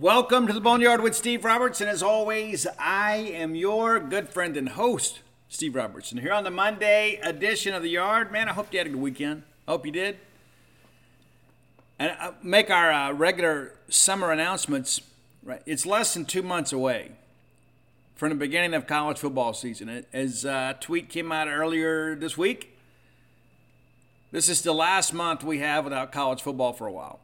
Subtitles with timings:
[0.00, 4.56] Welcome to the Boneyard with Steve Roberts, and as always, I am your good friend
[4.56, 6.10] and host, Steve Roberts.
[6.10, 8.90] And here on the Monday edition of the Yard, man, I hope you had a
[8.90, 9.44] good weekend.
[9.68, 10.18] I hope you did.
[11.96, 15.00] And uh, make our uh, regular summer announcements.
[15.44, 17.12] Right, it's less than two months away
[18.16, 20.04] from the beginning of college football season.
[20.12, 22.76] As a tweet came out earlier this week,
[24.32, 27.20] this is the last month we have without college football for a while.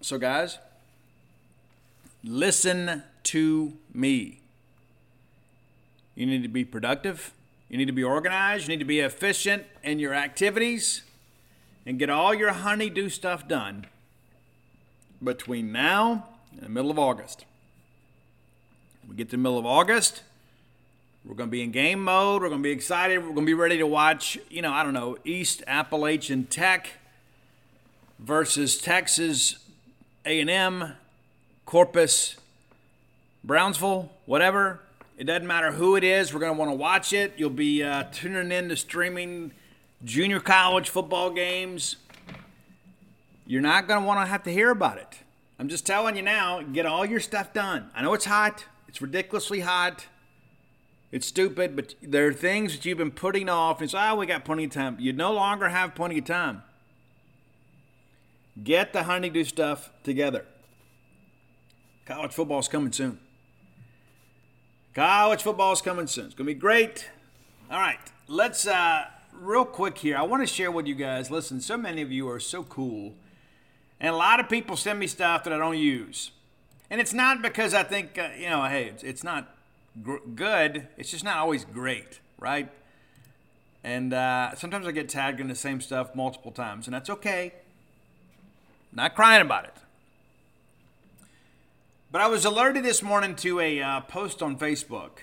[0.00, 0.58] So, guys,
[2.24, 4.40] listen to me.
[6.14, 7.32] You need to be productive.
[7.68, 8.64] You need to be organized.
[8.64, 11.02] You need to be efficient in your activities
[11.86, 13.86] and get all your honeydew stuff done
[15.22, 17.44] between now and the middle of August.
[19.08, 20.22] We get to the middle of August,
[21.24, 22.42] we're going to be in game mode.
[22.42, 23.18] We're going to be excited.
[23.18, 26.88] We're going to be ready to watch, you know, I don't know, East Appalachian Tech
[28.18, 29.64] versus Texas
[30.26, 30.94] A&M,
[31.72, 32.36] Corpus,
[33.42, 34.80] Brownsville, whatever.
[35.16, 36.34] It doesn't matter who it is.
[36.34, 37.32] We're going to want to watch it.
[37.38, 39.52] You'll be uh, tuning in to streaming
[40.04, 41.96] junior college football games.
[43.46, 45.20] You're not going to want to have to hear about it.
[45.58, 47.88] I'm just telling you now, get all your stuff done.
[47.94, 48.66] I know it's hot.
[48.86, 50.08] It's ridiculously hot.
[51.10, 53.80] It's stupid, but there are things that you've been putting off.
[53.80, 54.98] And say, oh, we got plenty of time.
[55.00, 56.64] You no longer have plenty of time.
[58.62, 60.44] Get the honeydew stuff together.
[62.06, 63.18] College football's coming soon.
[64.94, 66.26] College football's coming soon.
[66.26, 67.08] It's going to be great.
[67.70, 71.30] All right, let's, uh, real quick here, I want to share with you guys.
[71.30, 73.14] Listen, so many of you are so cool.
[74.00, 76.32] And a lot of people send me stuff that I don't use.
[76.90, 79.56] And it's not because I think, uh, you know, hey, it's, it's not
[80.02, 80.88] gr- good.
[80.98, 82.68] It's just not always great, right?
[83.84, 87.54] And uh, sometimes I get tagged in the same stuff multiple times, and that's okay.
[88.92, 89.74] Not crying about it.
[92.12, 95.20] But I was alerted this morning to a uh, post on Facebook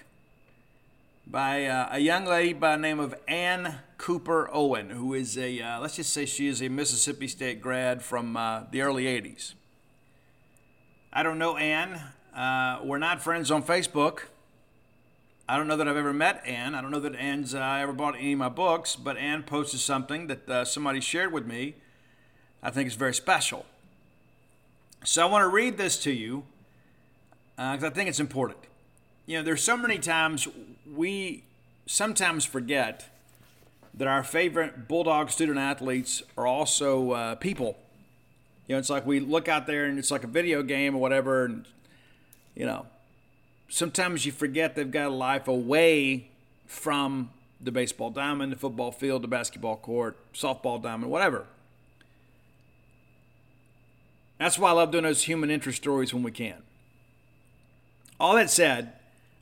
[1.27, 5.61] by uh, a young lady by the name of Ann Cooper Owen, who is a,
[5.61, 9.53] uh, let's just say she is a Mississippi State grad from uh, the early 80s.
[11.13, 12.01] I don't know Ann.
[12.35, 14.21] Uh, we're not friends on Facebook.
[15.47, 16.73] I don't know that I've ever met Ann.
[16.73, 19.79] I don't know that Ann's uh, ever bought any of my books, but Ann posted
[19.79, 21.75] something that somebody shared with me.
[22.63, 23.67] I think is very special.
[25.03, 26.45] So I want to read this to you
[27.59, 28.59] because uh, I think it's important.
[29.25, 30.47] You know, there's so many times
[30.96, 31.44] we
[31.86, 33.09] sometimes forget
[33.94, 37.78] that our favorite Bulldog student athletes are also uh, people.
[38.68, 41.02] You know, it's like we look out there and it's like a video game or
[41.02, 41.66] whatever, and
[42.56, 42.86] you know,
[43.68, 46.30] sometimes you forget they've got a life away
[46.66, 51.46] from the baseball diamond, the football field, the basketball court, softball diamond, whatever.
[54.38, 56.64] That's why I love doing those human interest stories when we can.
[58.19, 58.94] All that said,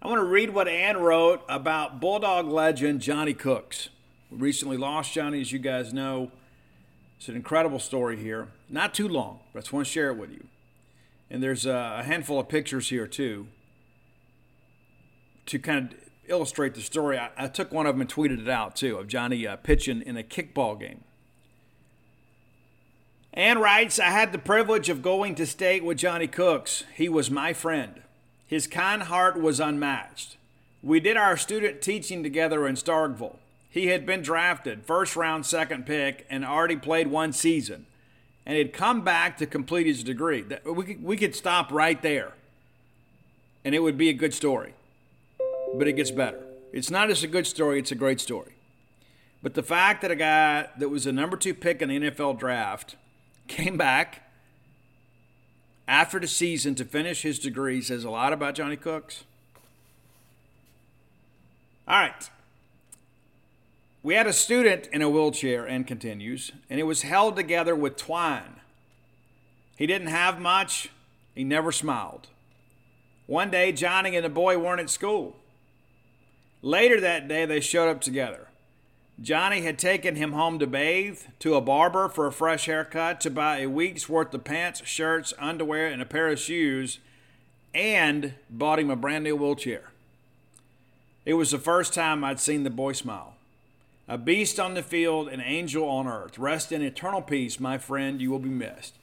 [0.02, 3.90] I want to read what Ann wrote about Bulldog legend Johnny Cooks.
[4.30, 6.32] We recently lost Johnny, as you guys know.
[7.18, 8.50] It's an incredible story here.
[8.70, 10.46] Not too long, but I just want to share it with you.
[11.30, 13.48] And there's a handful of pictures here, too
[15.48, 18.50] to kind of illustrate the story, I, I, took one of them and tweeted it
[18.50, 21.04] out too of Johnny uh, pitching in a kickball game.
[23.34, 26.84] Ann writes, I had the privilege of going to state with Johnny Cooks.
[26.96, 28.02] He was my friend.
[28.48, 30.38] His kind heart was unmatched.
[30.82, 33.38] We did our student teaching together in Starkville.
[33.70, 37.86] He had been drafted, first round, second pick, and already played one season.
[38.46, 40.46] And had come back to complete his degree.
[40.66, 42.32] We could, we could stop right there,
[43.66, 44.74] and it would be a good story
[45.74, 46.44] but it gets better.
[46.72, 48.54] It's not just a good story, it's a great story.
[49.42, 52.40] But the fact that a guy that was a number two pick in the NFL
[52.40, 52.96] draft
[53.48, 54.27] came back
[55.88, 59.24] after the season to finish his degree says a lot about Johnny Cooks.
[61.88, 62.30] All right.
[64.04, 67.98] We had a student in a wheelchair and continues, and it was held together with
[67.98, 68.62] twine.
[69.78, 70.90] He didn't have much,
[71.36, 72.28] he never smiled.
[73.26, 75.36] One day, Johnny and the boy weren't at school.
[76.62, 78.47] Later that day, they showed up together.
[79.20, 83.32] Johnny had taken him home to bathe, to a barber for a fresh haircut, to
[83.32, 87.00] buy a week's worth of pants, shirts, underwear, and a pair of shoes,
[87.74, 89.92] and bought him a brand new wheelchair.
[91.26, 93.34] It was the first time I'd seen the boy smile.
[94.08, 96.38] A beast on the field, an angel on earth.
[96.38, 98.94] Rest in eternal peace, my friend, you will be missed.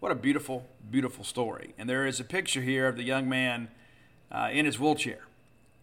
[0.00, 1.74] What a beautiful, beautiful story.
[1.78, 3.68] And there is a picture here of the young man
[4.32, 5.20] uh, in his wheelchair.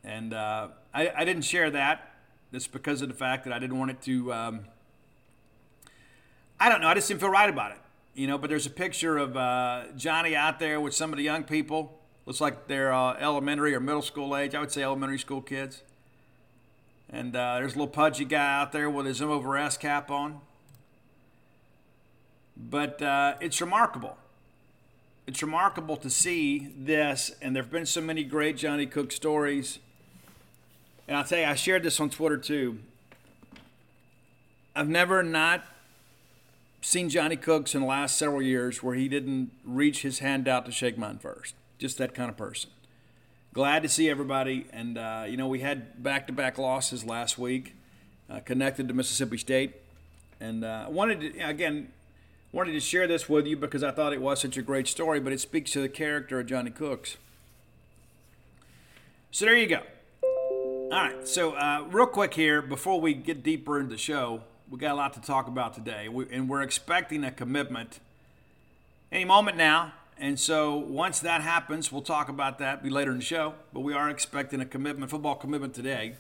[0.04, 2.15] And uh, I, I, didn't share that.
[2.56, 4.32] Just because of the fact that I didn't want it to.
[4.32, 4.62] Um,
[6.58, 6.88] I don't know.
[6.88, 7.78] I just didn't feel right about it.
[8.14, 11.24] You know, but there's a picture of uh, Johnny out there with some of the
[11.24, 12.00] young people.
[12.26, 14.56] Looks like they're uh, elementary or middle school age.
[14.56, 15.84] I would say elementary school kids.
[17.10, 20.10] And uh, there's a little pudgy guy out there with his M over S cap
[20.10, 20.40] on.
[22.56, 24.16] But uh, it's remarkable.
[25.28, 29.80] It's remarkable to see this, and there have been so many great Johnny Cook stories.
[31.08, 32.80] And I'll tell you, I shared this on Twitter too.
[34.76, 35.64] I've never not
[36.82, 40.66] seen Johnny Cooks in the last several years where he didn't reach his hand out
[40.66, 41.56] to shake mine first.
[41.78, 42.70] Just that kind of person.
[43.54, 44.68] Glad to see everybody.
[44.72, 47.74] And, uh, you know, we had back to back losses last week
[48.30, 49.76] uh, connected to Mississippi State.
[50.40, 51.92] And I uh, wanted to, again,
[52.52, 55.20] wanted to share this with you because I thought it was such a great story,
[55.20, 57.18] but it speaks to the character of Johnny Cooks.
[59.32, 59.82] So there you go.
[60.96, 64.78] All right, so uh, real quick here, before we get deeper into the show, we
[64.78, 68.00] got a lot to talk about today, we, and we're expecting a commitment
[69.12, 69.92] any moment now.
[70.18, 73.56] And so once that happens, we'll talk about that be later in the show.
[73.74, 76.16] But we are expecting a commitment, football commitment today.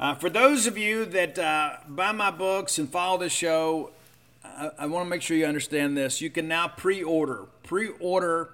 [0.00, 3.92] Uh, for those of you that uh, buy my books and follow the show,
[4.44, 6.20] I, I want to make sure you understand this.
[6.20, 7.46] You can now pre order.
[7.62, 8.50] Pre order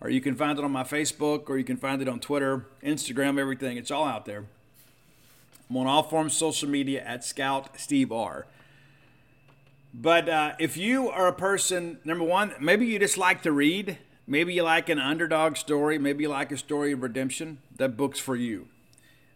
[0.00, 2.68] or you can find it on my Facebook, or you can find it on Twitter,
[2.82, 3.76] Instagram, everything.
[3.76, 4.44] It's all out there.
[5.68, 8.46] I'm on all forms of social media at Scout Steve R.
[9.92, 13.98] But uh, if you are a person, number one, maybe you just like to read,
[14.26, 15.98] Maybe you like an underdog story.
[15.98, 17.58] Maybe you like a story of redemption.
[17.76, 18.68] That book's for you.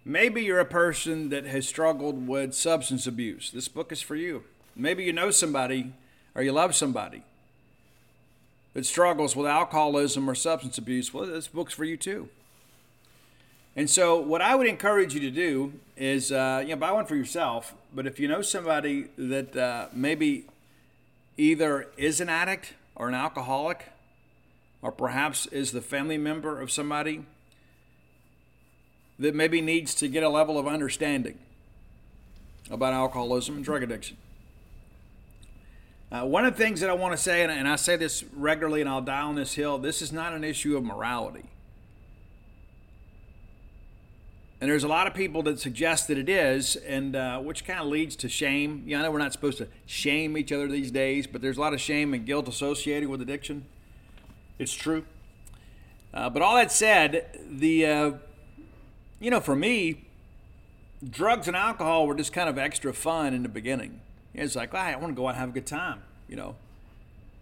[0.08, 3.50] Maybe you're a person that has struggled with substance abuse.
[3.50, 4.44] This book is for you.
[4.76, 5.94] Maybe you know somebody
[6.32, 7.24] or you love somebody
[8.74, 11.12] that struggles with alcoholism or substance abuse.
[11.12, 12.28] Well, this book's for you too.
[13.74, 17.06] And so, what I would encourage you to do is, uh, you know, buy one
[17.06, 17.74] for yourself.
[17.92, 20.44] But if you know somebody that uh, maybe
[21.36, 23.86] either is an addict or an alcoholic,
[24.82, 27.24] or perhaps is the family member of somebody
[29.18, 31.38] that maybe needs to get a level of understanding
[32.70, 34.16] about alcoholism and drug addiction.
[36.10, 38.24] Uh, one of the things that I want to say, and, and I say this
[38.32, 41.44] regularly and I'll die on this hill, this is not an issue of morality.
[44.60, 47.78] And there's a lot of people that suggest that it is, and uh, which kind
[47.78, 48.84] of leads to shame.
[48.86, 51.60] Know, I know we're not supposed to shame each other these days, but there's a
[51.60, 53.66] lot of shame and guilt associated with addiction.
[54.58, 55.04] It's true.
[56.14, 58.12] Uh, but all that said, the uh,
[59.20, 60.04] you know, for me,
[61.08, 64.00] drugs and alcohol were just kind of extra fun in the beginning.
[64.34, 66.02] It's like, I want to go out and have a good time.
[66.28, 66.56] You know,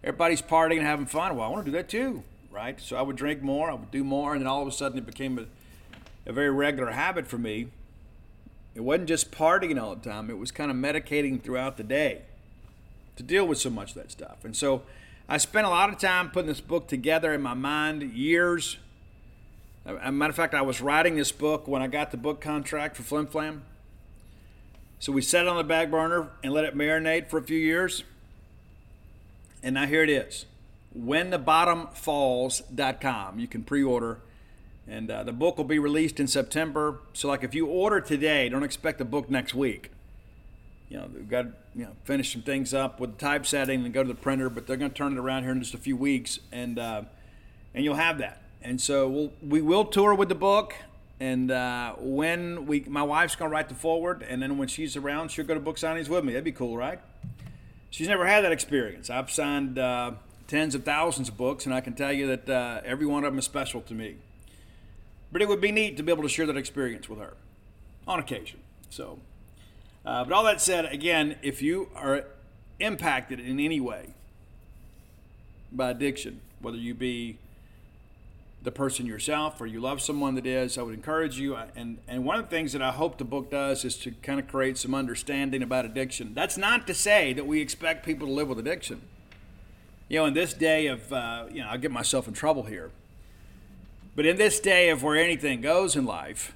[0.03, 1.35] everybody's partying and having fun.
[1.35, 2.79] Well, I want to do that too, right?
[2.79, 4.97] So I would drink more, I would do more, and then all of a sudden
[4.97, 5.45] it became a,
[6.29, 7.67] a very regular habit for me.
[8.75, 12.23] It wasn't just partying all the time; it was kind of medicating throughout the day
[13.15, 14.43] to deal with so much of that stuff.
[14.43, 14.83] And so
[15.27, 18.77] I spent a lot of time putting this book together in my mind, years.
[19.85, 22.95] A matter of fact, I was writing this book when I got the book contract
[22.95, 23.63] for Flim Flam.
[24.99, 27.59] So we set it on the back burner and let it marinate for a few
[27.59, 28.03] years.
[29.61, 30.47] And now here it is
[30.97, 33.39] whenthebottomfalls.com.
[33.39, 34.19] You can pre order.
[34.87, 36.99] And uh, the book will be released in September.
[37.13, 39.89] So, like, if you order today, don't expect the book next week
[40.89, 44.03] you know, they've got you know finish some things up with the typesetting and go
[44.03, 45.97] to the printer, but they're going to turn it around here in just a few
[45.97, 47.01] weeks, and uh,
[47.73, 48.41] and you'll have that.
[48.65, 50.73] And so we'll we will tour with the book,
[51.19, 54.97] and uh, when we my wife's going to write the foreword, and then when she's
[54.97, 56.33] around, she'll go to book signings with me.
[56.33, 56.99] That'd be cool, right?
[57.91, 59.11] She's never had that experience.
[59.11, 60.13] I've signed uh,
[60.47, 63.31] tens of thousands of books, and I can tell you that uh, every one of
[63.31, 64.15] them is special to me.
[65.31, 67.35] But it would be neat to be able to share that experience with her
[68.07, 68.59] on occasion.
[68.89, 69.19] So
[70.05, 72.25] uh, but all that said, again, if you are
[72.79, 74.13] impacted in any way
[75.71, 77.37] by addiction, whether you be
[78.65, 81.55] the person yourself or you love someone that is, I would encourage you.
[81.75, 84.39] And, and one of the things that I hope the book does is to kind
[84.39, 86.33] of create some understanding about addiction.
[86.33, 89.01] That's not to say that we expect people to live with addiction.
[90.09, 92.91] You know, in this day of, uh, you know, I'll get myself in trouble here.
[94.15, 96.55] But in this day of where anything goes in life,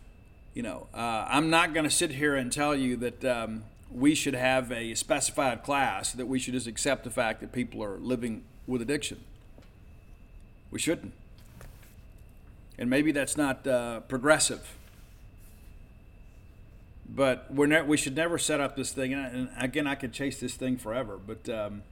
[0.53, 4.15] you know, uh, I'm not going to sit here and tell you that um, we
[4.15, 7.97] should have a specified class, that we should just accept the fact that people are
[7.97, 9.19] living with addiction.
[10.71, 11.13] We shouldn't.
[12.79, 14.77] And maybe that's not uh, progressive.
[17.13, 19.13] But we're ne- we should never set up this thing.
[19.13, 21.17] And again, I could chase this thing forever.
[21.17, 21.83] But, um,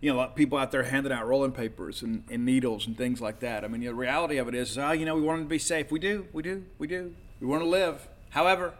[0.00, 2.88] you know, a lot of people out there handing out rolling papers and, and needles
[2.88, 3.64] and things like that.
[3.64, 5.58] I mean, the reality of it is, oh, you know, we want them to be
[5.60, 5.92] safe.
[5.92, 7.14] We do, we do, we do.
[7.40, 8.08] We want to live.
[8.30, 8.74] However,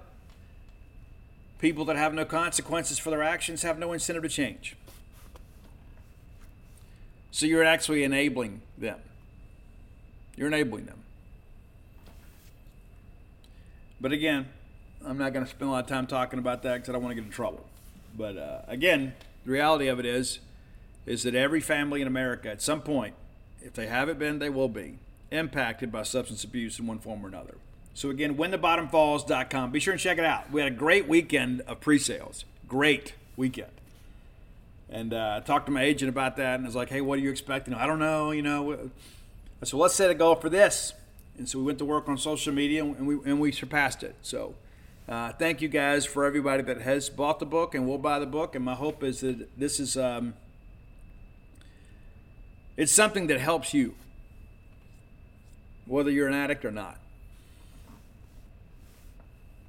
[1.60, 4.74] people that have no consequences for their actions have no incentive to change.
[7.30, 8.98] So you're actually enabling them.
[10.38, 11.02] You're enabling them.
[14.00, 14.48] But again,
[15.04, 17.02] I'm not going to spend a lot of time talking about that because I don't
[17.02, 17.66] want to get in trouble.
[18.16, 19.14] But uh, again,
[19.44, 20.38] the reality of it is,
[21.06, 23.14] is that every family in America, at some point,
[23.62, 25.00] if they haven't been, they will be
[25.32, 27.56] impacted by substance abuse in one form or another.
[27.94, 29.72] So again, whenthebottomfalls.com.
[29.72, 30.52] Be sure and check it out.
[30.52, 32.44] We had a great weekend of pre-sales.
[32.68, 33.72] Great weekend.
[34.88, 37.18] And uh, I talked to my agent about that, and I was like, "Hey, what
[37.18, 38.30] are you expecting?" I don't know.
[38.30, 38.90] You know,
[39.64, 40.92] so let's set a goal for this.
[41.36, 44.16] And so we went to work on social media, and we and we surpassed it.
[44.22, 44.54] So.
[45.08, 48.26] Uh, thank you guys for everybody that has bought the book and will buy the
[48.26, 48.54] book.
[48.54, 50.34] And my hope is that this is um,
[52.76, 53.94] it's something that helps you,
[55.86, 57.00] whether you're an addict or not.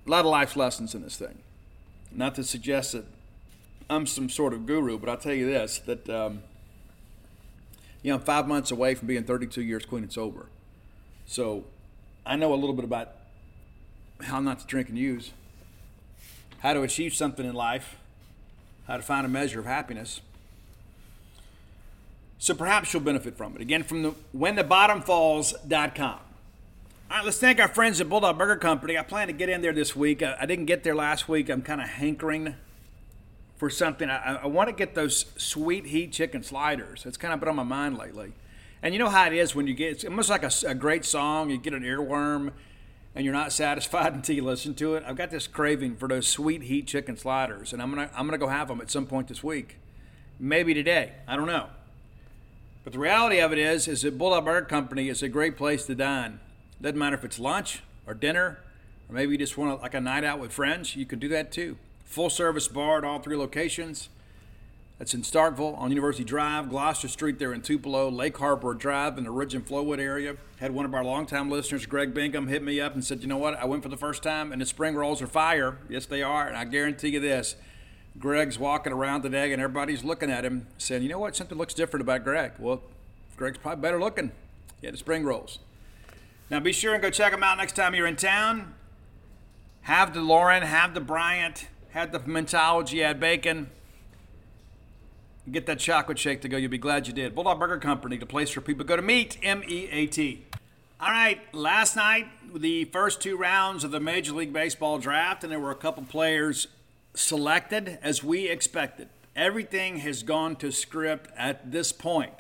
[0.05, 1.39] A lot of life's lessons in this thing.
[2.12, 3.05] Not to suggest that
[3.89, 6.43] I'm some sort of guru, but I'll tell you this: that um,
[8.01, 10.48] you know, I'm five months away from being 32 years clean and sober.
[11.25, 11.65] So
[12.25, 13.12] I know a little bit about
[14.22, 15.32] how not to drink and use,
[16.60, 17.98] how to achieve something in life,
[18.88, 20.22] how to find a measure of happiness.
[22.38, 23.62] So perhaps you'll benefit from it.
[23.62, 26.20] Again, from the whenthebottomfalls.com.
[27.12, 28.98] All right, let's thank our friends at Bulldog Burger Company.
[28.98, 30.24] I plan to get in there this week.
[30.24, 31.50] I, I didn't get there last week.
[31.50, 32.56] I'm kind of hankering
[33.60, 34.10] for something.
[34.10, 37.06] I, I want to get those sweet heat chicken sliders.
[37.06, 38.32] It's kind of been on my mind lately.
[38.82, 41.04] And you know how it is when you get it's almost like a, a great
[41.04, 42.54] song, you get an earworm
[43.13, 45.04] and you're not satisfied until you listen to it.
[45.06, 48.38] I've got this craving for those sweet heat chicken sliders, and I'm gonna I'm gonna
[48.38, 49.78] go have them at some point this week,
[50.39, 51.13] maybe today.
[51.28, 51.68] I don't know.
[52.86, 55.86] But the reality of it is, is that Bulldog Burger Company is a great place
[55.88, 56.39] to dine.
[56.82, 58.60] Doesn't matter if it's lunch or dinner,
[59.10, 60.96] or maybe you just want like a night out with friends.
[60.96, 61.78] You could do that too.
[62.10, 64.10] Full service bar at all three locations.
[64.98, 69.25] That's in Starkville on University Drive, Gloster Street there in Tupelo, Lake Harbor Drive in
[69.25, 70.36] the Ridge and Flowood area.
[70.60, 73.38] Had one of our longtime listeners, Greg Bingham, hit me up and said, you know
[73.38, 75.78] what, I went for the first time and the spring rolls are fire.
[75.88, 76.48] Yes, they are.
[76.48, 77.56] And I guarantee you this,
[78.18, 81.75] Greg's walking around today and everybody's looking at him saying, you know what, something looks
[81.75, 82.54] different about Greg.
[82.58, 82.82] Well,
[83.38, 84.32] Greg's probably better looking.
[84.82, 85.60] Yeah, the spring rolls.
[86.50, 88.74] Now be sure and go check them out next time you're in town.
[89.84, 93.69] Have the Lauren, have the Bryant, have the Mentology, add bacon
[95.51, 96.58] get that chocolate shake to go.
[96.58, 97.36] You'll be glad you did.
[97.36, 99.38] Bulldog Burger Company, the place for people go to meet.
[99.41, 100.46] M E A T.
[101.00, 105.51] All right, last night, the first two rounds of the Major League Baseball draft, and
[105.51, 106.67] there were a couple players
[107.13, 109.08] selected as we expected.
[109.36, 112.34] Everything has gone to script at this point,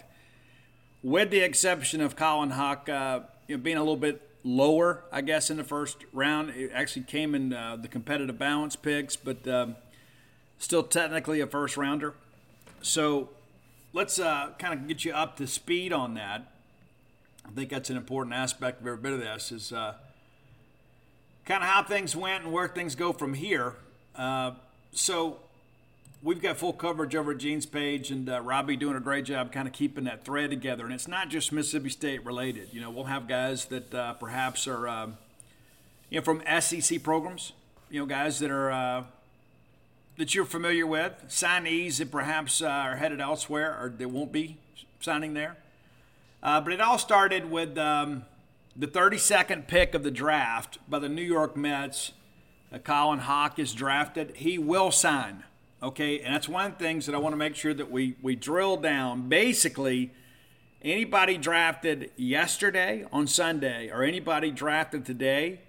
[1.01, 5.21] with the exception of Colin Houck uh, you know, being a little bit lower, I
[5.21, 6.51] guess, in the first round.
[6.51, 9.75] It actually came in uh, the competitive balance picks, but um,
[10.57, 12.13] still technically a first rounder.
[12.81, 13.29] So
[13.93, 16.51] let's uh, kind of get you up to speed on that.
[17.45, 19.95] I think that's an important aspect of every bit of this is uh,
[21.45, 23.75] kind of how things went and where things go from here.
[24.15, 24.51] Uh,
[24.91, 25.39] so
[26.21, 29.67] we've got full coverage over Gene's page, and uh, Robbie doing a great job kind
[29.67, 30.85] of keeping that thread together.
[30.85, 32.69] And it's not just Mississippi State related.
[32.71, 35.07] You know, we'll have guys that uh, perhaps are, uh,
[36.09, 37.53] you know, from SEC programs.
[37.89, 39.03] You know, guys that are uh,
[40.17, 44.57] that you're familiar with, signees that perhaps uh, are headed elsewhere or they won't be
[44.99, 45.57] signing there.
[46.43, 48.25] Uh, but it all started with um,
[48.75, 52.11] the 32nd pick of the draft by the New York Mets.
[52.83, 54.35] Colin Houck is drafted.
[54.35, 55.43] He will sign.
[55.81, 58.15] Okay, and that's one of the things that I want to make sure that we,
[58.21, 59.29] we drill down.
[59.29, 60.11] Basically,
[60.81, 65.61] anybody drafted yesterday on Sunday or anybody drafted today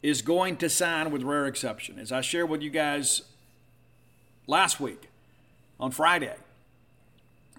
[0.00, 1.98] is going to sign with rare exception.
[1.98, 3.22] As I shared with you guys
[4.46, 5.08] last week
[5.80, 6.36] on Friday,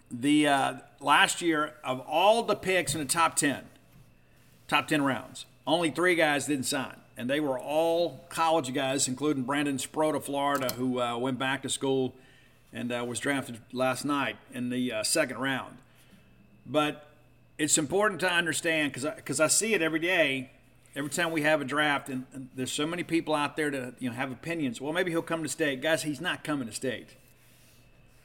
[0.10, 3.66] the uh, last year of all the picks in the top 10,
[4.70, 6.96] top 10 rounds, only three guys didn't sign.
[7.18, 11.62] And they were all college guys, including Brandon Sproat of Florida, who uh, went back
[11.62, 12.14] to school
[12.74, 15.78] and uh, was drafted last night in the uh, second round.
[16.66, 17.08] But
[17.58, 20.52] it's important to understand because because I, I, see it every day,
[20.96, 23.94] every time we have a draft, and, and, there's so many people out there to
[24.00, 24.82] you know have opinions.
[24.82, 26.04] Well, maybe he'll come to state, guys.
[26.04, 27.16] He's not coming to state.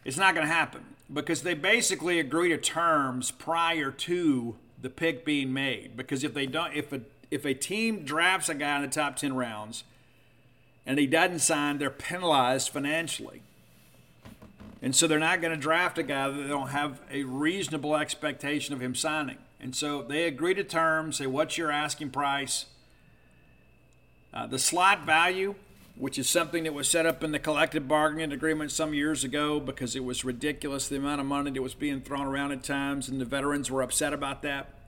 [0.05, 5.25] It's not going to happen because they basically agree to terms prior to the pick
[5.25, 5.97] being made.
[5.97, 9.17] Because if they don't, if a if a team drafts a guy in the top
[9.17, 9.85] ten rounds,
[10.87, 13.43] and he doesn't sign, they're penalized financially.
[14.83, 17.95] And so they're not going to draft a guy that they don't have a reasonable
[17.95, 19.37] expectation of him signing.
[19.61, 22.65] And so they agree to terms, say, what's your asking price?
[24.33, 25.55] Uh, the slot value,
[25.97, 29.61] which is something that was set up in the collective bargaining agreement some years ago
[29.61, 33.07] because it was ridiculous the amount of money that was being thrown around at times,
[33.07, 34.80] and the veterans were upset about that.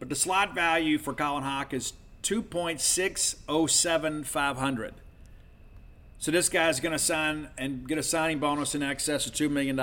[0.00, 1.92] But the slot value for Colin Houck is
[2.24, 4.92] 2.607500.
[6.18, 9.50] So this guy's going to sign and get a signing bonus in excess of $2
[9.50, 9.80] million.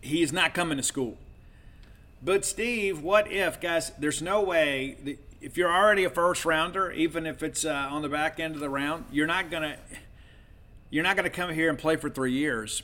[0.00, 1.18] He is not coming to school.
[2.22, 6.90] But, Steve, what if, guys, there's no way, that if you're already a first rounder,
[6.90, 9.78] even if it's uh, on the back end of the round, you're not going to.
[10.92, 12.82] You're not going to come here and play for three years,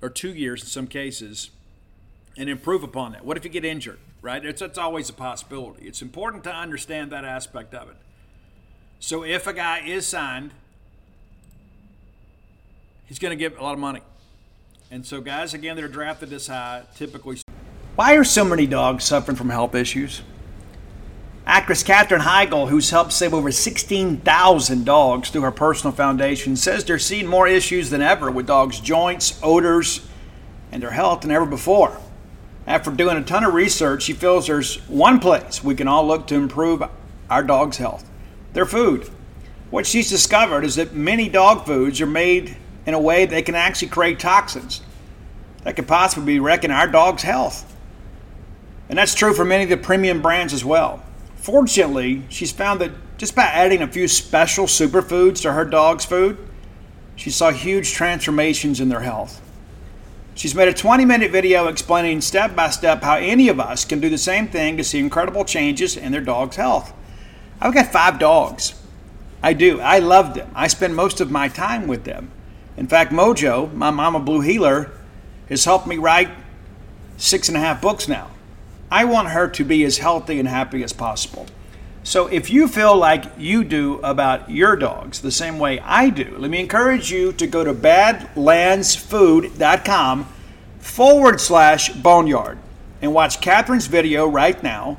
[0.00, 1.50] or two years in some cases,
[2.36, 3.24] and improve upon that.
[3.24, 3.98] What if you get injured?
[4.26, 4.44] Right?
[4.44, 5.86] It's, it's always a possibility.
[5.86, 7.96] It's important to understand that aspect of it.
[8.98, 10.50] So if a guy is signed
[13.06, 14.00] he's going to get a lot of money.
[14.90, 17.38] And so, guys, again, that are drafted this high typically.
[17.94, 20.22] Why are so many dogs suffering from health issues?
[21.46, 26.98] Actress Katherine Heigl, who's helped save over 16,000 dogs through her personal foundation, says they're
[26.98, 30.04] seeing more issues than ever with dogs' joints, odors,
[30.72, 32.00] and their health than ever before.
[32.66, 36.26] After doing a ton of research, she feels there's one place we can all look
[36.28, 36.82] to improve
[37.30, 38.08] our dog's health
[38.52, 39.10] their food.
[39.68, 42.56] What she's discovered is that many dog foods are made
[42.86, 44.80] in a way that can actually create toxins
[45.62, 47.76] that could possibly be wrecking our dog's health.
[48.88, 51.02] And that's true for many of the premium brands as well.
[51.34, 56.38] Fortunately, she's found that just by adding a few special superfoods to her dog's food,
[57.16, 59.42] she saw huge transformations in their health.
[60.36, 64.00] She's made a 20 minute video explaining step by step how any of us can
[64.00, 66.92] do the same thing to see incredible changes in their dog's health.
[67.58, 68.74] I've got five dogs.
[69.42, 69.80] I do.
[69.80, 70.50] I love them.
[70.54, 72.30] I spend most of my time with them.
[72.76, 74.92] In fact, Mojo, my Mama Blue heeler,
[75.48, 76.28] has helped me write
[77.16, 78.28] six and a half books now.
[78.90, 81.46] I want her to be as healthy and happy as possible.
[82.06, 86.36] So if you feel like you do about your dogs the same way I do,
[86.38, 90.28] let me encourage you to go to badlandsfood.com
[90.78, 92.58] forward slash boneyard
[93.02, 94.98] and watch Katherine's video right now.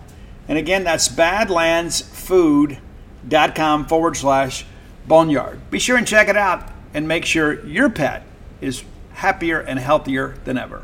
[0.49, 4.65] And again, that's badlandsfood.com forward slash
[5.07, 5.71] boneyard.
[5.71, 8.23] Be sure and check it out and make sure your pet
[8.59, 10.83] is happier and healthier than ever.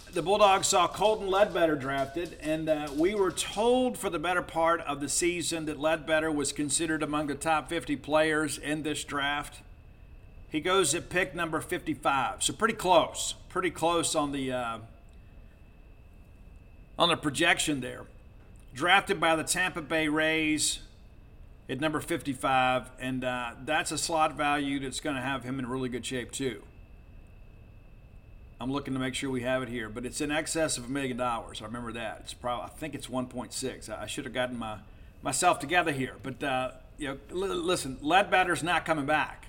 [0.13, 4.81] the Bulldogs saw Colton Ledbetter drafted, and uh, we were told for the better part
[4.81, 9.61] of the season that Ledbetter was considered among the top 50 players in this draft.
[10.49, 14.77] He goes at pick number 55, so pretty close, pretty close on the uh,
[16.99, 18.01] on the projection there.
[18.73, 20.79] Drafted by the Tampa Bay Rays
[21.69, 25.67] at number 55, and uh, that's a slot value that's going to have him in
[25.67, 26.63] really good shape too.
[28.61, 30.87] I'm looking to make sure we have it here, but it's in excess of a
[30.87, 31.63] million dollars.
[31.63, 32.19] I remember that.
[32.19, 33.89] It's probably I think it's 1.6.
[33.89, 34.77] I should have gotten my
[35.23, 39.47] myself together here, but uh, you know, l- listen, Ledbetter's not coming back,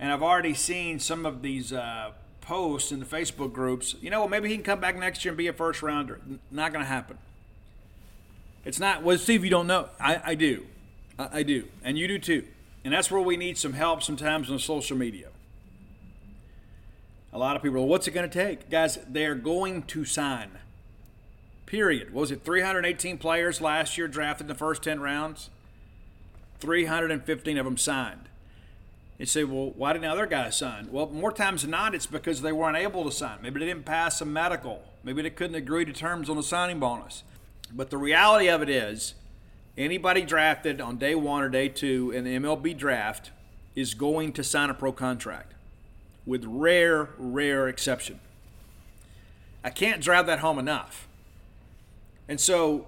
[0.00, 3.94] and I've already seen some of these uh, posts in the Facebook groups.
[4.00, 6.20] You know, well, maybe he can come back next year and be a first rounder.
[6.28, 7.18] N- not going to happen.
[8.64, 9.04] It's not.
[9.04, 9.90] Well, Steve, you don't know.
[10.00, 10.66] I, I do.
[11.20, 12.44] I, I do, and you do too.
[12.84, 15.28] And that's where we need some help sometimes on social media.
[17.32, 18.70] A lot of people what's it going to take?
[18.70, 20.50] Guys, they're going to sign.
[21.66, 22.12] Period.
[22.12, 25.50] What was it 318 players last year drafted in the first 10 rounds?
[26.60, 28.28] 315 of them signed.
[29.18, 30.88] You say, well, why didn't other guys sign?
[30.90, 33.38] Well, more times than not, it's because they weren't able to sign.
[33.42, 34.82] Maybe they didn't pass a medical.
[35.02, 37.24] Maybe they couldn't agree to terms on the signing bonus.
[37.72, 39.14] But the reality of it is,
[39.76, 43.32] anybody drafted on day one or day two in the MLB draft
[43.74, 45.54] is going to sign a pro contract
[46.28, 48.20] with rare, rare exception.
[49.64, 51.08] I can't drive that home enough.
[52.28, 52.86] And so,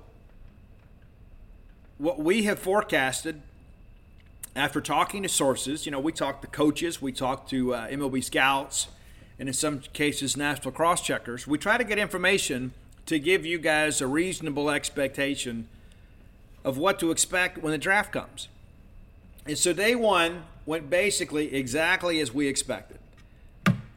[1.96, 3.40] what we have forecasted
[4.54, 8.22] after talking to sources, you know, we talked to coaches, we talked to uh, MLB
[8.22, 8.88] scouts,
[9.38, 11.46] and in some cases, national cross checkers.
[11.46, 12.74] We try to get information
[13.06, 15.66] to give you guys a reasonable expectation
[16.62, 18.48] of what to expect when the draft comes.
[19.46, 22.99] And so, day one went basically exactly as we expected.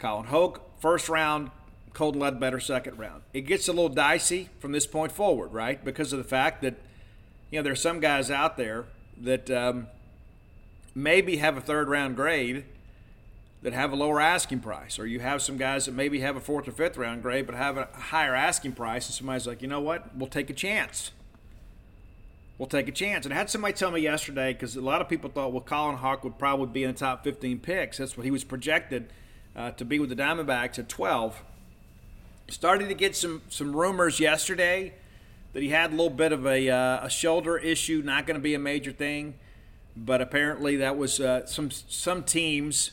[0.04, 1.50] Colin Houck, first round,
[1.94, 3.24] Colton Ledbetter, second round.
[3.32, 5.84] It gets a little dicey from this point forward, right?
[5.84, 6.76] Because of the fact that,
[7.50, 8.84] you know, there's some guys out there
[9.22, 9.88] that um,
[10.94, 12.66] maybe have a third round grade
[13.62, 16.42] that have a lower asking price, or you have some guys that maybe have a
[16.42, 19.70] fourth or fifth round grade but have a higher asking price, and somebody's like, you
[19.70, 21.12] know what, we'll take a chance.
[22.58, 23.26] We'll take a chance.
[23.26, 25.96] And I had somebody tell me yesterday because a lot of people thought, well, Colin
[25.96, 28.00] Houck would probably be in the top 15 picks.
[28.00, 29.08] That's what he was projected
[29.56, 31.42] uh, to be with the Diamondbacks at 12.
[32.50, 34.94] Started to get some some rumors yesterday
[35.54, 38.42] that he had a little bit of a, uh, a shoulder issue, not going to
[38.42, 39.36] be a major thing,
[39.96, 42.92] but apparently that was uh, some some teams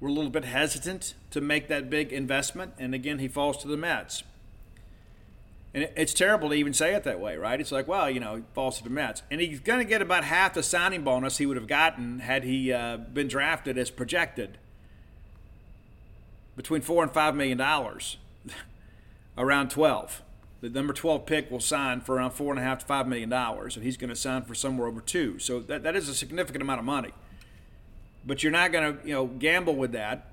[0.00, 3.68] were a little bit hesitant to make that big investment, and again he falls to
[3.68, 4.22] the Mets.
[5.72, 7.60] And it's terrible to even say it that way, right?
[7.60, 9.24] It's like, well, you know, he falls to the Mets.
[9.28, 12.44] And he's going to get about half the signing bonus he would have gotten had
[12.44, 14.58] he uh, been drafted as projected
[16.56, 18.16] between four and five million dollars,
[19.38, 20.22] around twelve.
[20.60, 23.28] The number twelve pick will sign for around four and a half to five million
[23.28, 25.38] dollars, and he's going to sign for somewhere over two.
[25.38, 27.10] So that, that is a significant amount of money.
[28.26, 30.30] But you're not going to you know gamble with that.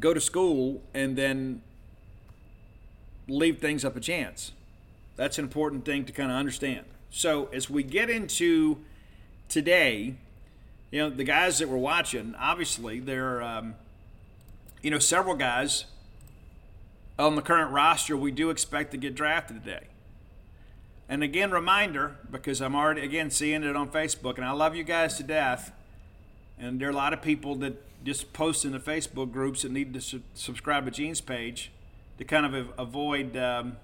[0.00, 1.62] Go to school and then
[3.28, 4.52] leave things up a chance.
[5.16, 6.86] That's an important thing to kind of understand.
[7.10, 8.78] So as we get into
[9.48, 10.14] today,
[10.90, 13.42] you know the guys that we're watching, obviously they're.
[13.42, 13.74] Um,
[14.82, 15.84] you know, several guys
[17.18, 19.86] on the current roster we do expect to get drafted today.
[21.08, 24.84] And again, reminder, because I'm already, again, seeing it on Facebook, and I love you
[24.84, 25.72] guys to death.
[26.58, 29.72] And there are a lot of people that just post in the Facebook groups that
[29.72, 31.70] need to su- subscribe to Gene's page
[32.18, 33.76] to kind of avoid um,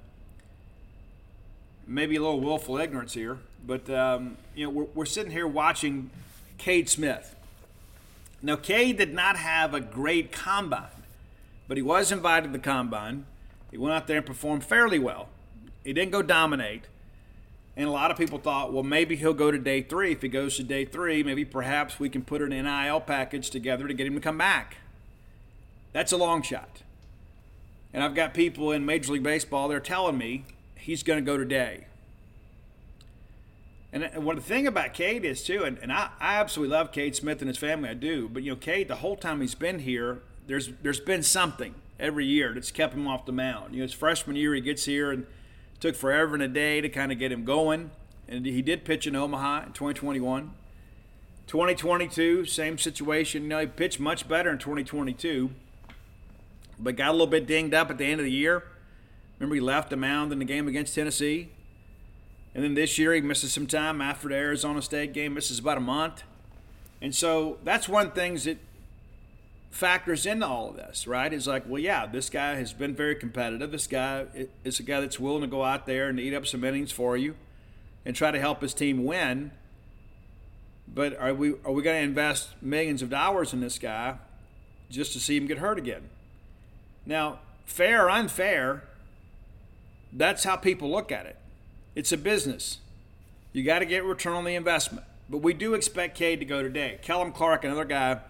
[1.87, 3.39] maybe a little willful ignorance here.
[3.67, 6.11] But, um, you know, we're, we're sitting here watching
[6.59, 7.35] Cade Smith.
[8.45, 11.03] Now, Cade did not have a great combine,
[11.67, 13.25] but he was invited to the combine.
[13.71, 15.31] He went out there and performed fairly well.
[15.83, 16.83] He didn't go dominate.
[17.75, 20.13] And a lot of people thought, well, maybe he'll go to day three.
[20.13, 23.89] If he goes to day three, maybe perhaps we can put an NIL package together
[23.89, 24.77] to get him to come back.
[25.95, 26.83] That's a long shot.
[27.95, 30.45] And I've got people in Major League Baseball, they're telling me
[30.77, 31.87] he's going to go today.
[33.95, 36.91] And uh, what the thing about Cade is too, and, and I, I absolutely love
[36.91, 38.29] Cade Smith and his family, I do.
[38.29, 42.27] But you know, Cade, the whole time he's been here, there's there's been something every
[42.27, 43.73] year that's kept him off the mound.
[43.73, 45.27] You know, his freshman year he gets here and
[45.79, 47.93] took forever and a day to kind of get him going,
[48.29, 50.51] and he did pitch in Omaha in 2021.
[51.47, 53.45] 2022, same situation.
[53.45, 55.51] You know, he pitched much better in 2022,
[56.81, 58.65] but got a little bit dinged up at the end of the year.
[59.39, 61.51] Remember, he left the mound in the game against Tennessee.
[62.55, 65.79] And then this year he misses some time after the Arizona State game, misses about
[65.79, 66.23] a month.
[67.03, 68.59] And so that's one things that
[69.71, 71.33] factors into all of this, right?
[71.33, 73.73] Is like, well, yeah, this guy has been very competitive.
[73.73, 74.27] This guy
[74.63, 77.17] is a guy that's willing to go out there and eat up some innings for
[77.17, 77.35] you
[78.05, 79.51] and try to help his team win.
[80.87, 84.19] But are we are we going to invest millions of dollars in this guy
[84.91, 86.09] just to see him get hurt again?
[87.05, 88.85] Now, fair or unfair,
[90.13, 91.37] that's how people look at it.
[91.95, 92.79] It's a business.
[93.53, 95.07] You got to get return on the investment.
[95.29, 96.99] But we do expect Cade to go today.
[97.03, 98.21] Kellum Clark, another guy.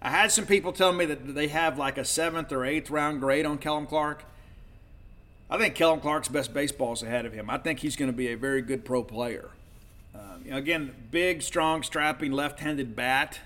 [0.00, 3.20] I had some people telling me that they have like a seventh or eighth round
[3.20, 4.24] grade on Kellum Clark.
[5.50, 7.50] I think Kellum Clark's best baseball is ahead of him.
[7.50, 9.50] I think he's going to be a very good pro player.
[10.14, 13.40] Um, you know, again, big, strong, strapping left-handed bat.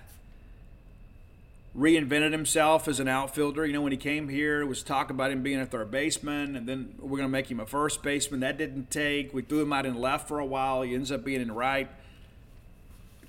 [1.77, 3.65] Reinvented himself as an outfielder.
[3.67, 6.57] You know, when he came here, it was talk about him being a third baseman,
[6.57, 8.41] and then we're going to make him a first baseman.
[8.41, 9.33] That didn't take.
[9.33, 10.83] We threw him out in left for a while.
[10.83, 11.89] He ends up being in right.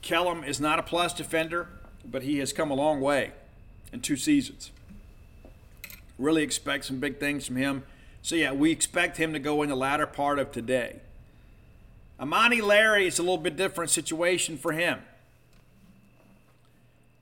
[0.01, 1.67] Kellum is not a plus defender,
[2.05, 3.33] but he has come a long way
[3.91, 4.71] in two seasons.
[6.17, 7.83] Really expect some big things from him.
[8.21, 11.01] So, yeah, we expect him to go in the latter part of today.
[12.19, 14.99] Amani Larry is a little bit different situation for him.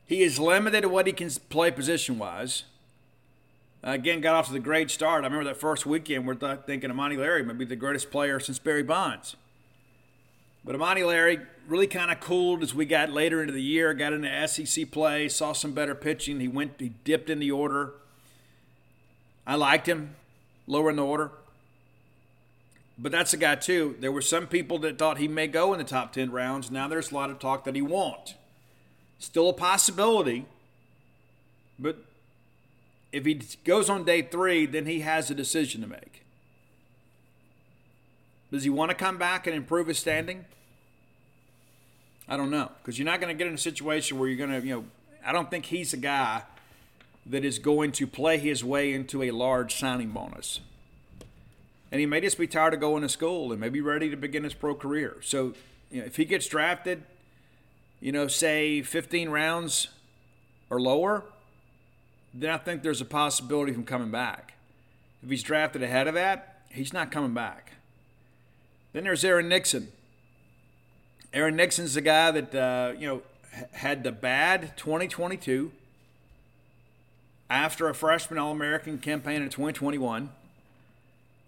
[0.08, 2.64] He is limited to what he can play position wise.
[3.86, 5.24] Uh, again, got off to the great start.
[5.24, 8.40] I remember that first weekend we're th- thinking Amani Larry might be the greatest player
[8.40, 9.36] since Barry Bonds.
[10.64, 14.14] But Amani Larry really kind of cooled as we got later into the year, got
[14.14, 16.40] into SEC play, saw some better pitching.
[16.40, 17.94] He went, he dipped in the order.
[19.46, 20.16] I liked him
[20.66, 21.32] lower in the order.
[22.98, 23.96] But that's a guy, too.
[24.00, 26.72] There were some people that thought he may go in the top 10 rounds.
[26.72, 28.36] Now there's a lot of talk that he won't.
[29.20, 30.46] Still a possibility.
[31.80, 31.98] But
[33.12, 36.24] if he goes on day three, then he has a decision to make.
[38.52, 40.46] Does he want to come back and improve his standing?
[42.28, 42.72] I don't know.
[42.82, 44.86] Because you're not going to get in a situation where you're going to, you know,
[45.26, 46.44] I don't think he's a guy
[47.26, 50.62] that is going to play his way into a large signing bonus.
[51.92, 54.44] And he may just be tired of going to school and maybe ready to begin
[54.44, 55.18] his pro career.
[55.22, 55.54] So,
[55.92, 57.04] you know, if he gets drafted,
[58.00, 59.88] you know, say 15 rounds
[60.70, 61.24] or lower,
[62.34, 64.54] then I think there's a possibility of him coming back.
[65.24, 67.74] If he's drafted ahead of that, he's not coming back.
[68.94, 69.92] Then there's Aaron Nixon.
[71.34, 73.22] Aaron Nixon's the guy that, uh, you know,
[73.74, 75.72] had the bad 2022
[77.50, 80.30] after a freshman All American campaign in 2021.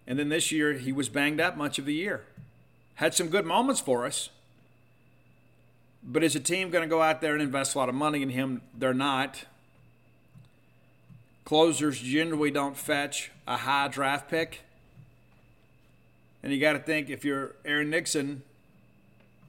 [0.07, 2.23] And then this year, he was banged up much of the year.
[2.95, 4.29] Had some good moments for us.
[6.03, 8.21] But is a team going to go out there and invest a lot of money
[8.21, 8.61] in him?
[8.77, 9.45] They're not.
[11.45, 14.61] Closers generally don't fetch a high draft pick.
[16.41, 18.43] And you got to think if you're Aaron Nixon,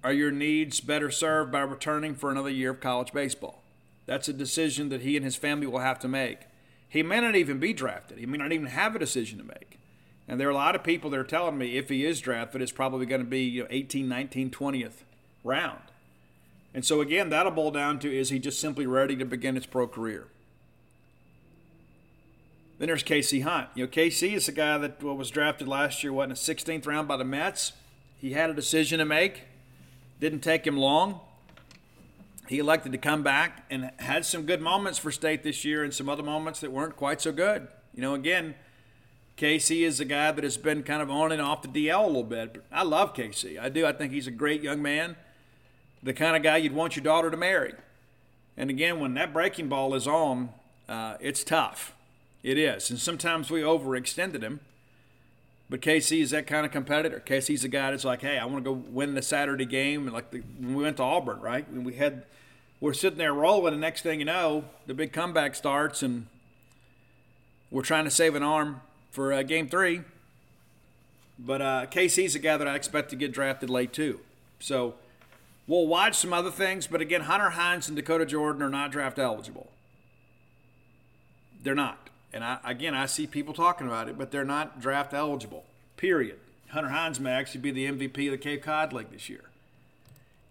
[0.03, 3.63] are your needs better served by returning for another year of college baseball?
[4.07, 6.41] That's a decision that he and his family will have to make.
[6.89, 8.19] He may not even be drafted.
[8.19, 9.79] He may not even have a decision to make.
[10.27, 12.63] And there are a lot of people that are telling me if he is drafted,
[12.63, 15.03] it's probably going to be you know, 18, 19, 20th
[15.45, 15.83] round.
[16.73, 19.67] And so, again, that'll boil down to is he just simply ready to begin his
[19.67, 20.29] pro career?
[22.79, 23.69] Then there's KC Hunt.
[23.75, 26.87] You know, KC is a guy that was drafted last year, what, in the 16th
[26.87, 27.73] round by the Mets.
[28.19, 29.43] He had a decision to make.
[30.19, 31.21] Didn't take him long.
[32.49, 35.95] He elected to come back and had some good moments for state this year and
[35.95, 37.69] some other moments that weren't quite so good.
[37.95, 38.55] You know, again,
[39.37, 42.07] KC is a guy that has been kind of on and off the DL a
[42.07, 42.55] little bit.
[42.55, 43.61] But I love KC.
[43.61, 43.87] I do.
[43.87, 45.17] I think he's a great young man,
[46.03, 47.75] the kind of guy you'd want your daughter to marry.
[48.57, 50.51] And again, when that breaking ball is on,
[50.89, 51.95] uh, it's tough.
[52.43, 52.91] It is.
[52.91, 54.61] And sometimes we overextended him.
[55.69, 57.23] But KC is that kind of competitor.
[57.25, 60.03] KC's a guy that's like, hey, I want to go win the Saturday game.
[60.03, 61.71] And like the, when we went to Auburn, right?
[61.71, 62.25] When we had,
[62.81, 66.27] we're sitting there rolling, and next thing you know, the big comeback starts, and
[67.71, 68.81] we're trying to save an arm
[69.13, 70.03] for uh, game three.
[71.39, 74.19] But uh, KC's a guy that I expect to get drafted late too.
[74.59, 74.95] So
[75.71, 76.89] we'll watch some other things.
[76.89, 79.71] But again, Hunter Hines and Dakota Jordan are not draft eligible.
[81.63, 82.11] They're not.
[82.33, 85.65] And I, again, I see people talking about it, but they're not draft eligible.
[85.97, 86.39] Period.
[86.71, 89.45] Hunter Hines may actually be the MVP of the Cape Cod League this year.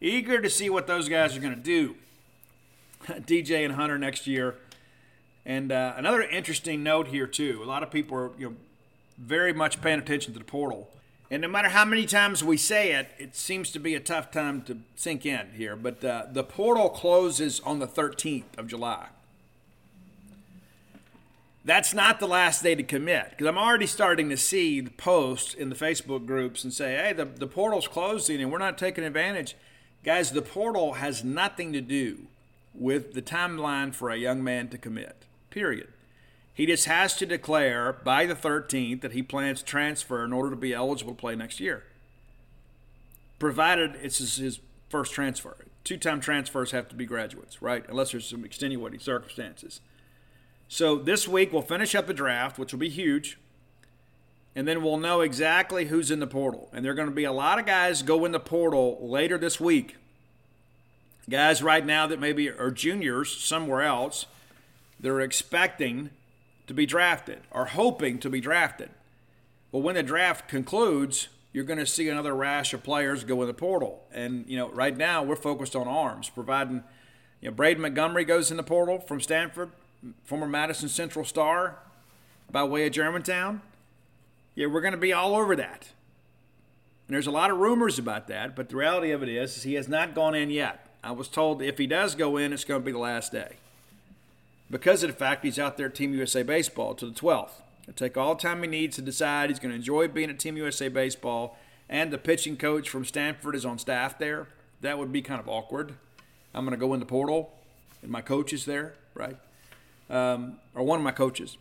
[0.01, 1.95] Eager to see what those guys are going to do.
[3.05, 4.55] DJ and Hunter next year.
[5.45, 7.61] And uh, another interesting note here too.
[7.61, 8.55] A lot of people are you know
[9.17, 10.89] very much paying attention to the portal.
[11.31, 14.31] And no matter how many times we say it, it seems to be a tough
[14.31, 15.75] time to sink in here.
[15.75, 19.07] But uh, the portal closes on the 13th of July
[21.69, 25.53] that's not the last day to commit because I'm already starting to see the posts
[25.53, 29.03] in the Facebook groups and say, hey, the, the portal's closing and we're not taking
[29.03, 29.55] advantage.
[30.03, 32.27] Guys, the portal has nothing to do
[32.73, 35.89] with the timeline for a young man to commit, period.
[36.59, 40.49] He just has to declare by the 13th that he plans to transfer in order
[40.49, 41.85] to be eligible to play next year,
[43.39, 45.55] provided it's his, first transfer.
[45.85, 47.85] Two time transfers have to be graduates, right?
[47.87, 49.79] Unless there's some extenuating circumstances.
[50.67, 53.37] So this week we'll finish up the draft, which will be huge.
[54.53, 56.67] and then we'll know exactly who's in the portal.
[56.73, 59.37] And there are going to be a lot of guys go in the portal later
[59.37, 59.95] this week.
[61.29, 64.25] Guys right now that maybe are juniors somewhere else,
[64.99, 66.09] they're expecting
[66.69, 68.91] to be drafted or hoping to be drafted.
[69.71, 73.47] Well, when the draft concludes, you're going to see another rash of players go in
[73.47, 74.03] the portal.
[74.13, 76.83] And, you know, right now we're focused on arms, providing,
[77.41, 79.71] you know, Braden Montgomery goes in the portal from Stanford,
[80.23, 81.79] former Madison Central star
[82.51, 83.63] by way of Germantown.
[84.53, 85.89] Yeah, we're going to be all over that.
[87.07, 89.63] And there's a lot of rumors about that, but the reality of it is, is
[89.63, 90.85] he has not gone in yet.
[91.03, 93.55] I was told if he does go in, it's going to be the last day.
[94.71, 97.61] Because of the fact he's out there at Team USA Baseball to the 12th.
[97.85, 99.49] He'll take all the time he needs to decide.
[99.49, 101.57] He's going to enjoy being at Team USA Baseball.
[101.89, 104.47] And the pitching coach from Stanford is on staff there.
[104.81, 105.95] That would be kind of awkward.
[106.53, 107.51] I'm going to go in the portal,
[108.01, 109.37] and my coach is there, right?
[110.09, 111.57] Um, or one of my coaches.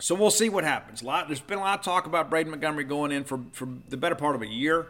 [0.00, 1.02] So we'll see what happens.
[1.02, 3.96] Lot, there's been a lot of talk about Braden Montgomery going in for, for the
[3.96, 4.86] better part of a year,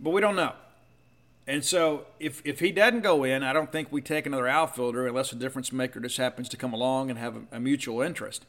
[0.00, 0.54] but we don't know.
[1.46, 5.06] And so if, if he doesn't go in, I don't think we take another outfielder
[5.06, 8.46] unless a difference maker just happens to come along and have a, a mutual interest.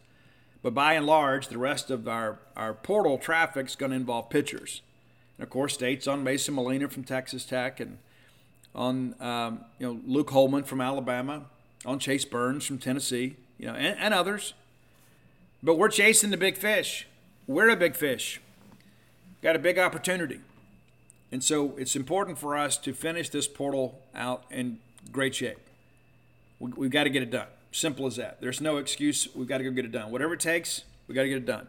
[0.63, 4.29] But by and large, the rest of our, our portal traffic is going to involve
[4.29, 4.81] pitchers.
[5.38, 7.97] And of course, states on Mason Molina from Texas Tech and
[8.73, 11.45] on um, you know Luke Holman from Alabama,
[11.86, 14.53] on Chase Burns from Tennessee, you know, and, and others.
[15.62, 17.08] But we're chasing the big fish.
[17.47, 18.41] We're a big fish.
[19.41, 20.39] Got a big opportunity.
[21.36, 24.80] And so it's important for us to finish this portal out in
[25.12, 25.60] great shape.
[26.60, 27.48] We, we've got to get it done.
[27.74, 28.39] Simple as that.
[28.39, 29.28] There's no excuse.
[29.36, 30.12] We've got to go get it done.
[30.12, 31.67] Whatever it takes, we've got to get it done.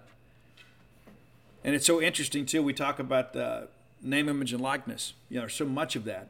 [1.64, 2.62] And it's so interesting too.
[2.62, 3.62] We talk about uh,
[4.00, 5.14] name, image, and likeness.
[5.29, 6.29] You know, there's so much of that.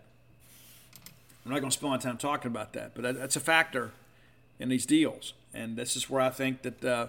[1.45, 3.91] I'm not going to spend my time talking about that, but that's a factor
[4.59, 5.35] in these deals.
[5.53, 7.09] And this is where I think that uh,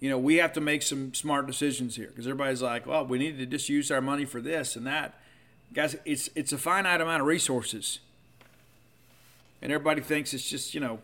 [0.00, 3.18] you know we have to make some smart decisions here because everybody's like, well, we
[3.18, 5.20] need to just use our money for this and that.
[5.72, 8.00] Guys, it's it's a finite amount of resources,
[9.60, 11.00] and everybody thinks it's just you know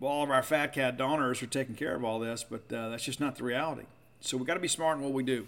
[0.00, 2.88] well, all of our fat cat donors are taking care of all this, but uh,
[2.88, 3.84] that's just not the reality.
[4.20, 5.46] So we got to be smart in what we do.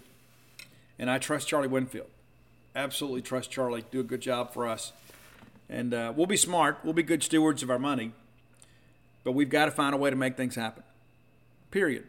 [0.99, 2.07] And I trust Charlie Winfield.
[2.75, 3.83] Absolutely trust Charlie.
[3.89, 4.93] Do a good job for us.
[5.69, 6.79] And uh, we'll be smart.
[6.83, 8.11] We'll be good stewards of our money.
[9.23, 10.83] But we've got to find a way to make things happen.
[11.71, 12.05] Period.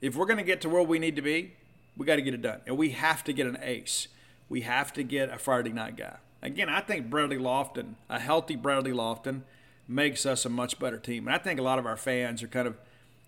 [0.00, 1.54] If we're going to get to where we need to be,
[1.96, 2.60] we got to get it done.
[2.66, 4.08] And we have to get an ace.
[4.48, 6.16] We have to get a Friday night guy.
[6.40, 9.44] Again, I think Bradley Loftin, a healthy Bradley Loftin,
[9.88, 11.26] makes us a much better team.
[11.26, 12.76] And I think a lot of our fans are kind of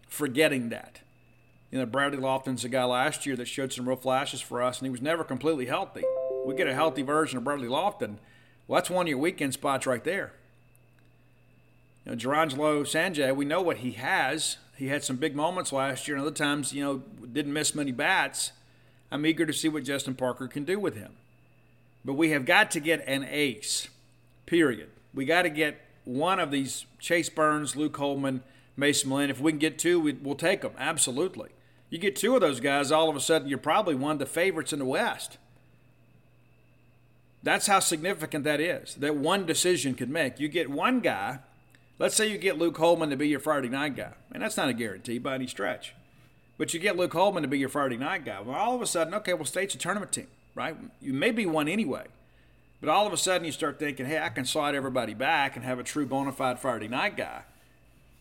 [0.08, 1.00] forgetting that.
[1.70, 4.78] You know, Bradley Loftin's a guy last year that showed some real flashes for us,
[4.78, 6.04] and he was never completely healthy.
[6.44, 8.18] We get a healthy version of Bradley Loftin.
[8.66, 10.32] Well, that's one of your weekend spots right there.
[12.04, 14.56] You know, Jurrangelo Cijntje, we know what he has.
[14.80, 17.92] He had some big moments last year, and other times, you know, didn't miss many
[17.92, 18.52] bats.
[19.12, 21.16] I'm eager to see what Justin Parker can do with him.
[22.02, 23.88] But we have got to get an ace,
[24.46, 24.88] period.
[25.12, 28.42] We got to get one of these Chase Burns, Luke Holman,
[28.74, 29.32] Mason Molina.
[29.32, 30.72] If we can get two, we, will take them.
[30.78, 31.50] Absolutely.
[31.90, 34.24] You get two of those guys, all of a sudden you're probably one of the
[34.24, 35.36] favorites in the West.
[37.42, 38.94] That's how significant that is.
[38.94, 40.40] That one decision could make.
[40.40, 41.40] You get one guy.
[42.00, 44.70] Let's say you get Luke Holman to be your Friday night guy, and that's not
[44.70, 45.94] a guarantee by any stretch.
[46.56, 48.40] But you get Luke Holman to be your Friday night guy.
[48.40, 50.74] Well, all of a sudden, okay, well, State's a tournament team, right?
[51.02, 52.06] You may be one anyway.
[52.80, 55.64] But all of a sudden, you start thinking, hey, I can slide everybody back and
[55.66, 57.42] have a true bona fide Friday night guy.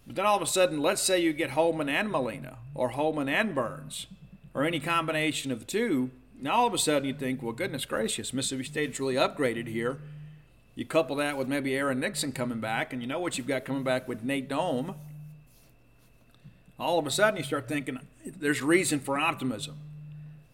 [0.05, 3.29] But then all of a sudden, let's say you get Holman and Molina, or Holman
[3.29, 4.07] and Burns,
[4.53, 6.09] or any combination of the two.
[6.41, 9.99] Now all of a sudden, you think, well, goodness gracious, Mississippi State's really upgraded here.
[10.79, 13.65] You couple that with maybe Aaron Nixon coming back, and you know what you've got
[13.65, 14.95] coming back with Nate Dohm.
[16.79, 19.75] All of a sudden, you start thinking there's reason for optimism.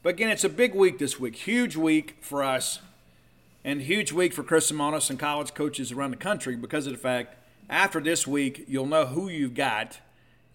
[0.02, 2.80] But again, it's a big week this week, huge week for us
[3.64, 6.98] and huge week for Chris Lemonis and college coaches around the country because of the
[6.98, 7.36] fact
[7.70, 10.00] after this week, you'll know who you've got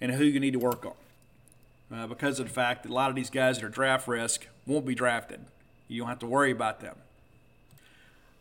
[0.00, 0.94] and who you need to work on.
[1.96, 4.48] Uh, because of the fact that a lot of these guys that are draft risk
[4.66, 5.38] won't be drafted.
[5.86, 6.96] You don't have to worry about them.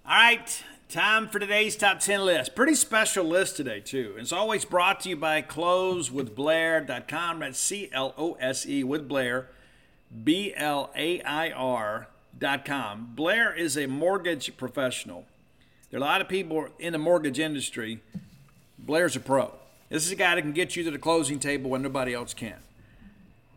[0.08, 2.56] All right, time for today's top 10 list.
[2.56, 4.16] Pretty special list today, too.
[4.18, 7.40] It's always brought to you by closewithblair.com.
[7.40, 9.50] That's C L O S E with Blair,
[10.24, 12.08] B L A I R
[12.66, 13.12] Com.
[13.16, 15.26] Blair is a mortgage professional.
[15.92, 18.02] There are a lot of people in the mortgage industry.
[18.80, 19.54] Blair's a pro.
[19.90, 22.34] This is a guy that can get you to the closing table when nobody else
[22.34, 22.58] can.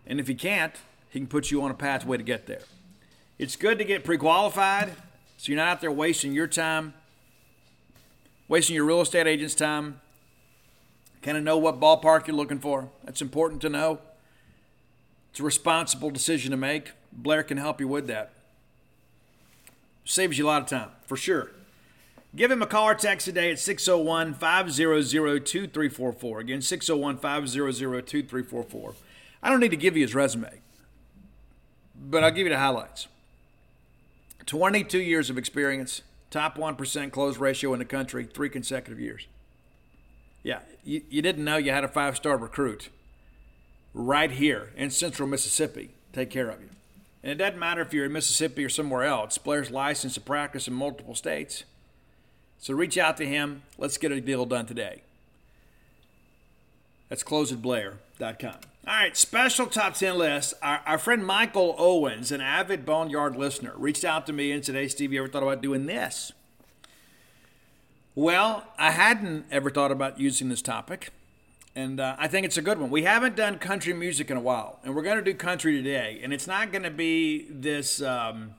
[0.06, 0.74] And if he can't,
[1.08, 2.62] he can put you on a pathway to get there.
[3.38, 4.92] It's good to get pre qualified
[5.38, 6.94] so you're not out there wasting your time,
[8.52, 9.98] wasting your real estate agent's time.
[11.22, 12.90] Kind of know what ballpark you're looking for.
[13.02, 14.00] That's important to know.
[15.30, 16.90] It's a responsible decision to make.
[17.10, 18.30] Blair can help you with that.
[20.04, 21.52] Saves you a lot of time, for sure.
[22.36, 26.40] Give him a call or text today at 601 500 2344.
[26.40, 28.94] Again, 601 500 2344.
[29.42, 30.60] I don't need to give you his resume,
[31.98, 33.08] but I'll give you the highlights.
[34.44, 39.28] 22 years of experience, top 1% close ratio in the country, three consecutive years.
[40.42, 42.88] Yeah, you, you didn't know you had a five star recruit
[43.94, 46.68] right here in central Mississippi take care of you.
[47.22, 49.38] And it doesn't matter if you're in Mississippi or somewhere else.
[49.38, 51.64] Blair's licensed to practice in multiple states.
[52.58, 53.62] So reach out to him.
[53.78, 55.02] Let's get a deal done today.
[57.08, 58.71] That's closeatblair.com.
[58.84, 60.54] All right, special top 10 list.
[60.60, 64.74] Our, our friend Michael Owens, an avid Boneyard listener, reached out to me and said,
[64.74, 66.32] Hey, Steve, you ever thought about doing this?
[68.16, 71.10] Well, I hadn't ever thought about using this topic,
[71.76, 72.90] and uh, I think it's a good one.
[72.90, 76.18] We haven't done country music in a while, and we're going to do country today,
[76.20, 78.54] and it's not going to be this um,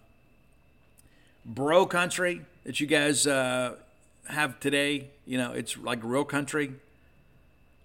[1.45, 3.75] bro country that you guys uh,
[4.27, 5.09] have today.
[5.25, 6.75] You know, it's like real country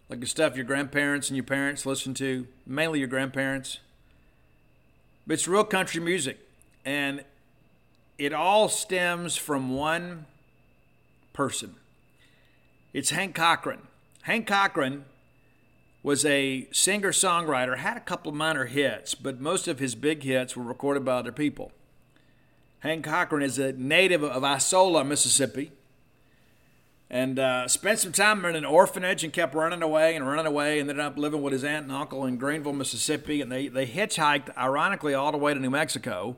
[0.08, 3.78] like the stuff your grandparents and your parents listened to, mainly your grandparents.
[5.26, 6.38] But it's real country music.
[6.84, 7.24] And
[8.16, 10.26] it all stems from one
[11.32, 11.76] person.
[12.92, 13.80] It's Hank Cochran.
[14.22, 15.04] Hank Cochran
[16.02, 20.56] was a singer songwriter, had a couple minor hits, but most of his big hits
[20.56, 21.70] were recorded by other people.
[22.80, 25.72] Hank Cochran is a native of Isola, Mississippi
[27.10, 30.78] and uh, spent some time in an orphanage and kept running away and running away
[30.78, 33.40] and ended up living with his aunt and uncle in Greenville, Mississippi.
[33.40, 36.36] And they, they hitchhiked, ironically, all the way to New Mexico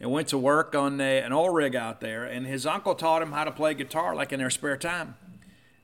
[0.00, 2.24] and went to work on a, an oil rig out there.
[2.24, 5.14] And his uncle taught him how to play guitar like in their spare time.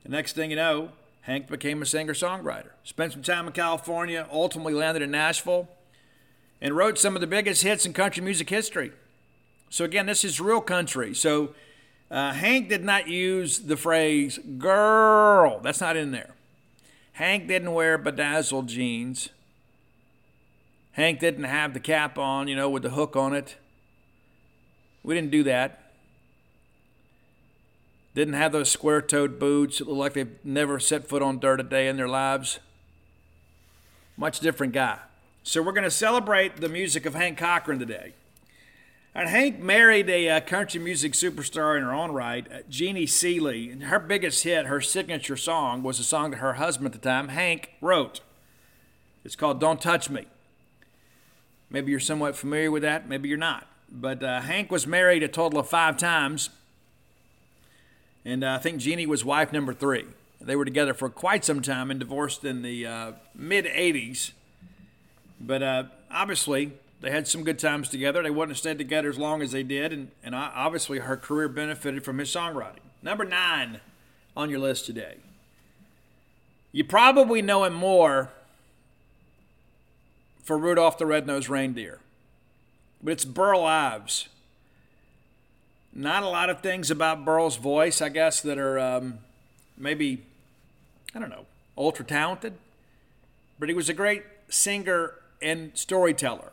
[0.03, 0.89] The next thing you know,
[1.21, 2.71] Hank became a singer songwriter.
[2.83, 5.69] Spent some time in California, ultimately landed in Nashville,
[6.61, 8.91] and wrote some of the biggest hits in country music history.
[9.69, 11.13] So, again, this is real country.
[11.13, 11.53] So,
[12.11, 15.59] uh, Hank did not use the phrase girl.
[15.59, 16.35] That's not in there.
[17.13, 19.29] Hank didn't wear bedazzled jeans.
[20.93, 23.57] Hank didn't have the cap on, you know, with the hook on it.
[25.03, 25.93] We didn't do that.
[28.15, 31.59] Didn't have those square toed boots that look like they've never set foot on dirt
[31.59, 32.59] a day in their lives.
[34.17, 34.99] Much different guy.
[35.43, 38.13] So we're going to celebrate the music of Hank Cochran today.
[39.15, 43.71] And Hank married a uh, country music superstar in her own right, uh, Jeannie Seely.
[43.71, 46.99] And her biggest hit, her signature song, was a song that her husband at the
[46.99, 48.21] time, Hank, wrote.
[49.25, 50.25] It's called Don't Touch Me.
[51.71, 53.67] Maybe you're somewhat familiar with that, maybe you're not.
[53.91, 56.49] But uh, Hank was married a total of five times.
[58.23, 60.05] And uh, I think Jeannie was wife number three.
[60.39, 64.31] They were together for quite some time and divorced in the uh, mid 80s.
[65.41, 68.21] But uh, obviously, they had some good times together.
[68.21, 71.47] They wouldn't have stayed together as long as they did, and, and obviously her career
[71.47, 72.79] benefited from his songwriting.
[73.01, 73.79] Number nine
[74.35, 75.15] on your list today.
[76.71, 78.31] You probably know him more
[80.43, 81.99] for Rudolph the Red-Nosed Reindeer,
[83.01, 84.27] but it's Burl Ives.
[85.93, 89.19] Not a lot of things about Burl's voice, I guess, that are um,
[89.77, 90.23] maybe,
[91.15, 91.45] I don't know,
[91.77, 92.53] ultra talented,
[93.57, 96.51] but he was a great singer and storyteller.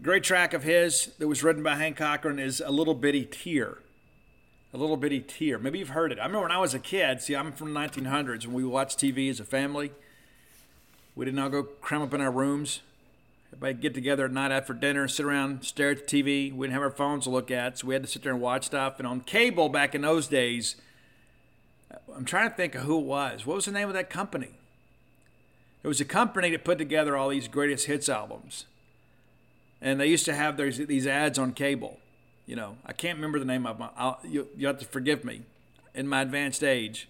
[0.00, 3.78] Great track of his that was written by Hank Cochran is A Little Bitty Tear.
[4.72, 5.58] A Little Bitty Tear.
[5.58, 6.20] Maybe you've heard it.
[6.20, 9.00] I remember when I was a kid, see, I'm from the 1900s, when we watched
[9.00, 9.90] TV as a family.
[11.16, 12.78] We didn't all go cram up in our rooms.
[13.52, 16.54] Everybody get together at night after dinner, sit around, stare at the TV.
[16.54, 18.40] We didn't have our phones to look at, so we had to sit there and
[18.40, 19.00] watch stuff.
[19.00, 20.76] And on cable back in those days,
[22.14, 23.44] I'm trying to think of who it was.
[23.44, 24.50] What was the name of that company?
[25.82, 28.66] It was a company that put together all these greatest hits albums
[29.80, 31.98] and they used to have these these ads on cable.
[32.46, 33.90] You know, I can't remember the name of them.
[34.24, 35.42] You, you have to forgive me
[35.94, 37.08] in my advanced age.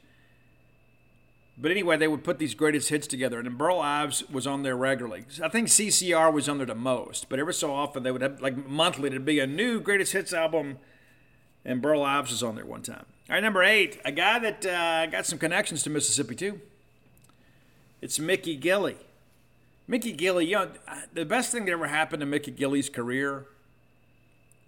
[1.61, 4.77] But anyway, they would put these greatest hits together, and Burl Ives was on there
[4.77, 5.25] regularly.
[5.43, 8.41] I think CCR was on there the most, but every so often they would have,
[8.41, 10.79] like monthly, there'd be a new greatest hits album,
[11.65, 13.07] and Burl Ives was on there one time.
[13.29, 16.61] All right, number eight, a guy that uh, got some connections to Mississippi too.
[18.01, 18.97] It's Mickey Gilley.
[19.91, 20.71] Mickey Gilley, you know,
[21.15, 23.47] the best thing that ever happened to Mickey Gilley's career,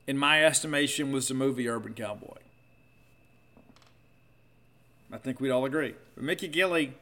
[0.07, 2.39] in my estimation, was the movie Urban Cowboy.
[5.13, 5.95] I think we'd all agree.
[6.15, 6.95] But Mickey Gilley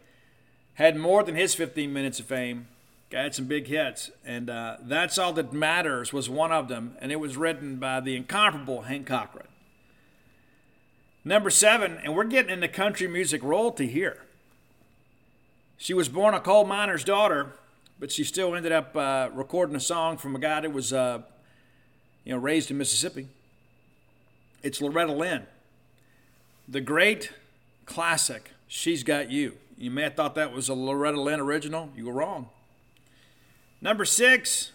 [0.74, 2.66] had more than his 15 minutes of fame.
[3.10, 6.96] Guy had some big hits, and uh, that's all that matters was one of them,
[7.00, 9.46] and it was written by the incomparable Hank Cochran.
[11.24, 14.24] Number seven, and we're getting into country music royalty here.
[15.76, 17.52] She was born a coal miner's daughter
[17.98, 21.22] but she still ended up uh, recording a song from a guy that was, uh,
[22.24, 23.28] you know, raised in Mississippi.
[24.62, 25.46] It's Loretta Lynn,
[26.68, 27.32] the great
[27.86, 28.52] classic.
[28.66, 29.56] She's got you.
[29.76, 31.90] You may have thought that was a Loretta Lynn original.
[31.96, 32.48] You were wrong.
[33.80, 34.72] Number six,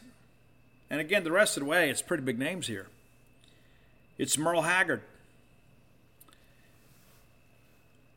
[0.90, 2.88] and again, the rest of the way, it's pretty big names here.
[4.18, 5.02] It's Merle Haggard.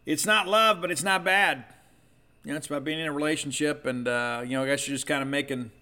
[0.05, 1.65] It's not love, but it's not bad.
[2.47, 4.95] You know, it's about being in a relationship, and uh, you know, I guess you're
[4.95, 5.73] just kind of making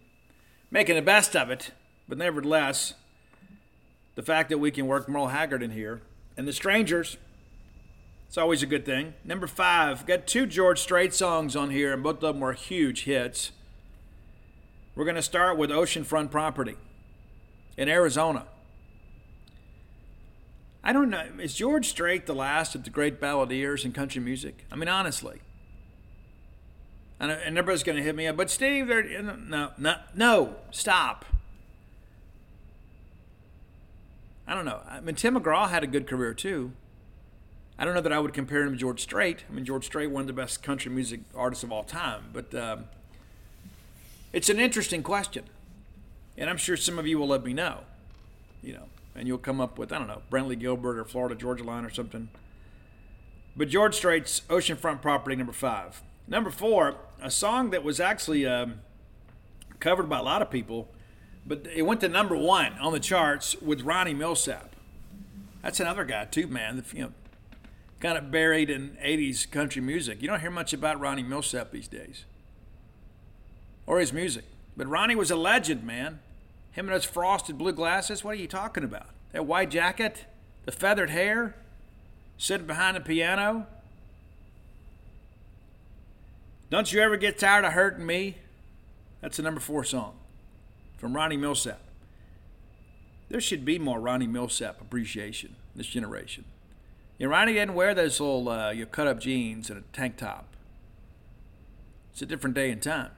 [0.71, 1.73] making the best of it.
[2.09, 2.95] But nevertheless,
[4.15, 6.01] the fact that we can work Merle Haggard in here
[6.39, 7.19] and the Strangers,
[8.29, 9.13] it's always a good thing.
[9.25, 13.05] Number five, got two George Strait songs on here, and both of them were huge
[13.05, 13.53] hits.
[14.95, 16.77] We're going to start with Oceanfront Property
[17.77, 18.47] in Arizona.
[20.83, 21.27] I don't know.
[21.39, 24.65] Is George Strait the last of the great balladeers in country music?
[24.73, 25.43] I mean, honestly.
[27.21, 31.25] And, and everybody's going to hit me up, but Steve, they're, no, no, no, stop.
[34.47, 34.81] I don't know.
[34.89, 36.73] I mean, Tim McGraw had a good career too.
[37.79, 39.45] I don't know that I would compare him to George Strait.
[39.49, 42.25] I mean, George Strait, one of the best country music artists of all time.
[42.33, 42.85] But um,
[44.33, 45.45] it's an interesting question,
[46.37, 47.81] and I'm sure some of you will let me know.
[48.63, 48.85] You know,
[49.15, 51.91] and you'll come up with I don't know Brantley Gilbert or Florida Georgia Line or
[51.91, 52.29] something.
[53.57, 56.03] But George Strait's Oceanfront Property number five.
[56.27, 58.81] Number four, a song that was actually um,
[59.79, 60.89] covered by a lot of people,
[61.47, 64.69] but it went to number one on the charts with Ronnie Milsap.
[65.63, 66.83] That's another guy too, man.
[66.93, 67.13] You know,
[68.01, 70.23] kind of buried in '80s country music.
[70.23, 72.25] You don't hear much about Ronnie Milsap these days,
[73.87, 74.45] or his music.
[74.77, 76.21] But Ronnie was a legend, man.
[76.73, 78.25] Him and his frosted blue glasses.
[78.25, 79.07] What are you talking about?
[79.33, 80.25] That white jacket,
[80.65, 81.55] the feathered hair,
[82.37, 83.67] sitting behind the piano.
[86.75, 88.35] Don't you ever get tired of hurting me?
[89.21, 90.17] That's the number four song
[90.97, 91.77] from Ronnie Milsap.
[93.29, 96.45] There should be more Ronnie Milsap appreciation this generation.
[97.17, 100.17] You know, Ronnie didn't wear those little uh, you cut up jeans and a tank
[100.17, 100.49] top.
[102.11, 103.13] It's a different day and time.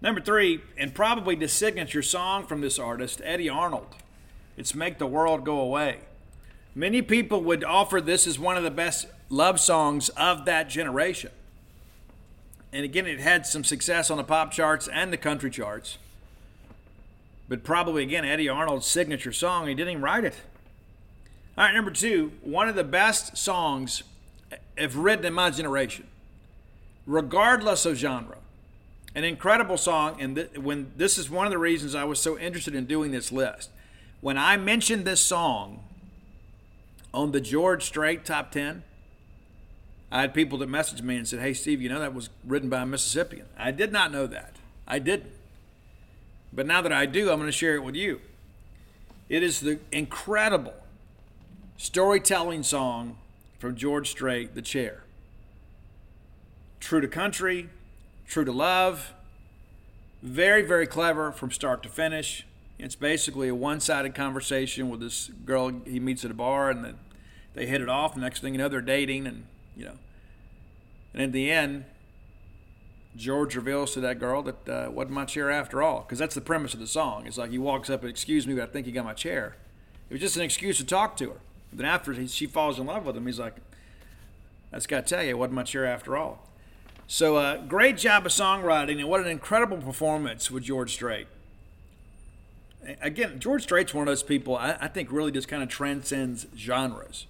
[0.00, 3.96] Number three, and probably the signature song from this artist, Eddy Arnold.
[4.56, 5.98] It's Make the World Go Away.
[6.74, 11.30] Many people would offer this as one of the best love songs of that generation.
[12.74, 15.96] And again, it had some success on the pop charts and the country charts.
[17.48, 20.34] But probably, again, Eddy Arnold's signature song, he didn't even write it.
[21.56, 24.02] All right, number two, one of the best songs
[24.76, 26.08] ever written in my generation,
[27.06, 28.38] regardless of genre
[29.14, 30.20] an incredible song.
[30.20, 33.12] And th- when this is one of the reasons I was so interested in doing
[33.12, 33.70] this list.
[34.20, 35.84] When I mentioned this song
[37.12, 38.82] on the George Strait top 10,
[40.14, 42.68] I had people that messaged me and said, Hey, Steve, you know that was written
[42.68, 43.46] by a Mississippian.
[43.58, 44.54] I did not know that.
[44.86, 45.32] I didn't.
[46.52, 48.20] But now that I do, I'm going to share it with you.
[49.28, 50.74] It is the incredible
[51.76, 53.18] storytelling song
[53.58, 55.02] from George Strait, The Chair.
[56.78, 57.68] True to country,
[58.28, 59.14] True to Love.
[60.22, 62.46] Very, very clever from start to finish.
[62.78, 66.94] It's basically a one sided conversation with this girl he meets at a bar and
[67.54, 68.16] they hit it off.
[68.16, 69.46] Next thing you know, they're dating and,
[69.76, 69.94] you know.
[71.14, 71.84] And in the end,
[73.16, 76.40] George reveals to that girl that uh, wasn't my chair after all, because that's the
[76.40, 77.26] premise of the song.
[77.26, 79.56] It's like he walks up and, excuse me, but I think he got my chair.
[80.10, 81.40] It was just an excuse to talk to her.
[81.72, 83.56] Then after he, she falls in love with him, he's like,
[84.72, 86.48] I just got to tell you, it wasn't my chair after all.
[87.06, 91.26] So, uh, great job of songwriting, and what an incredible performance with George Strait.
[93.00, 96.46] Again, George Strait's one of those people I, I think really just kind of transcends
[96.56, 97.26] genres.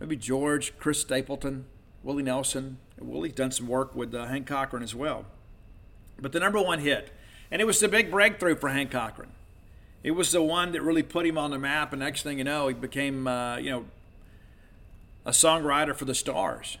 [0.00, 1.66] Maybe George, Chris Stapleton,
[2.02, 2.78] Willie Nelson.
[2.98, 5.24] Willie's done some work with uh, Hank Cochran as well.
[6.20, 7.10] But the number one hit,
[7.50, 9.30] and it was the big breakthrough for Hank Cochran.
[10.02, 12.44] It was the one that really put him on the map, and next thing you
[12.44, 13.84] know, he became, uh, you know,
[15.24, 16.78] a songwriter for the stars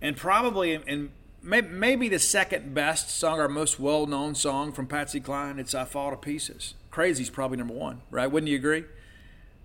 [0.00, 1.10] and probably and
[1.42, 5.58] maybe the second best song or most well-known song from Patsy Cline.
[5.58, 8.26] It's "I Fall to Pieces." Crazy's probably number one, right?
[8.26, 8.84] Wouldn't you agree?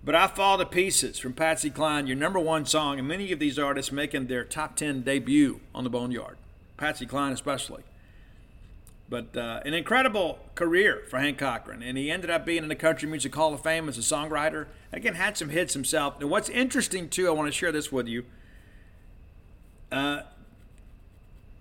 [0.06, 3.40] But "I Fall to Pieces" from Patsy Cline, your number one song, and many of
[3.40, 6.38] these artists making their top ten debut on the Boneyard.
[6.78, 7.82] Patsy Cline especially.
[9.08, 12.76] But uh, an incredible career for Hank Cochran, and he ended up being in the
[12.76, 14.66] Country Music Hall of Fame as a songwriter.
[14.92, 16.20] Again, had some hits himself.
[16.20, 18.24] And what's interesting too, I want to share this with you
[19.90, 20.20] uh,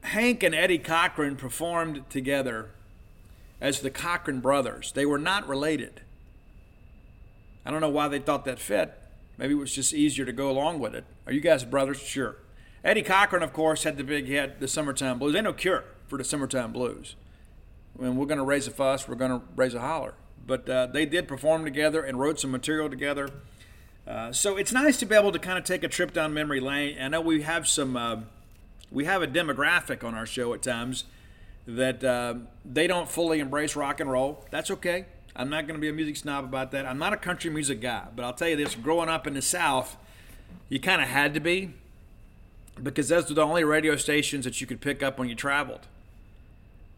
[0.02, 2.70] Hank and Eddie Cochran performed together
[3.60, 4.92] as the Cochran brothers.
[4.92, 6.02] They were not related.
[7.66, 8.94] I don't know why they thought that fit.
[9.38, 11.06] Maybe it was just easier to go along with it.
[11.26, 12.00] Are you guys brothers?
[12.00, 12.38] Sure.
[12.84, 15.36] Eddie Cochran, of course, had the big hit, The Summertime Blues.
[15.36, 17.16] Ain't no cure for the Summertime Blues.
[17.98, 20.14] I mean, we're going to raise a fuss, we're going to raise a holler.
[20.46, 23.30] But uh, they did perform together and wrote some material together.
[24.08, 26.60] Uh, so it's nice to be able to kind of take a trip down memory
[26.60, 26.98] lane.
[27.02, 28.18] I know we have some, uh,
[28.92, 31.06] we have a demographic on our show at times
[31.66, 34.46] that uh, they don't fully embrace rock and roll.
[34.52, 35.06] That's okay.
[35.36, 36.86] I'm not going to be a music snob about that.
[36.86, 39.42] I'm not a country music guy, but I'll tell you this: growing up in the
[39.42, 39.98] South,
[40.70, 41.74] you kind of had to be
[42.82, 45.88] because those were the only radio stations that you could pick up when you traveled.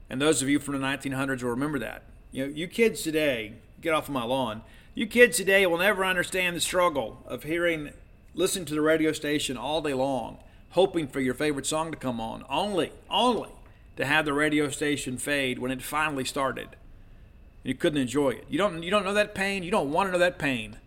[0.09, 2.03] And those of you from the 1900s will remember that.
[2.31, 4.61] You know, you kids today, get off of my lawn.
[4.95, 7.91] You kids today will never understand the struggle of hearing,
[8.33, 10.37] listening to the radio station all day long,
[10.71, 13.49] hoping for your favorite song to come on, only, only
[13.97, 16.69] to have the radio station fade when it finally started.
[17.63, 18.45] You couldn't enjoy it.
[18.49, 19.63] You don't, you don't know that pain.
[19.63, 20.77] You don't want to know that pain.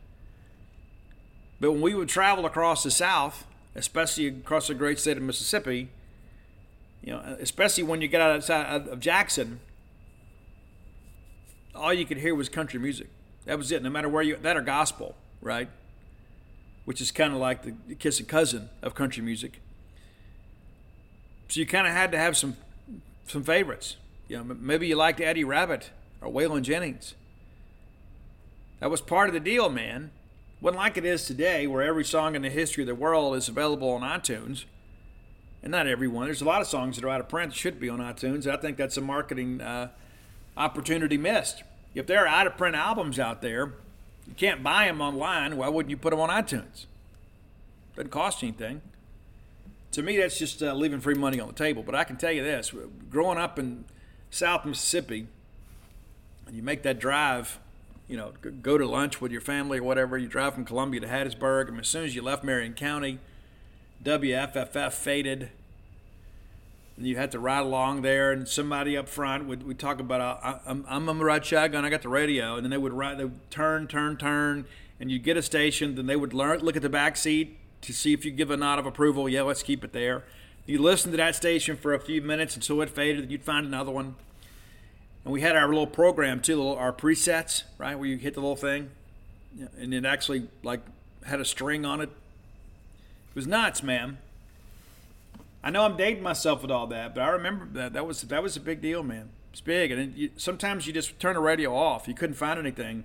[1.61, 5.91] But when we would travel across the South, especially across the great state of Mississippi,
[7.03, 9.61] you know, especially when you get outside of Jackson,
[11.75, 13.09] all you could hear was country music.
[13.45, 13.83] That was it.
[13.83, 15.69] No matter where you that or gospel, right?
[16.85, 19.61] Which is kind of like the kissing cousin of country music.
[21.49, 22.57] So you kind of had to have some
[23.27, 23.97] some favorites.
[24.29, 25.91] You know, maybe you liked Eddie Rabbitt
[26.21, 27.15] or Waylon Jennings.
[28.81, 30.11] That was part of the deal, man.
[30.61, 33.49] Wasn't like it is today, where every song in the history of the world is
[33.49, 34.65] available on iTunes.
[35.63, 36.25] And not everyone.
[36.27, 38.47] There's a lot of songs that are out of print that should be on iTunes.
[38.47, 39.91] I think that's a marketing uh,
[40.57, 41.63] opportunity missed.
[41.95, 43.75] If there are out of print albums out there,
[44.27, 45.57] you can't buy them online.
[45.57, 46.87] Why wouldn't you put them on iTunes?
[47.97, 48.81] Doesn't cost anything.
[49.93, 51.83] To me, that's just uh, leaving free money on the table.
[51.83, 52.73] But I can tell you this:
[53.11, 53.85] growing up in
[54.31, 55.27] South Mississippi,
[56.53, 57.59] you make that drive
[58.11, 60.19] you know, go to lunch with your family or whatever.
[60.19, 63.21] You drive from Columbia to Hattiesburg, and as soon as you left Marion County,
[64.05, 65.51] WFFF faded.
[66.97, 70.21] And you had to ride along there, and somebody up front would we talk about.
[70.21, 71.85] Uh, I'm, I'm on the ride shotgun.
[71.85, 73.17] I got the radio, and then they would ride.
[73.17, 74.65] They would turn, turn, turn,
[74.99, 75.95] and you'd get a station.
[75.95, 78.57] Then they would learn, look at the back seat to see if you give a
[78.57, 79.29] nod of approval.
[79.29, 80.25] Yeah, let's keep it there.
[80.67, 83.31] You listen to that station for a few minutes until it faded.
[83.31, 84.17] You'd find another one.
[85.25, 88.57] And we had our little program too, our presets, right, where you hit the little
[88.57, 88.91] thing,
[89.79, 90.81] and it actually like
[91.27, 92.09] had a string on it.
[92.09, 94.19] It was nuts, man.
[95.63, 98.43] I know I'm dating myself with all that, but I remember that that was that
[98.43, 99.29] was a big deal, man.
[99.53, 102.09] It's big, and you, sometimes you just turn the radio off.
[102.09, 103.05] You couldn't find anything.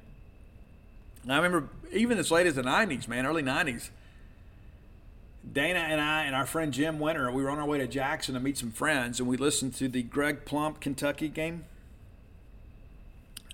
[1.23, 3.89] And I remember even as late as the '90s, man, early '90s.
[5.51, 8.33] Dana and I and our friend Jim Winter, we were on our way to Jackson
[8.33, 11.65] to meet some friends, and we listened to the Greg Plump Kentucky game.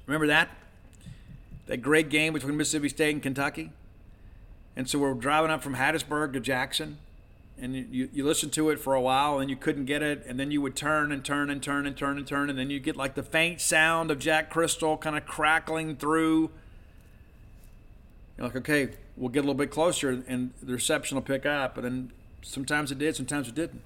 [0.05, 0.49] Remember that?
[1.67, 3.71] That great game between Mississippi State and Kentucky?
[4.75, 6.97] And so we're driving up from Hattiesburg to Jackson,
[7.59, 10.39] and you, you listen to it for a while, and you couldn't get it, and
[10.39, 12.79] then you would turn and turn and turn and turn and turn, and then you
[12.79, 16.49] get like the faint sound of Jack Cristil kind of crackling through.
[18.37, 21.77] You're like, okay, we'll get a little bit closer, and the reception will pick up.
[21.77, 23.81] And then sometimes it did, sometimes it didn't.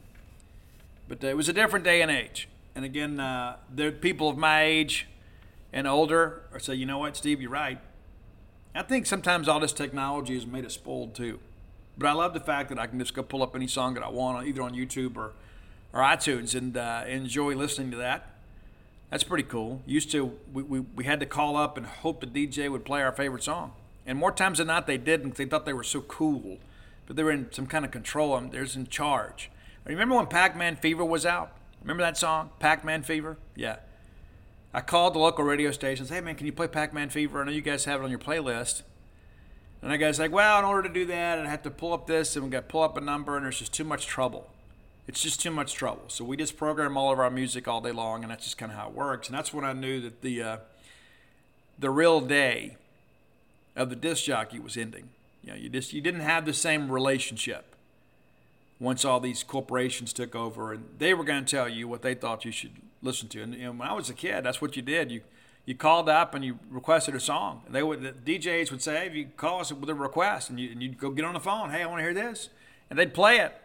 [1.08, 2.48] But uh, it was a different day and age.
[2.76, 5.08] And again, uh, the people of my age
[5.76, 7.80] and older or say, you know what, Steve, you're right.
[8.74, 11.40] I think sometimes all this technology has made us spoiled too.
[11.98, 14.04] But I love the fact that I can just go pull up any song that
[14.04, 15.34] I want, either on YouTube or,
[15.94, 18.32] or iTunes, and uh, enjoy listening to that.
[19.12, 19.82] That's pretty cool.
[19.86, 23.02] Used to, we, we, we had to call up and hope the DJ would play
[23.02, 23.74] our favorite song.
[24.06, 25.36] And more times than not, they didn't.
[25.36, 26.58] They thought they were so cool.
[27.06, 28.40] But they were in some kind of control.
[28.40, 29.52] They're in charge.
[29.86, 31.52] Remember when Pac Man Fever was out?
[31.82, 33.38] Remember that song, Pac Man Fever?
[33.56, 33.78] Yeah.
[34.76, 36.10] I called the local radio stations.
[36.10, 37.42] Hey man, can you play Pac-Man Fever?
[37.42, 38.82] I know you guys have it on your playlist.
[39.82, 42.08] And the guy's like, well, in order to do that, I'd have to pull up
[42.08, 44.50] this, and we got to pull up a number, and there's just too much trouble.
[45.08, 46.04] It's just too much trouble.
[46.08, 48.70] So we just program all of our music all day long, and that's just kind
[48.70, 49.30] of how it works.
[49.30, 50.58] And that's when I knew that the uh,
[51.80, 52.76] the real day
[53.78, 55.08] of the disc jockey was ending.
[55.42, 57.78] You know, you just you didn't have the same relationship
[58.78, 62.14] once all these corporations took over, and they were going to tell you what they
[62.14, 62.74] thought you should
[63.06, 63.42] listen to.
[63.42, 65.12] And you know, when I was a kid, that's what you did.
[65.12, 65.22] You
[65.66, 67.64] you called up and you requested a song.
[67.66, 70.50] And they would the DJs would say, hey, if you call us with a request,
[70.50, 71.72] and, you, and you'd go get on the phone.
[71.72, 72.50] Hey, I want to hear this,
[72.90, 73.56] and they'd play it,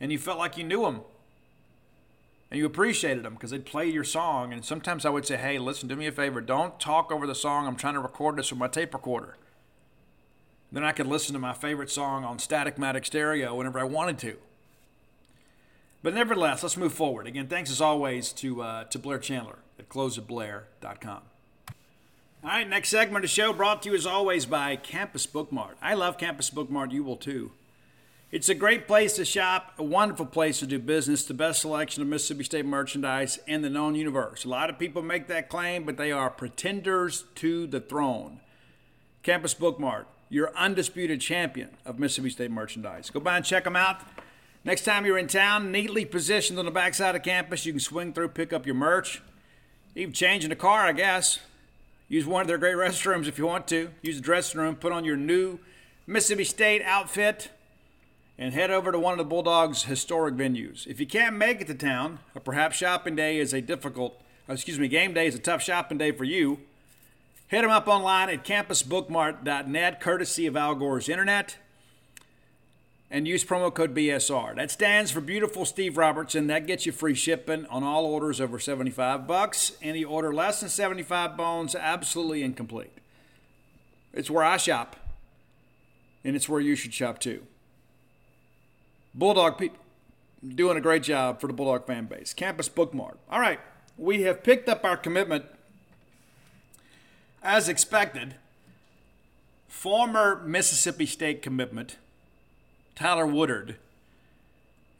[0.00, 1.02] and you felt like you knew them.
[2.50, 4.52] And you appreciated them because they'd play your song.
[4.52, 6.42] And sometimes I would say, hey, listen, do me a favor.
[6.42, 7.66] Don't talk over the song.
[7.66, 9.38] I'm trying to record this with my tape recorder.
[10.70, 14.36] Then I could listen to my favorite song on Static-Matic Stereo whenever I wanted to.
[16.02, 17.26] But nevertheless, let's move forward.
[17.26, 21.22] Again, thanks as always to, uh, to Blair Chandler at closeatblair.com.
[22.44, 25.74] All right, next segment of the show brought to you as always by Campus Bookmart.
[25.80, 26.90] I love Campus Bookmart.
[26.90, 27.52] You will too.
[28.32, 32.02] It's a great place to shop, a wonderful place to do business, the best selection
[32.02, 34.44] of Mississippi State merchandise in the known universe.
[34.44, 38.40] A lot of people make that claim, but they are pretenders to the throne.
[39.22, 43.10] Campus Bookmart, your undisputed champion of Mississippi State merchandise.
[43.10, 44.00] Go by and check them out.
[44.64, 48.12] Next time you're in town, neatly positioned on the backside of campus, you can swing
[48.12, 49.20] through, pick up your merch.
[49.96, 51.40] Even change in the car, I guess.
[52.08, 53.90] Use one of their great restrooms if you want to.
[54.02, 55.58] Use the dressing room, put on your new
[56.06, 57.50] Mississippi State outfit
[58.38, 60.86] and head over to one of the Bulldogs' historic venues.
[60.86, 64.78] If you can't make it to town, or perhaps shopping day is a difficult, excuse
[64.78, 66.60] me, game day is a tough shopping day for you,
[67.48, 71.56] hit them up online at campusbookmart.net, courtesy of Al Gore's Internet,
[73.12, 74.56] and use promo code BSR.
[74.56, 76.46] That stands for Beautiful Steve Robertson.
[76.46, 79.72] That gets you free shipping on all orders over 75 bucks.
[79.82, 82.90] Any order less than 75 bones, absolutely incomplete.
[84.14, 84.96] It's where I shop,
[86.24, 87.42] and it's where you should shop too.
[89.14, 89.78] Bulldog people
[90.46, 92.32] doing a great job for the Bulldog fan base.
[92.32, 93.16] Campus Bookmart.
[93.30, 93.60] All right,
[93.98, 95.44] we have picked up our commitment
[97.42, 98.36] as expected.
[99.68, 101.96] Former Mississippi State commitment,
[102.94, 103.76] Tyler Woodard,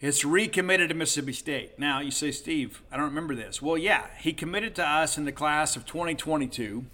[0.01, 1.79] is recommitted to Mississippi State.
[1.79, 3.63] Now, you say, Steve, I don't remember this.
[3.63, 6.85] Well, yeah, he committed to us in the class of 2022.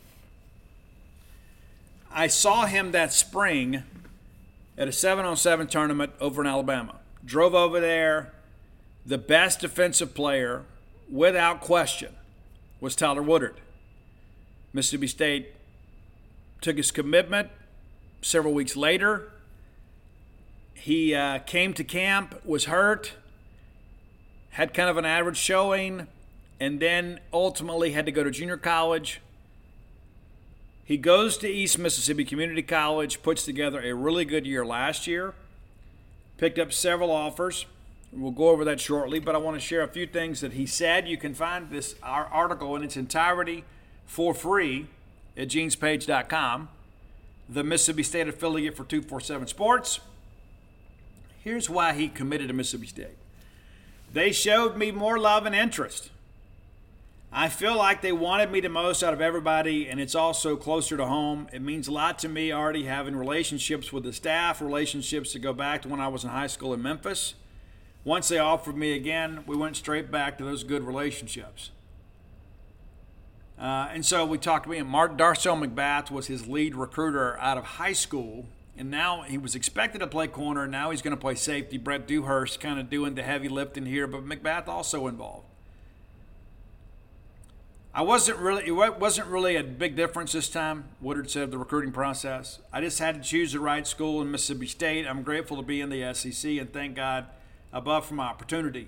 [2.12, 3.82] I saw him that spring
[4.76, 8.32] at a 7 on 7 tournament over in Alabama drove over there.
[9.06, 10.64] The best defensive player,
[11.10, 12.14] without question,
[12.80, 13.60] was Tyler Woodard.
[14.72, 15.54] Mississippi State
[16.60, 17.48] took his commitment
[18.20, 19.32] several weeks later.
[20.78, 23.14] He uh, came to camp, was hurt,
[24.50, 26.06] had kind of an average showing,
[26.60, 29.20] and then ultimately had to go to junior college.
[30.84, 35.34] He goes to East Mississippi Community College, puts together a really good year last year
[36.38, 37.66] picked up several offers.
[38.10, 40.64] We'll go over that shortly, but I want to share a few things that he
[40.64, 41.06] said.
[41.06, 43.64] You can find this our article in its entirety
[44.06, 44.86] for free
[45.36, 46.70] at genespage.com.
[47.50, 50.00] The Mississippi State affiliate for 247 Sports.
[51.42, 53.16] Here's why he committed to Mississippi State.
[54.12, 56.10] They showed me more love and interest.
[57.30, 60.96] I feel like they wanted me the most out of everybody, and it's also closer
[60.96, 61.46] to home.
[61.52, 65.52] It means a lot to me already having relationships with the staff, relationships that go
[65.52, 67.34] back to when I was in high school in Memphis.
[68.02, 71.70] Once they offered me again, we went straight back to those good relationships.
[73.60, 77.38] Uh, and so we talked to me, and Mark Darcel McBath was his lead recruiter
[77.38, 78.46] out of high school.
[78.78, 80.68] And now he was expected to play corner.
[80.68, 81.78] Now he's going to play safety.
[81.78, 85.46] Brett Dewhurst kind of doing the heavy lifting here, but McBath also involved.
[87.92, 90.84] I wasn't really it wasn't really a big difference this time.
[91.00, 92.60] Woodard said the recruiting process.
[92.72, 95.04] I just had to choose the right school in Mississippi State.
[95.04, 97.26] I'm grateful to be in the SEC and thank God
[97.72, 98.86] above for my opportunity.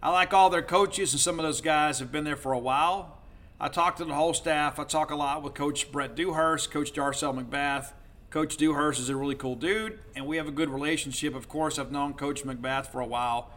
[0.00, 2.58] I like all their coaches and some of those guys have been there for a
[2.58, 3.18] while.
[3.58, 4.78] I talk to the whole staff.
[4.78, 7.92] I talk a lot with Coach Brett Dewhurst, Coach Darcel McBath.
[8.30, 11.34] Coach Dewhurst is a really cool dude, and we have a good relationship.
[11.34, 13.50] Of course, I've known Coach McBath for a while,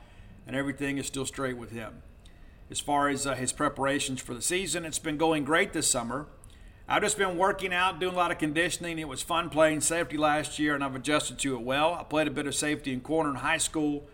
[0.47, 2.01] and everything is still straight with him
[2.71, 4.83] as far as uh, his preparations for the season.
[4.83, 6.25] It's been going great this summer.
[6.87, 8.97] I've just been working out, doing a lot of conditioning.
[8.97, 11.93] It was fun playing safety last year, and I've adjusted to it well.
[11.93, 14.05] I played a bit of safety in corner in high school,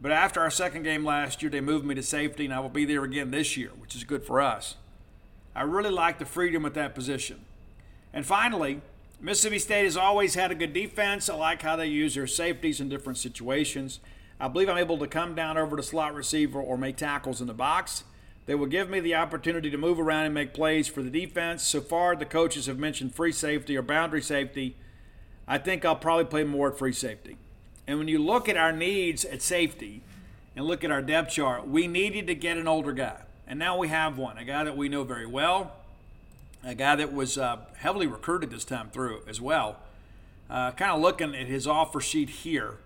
[0.00, 2.68] but after our second game last year, they moved me to safety, and I will
[2.68, 4.74] be there again this year, which is good for us.
[5.54, 7.44] I really like the freedom at that position.
[8.12, 8.80] And finally,
[9.20, 11.28] Mississippi State has always had a good defense.
[11.28, 13.98] I like how they use their safeties in different situations.
[14.38, 17.48] I believe I'm able to come down over to slot receiver or make tackles in
[17.48, 18.04] the box.
[18.46, 21.64] They will give me the opportunity to move around and make plays for the defense.
[21.64, 24.76] So far, the coaches have mentioned free safety or boundary safety.
[25.48, 27.38] I think I'll probably play more at free safety.
[27.88, 30.02] And when you look at our needs at safety
[30.54, 33.22] and look at our depth chart, we needed to get an older guy.
[33.48, 35.72] And now we have one, a guy that we know very well,
[36.64, 39.76] a guy that was uh, heavily recruited this time through as well.
[40.50, 42.78] Uh, kind of looking at his offer sheet here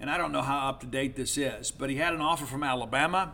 [0.00, 2.44] and I don't know how up to date this is, but he had an offer
[2.44, 3.32] from Alabama,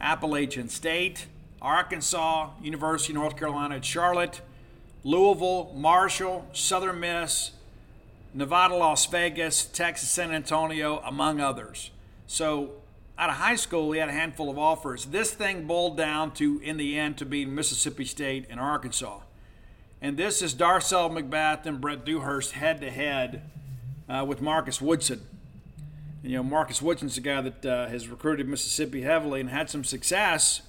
[0.00, 1.26] Appalachian State,
[1.60, 4.40] Arkansas, University of North Carolina at Charlotte,
[5.02, 7.52] Louisville, Marshall, Southern Miss,
[8.32, 11.90] Nevada, Las Vegas, Texas, San Antonio, among others.
[12.26, 12.72] So
[13.18, 15.06] out of high school, he had a handful of offers.
[15.06, 19.20] This thing boiled down to, in the end, to be Mississippi State and Arkansas.
[20.04, 23.40] And this is Darcel McBath and Brett Dewhurst head to head
[24.26, 25.22] with Marcus Woodson
[26.22, 29.82] you know, Marcus Woodson's a guy that uh, has recruited Mississippi heavily and had some
[29.82, 30.60] success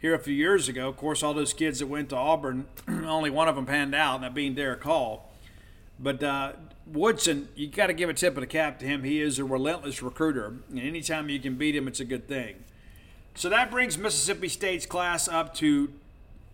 [0.00, 0.88] here a few years ago.
[0.88, 4.16] Of course, all those kids that went to Auburn, only one of them panned out,
[4.16, 5.32] and that being Derick Hall.
[6.00, 6.54] But uh,
[6.84, 9.04] Woodson, you got to give a tip of the cap to him.
[9.04, 12.56] He is a relentless recruiter, and anytime you can beat him, it's a good thing.
[13.36, 15.92] So that brings Mississippi State's class up to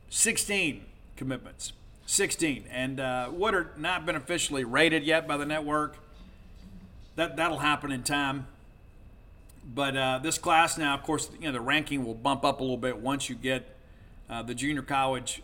[0.08, 0.84] 16
[1.16, 1.72] commitments.
[2.10, 5.96] 16, and uh, what are not been officially rated yet by the network.
[7.14, 8.48] That that'll happen in time.
[9.64, 12.62] But uh, this class now, of course, you know the ranking will bump up a
[12.64, 13.76] little bit once you get
[14.28, 15.40] uh, the junior college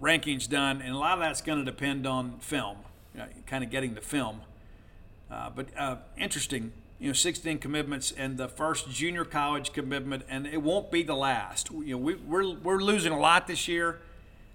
[0.00, 2.78] rankings done, and a lot of that's going to depend on film,
[3.12, 4.40] you know, kind of getting the film.
[5.30, 10.46] Uh, but uh, interesting, you know, 16 commitments and the first junior college commitment, and
[10.46, 11.70] it won't be the last.
[11.70, 14.00] You know, we, we're we're losing a lot this year,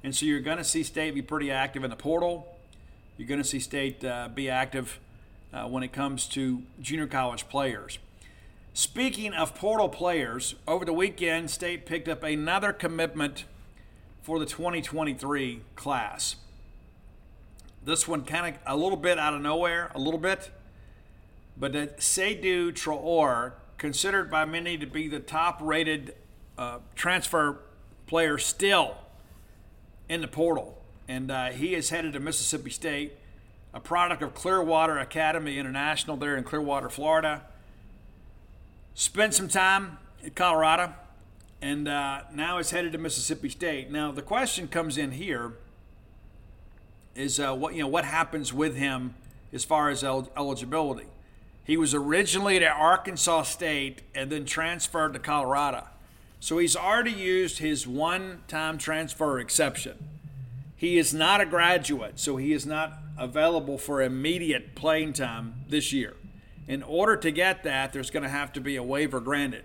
[0.06, 2.56] and so you're going to see state be pretty active in the portal.
[3.18, 5.00] You're going to see state uh, be active
[5.52, 7.98] uh, when it comes to junior college players.
[8.76, 13.46] Speaking of portal players, over the weekend, State picked up another commitment
[14.22, 16.36] for the 2023 class.
[17.84, 20.52] This one kind of a little bit out of nowhere, a little bit,
[21.58, 26.14] but Seydou Traore, considered by many to be the top rated
[26.60, 27.58] uh, transfer
[28.06, 28.98] player still
[30.10, 30.82] in the portal.
[31.08, 33.14] And uh, he is headed to Mississippi State,
[33.74, 37.44] a product of Clearwater Academy International there in Clearwater, Florida
[38.96, 40.94] spent some time at Colorado,
[41.62, 43.92] and uh, now is headed to Mississippi State.
[43.92, 45.54] Now the question comes in here:
[47.14, 49.14] is uh, what you know what happens with him
[49.54, 51.08] as far as el- eligibility?
[51.64, 55.86] He was originally at Arkansas State and then transferred to Colorado.
[56.40, 59.98] So he's already used his one time transfer exception.
[60.76, 65.94] He is not a graduate, so he is not available for immediate playing time this
[65.94, 66.16] year.
[66.68, 69.64] In order to get that, there's going to have to be a waiver granted.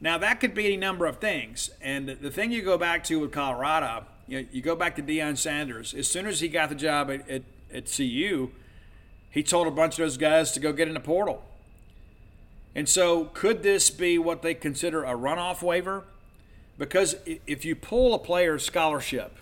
[0.00, 1.70] Now, that could be any number of things.
[1.80, 5.02] And the thing you go back to with Colorado, you, know, you go back to
[5.02, 5.94] Deion Sanders.
[5.94, 7.42] As soon as he got the job at, at,
[7.72, 8.50] at CU,
[9.30, 11.44] he told a bunch of those guys to go get in the portal.
[12.74, 16.04] And so, could this be what they consider a runoff waiver?
[16.78, 19.36] Because if you pull a player's scholarship,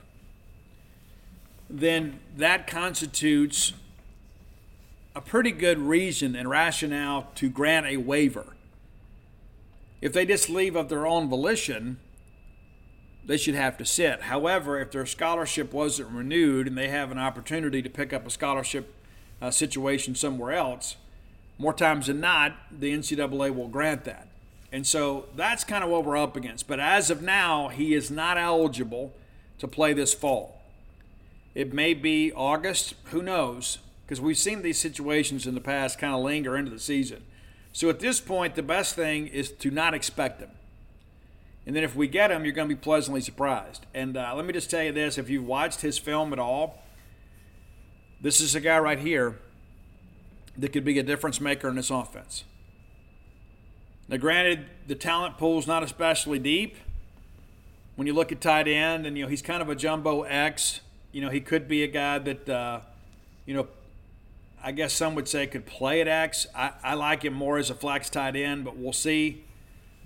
[1.68, 3.72] then that constitutes
[5.14, 8.56] a pretty good reason and rationale to grant a waiver.
[10.00, 11.98] If they just leave of their own volition,
[13.24, 14.22] they should have to sit.
[14.22, 18.30] However, if their scholarship wasn't renewed and they have an opportunity to pick up a
[18.30, 18.94] scholarship
[19.40, 20.96] uh, situation somewhere else,
[21.60, 24.26] more times than not, the NCAA will grant that.
[24.72, 26.66] And so that's kind of what we're up against.
[26.66, 29.12] But as of now, he is not eligible
[29.58, 30.60] to play this fall.
[31.54, 33.78] It may be August, who knows?
[34.10, 37.22] because we've seen these situations in the past kind of linger into the season.
[37.72, 40.50] So at this point, the best thing is to not expect him.
[41.64, 43.86] And then if we get him, you're going to be pleasantly surprised.
[43.94, 46.82] And uh, let me just tell you this if you've watched his film at all,
[48.20, 49.38] this is a guy right here
[50.60, 52.44] that could be a difference maker in this offense.
[54.08, 56.76] Now, granted, the talent pool is not especially deep.
[57.96, 60.80] When you look at tight end, and you know he's kind of a jumbo X.
[61.12, 62.80] You know he could be a guy that uh,
[63.44, 63.68] you know
[64.62, 66.46] I guess some would say could play at X.
[66.54, 69.44] I, I like him more as a flex tight end, but we'll see.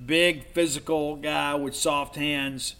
[0.04, 2.76] Big physical guy with soft hands.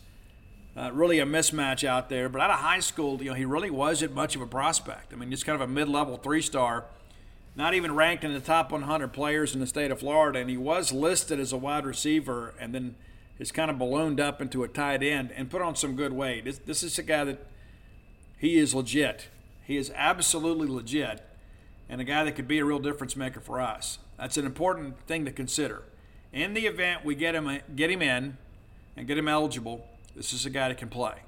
[0.77, 2.29] Uh, really a mismatch out there.
[2.29, 5.13] But out of high school, you know, he really wasn't much of a prospect.
[5.13, 6.85] I mean, just kind of a mid-level three-star,
[7.57, 10.41] not even ranked in the top 100 players in the state of Florida.
[10.41, 12.97] And he was listed as a wide receiver, and then
[13.39, 16.45] has kind of ballooned up into a tight end and put on some good weight.
[16.45, 17.47] This, this is a guy that
[18.39, 19.29] he is legit.
[19.65, 21.23] He is absolutely legit
[21.89, 23.99] and a guy that could be a real difference maker for us.
[24.19, 25.83] That's an important thing to consider.
[26.33, 28.37] In the event we get him get him in
[28.97, 29.87] and get him eligible,
[30.17, 31.24] this is a guy that can play.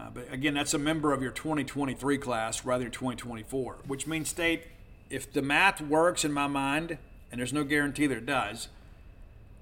[0.00, 4.28] Uh, but again, that's a member of your 2023 class rather than 2024, which means
[4.28, 4.64] state
[5.10, 6.96] if the math works in my mind,
[7.30, 8.68] and there's no guarantee that it does,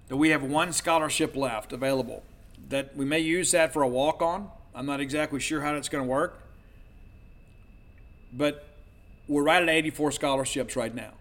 [0.09, 2.22] that we have one scholarship left available.
[2.68, 4.51] That we may use that for a walk on.
[4.74, 6.41] I'm not exactly sure how that's going to work.
[8.32, 8.66] But
[9.26, 11.12] we're right at 84 scholarships right now.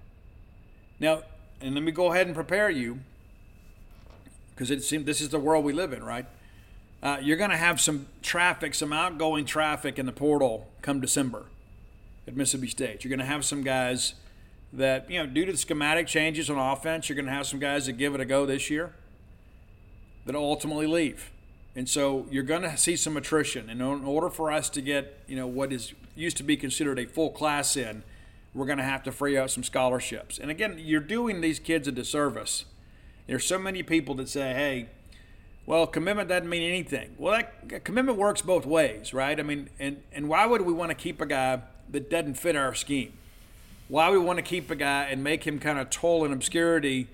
[0.99, 1.24] Now,
[1.61, 2.99] and let me go ahead and prepare you,
[4.53, 6.26] because it seems this is the world we live in, right?
[7.02, 11.45] Uh, you're going to have some traffic, some outgoing traffic in the portal come December
[12.28, 13.04] at Mississippi State.
[13.04, 14.16] You're going to have some guys
[14.74, 17.60] that, you know, due to the schematic changes on offense, you're going to have some
[17.60, 18.93] guys that give it a go this year
[20.26, 21.32] that ultimately leave.
[21.76, 23.70] And so you're going to see some attrition.
[23.70, 26.98] And in order for us to get, you know, what is used to be considered
[26.98, 28.04] a full class in,
[28.54, 30.39] we're going to have to free up some scholarships.
[30.39, 32.66] And again, you're doing these kids a disservice.
[33.28, 34.89] There's so many people that say, hey,
[35.68, 37.13] well, commitment doesn't mean anything.
[37.20, 39.39] Well, that commitment works both ways, right?
[39.39, 42.55] I mean, and, and why would we want to keep a guy that doesn't fit
[42.55, 43.13] our scheme.
[43.88, 47.07] Why we want to keep a guy and make him kind of toil in obscurity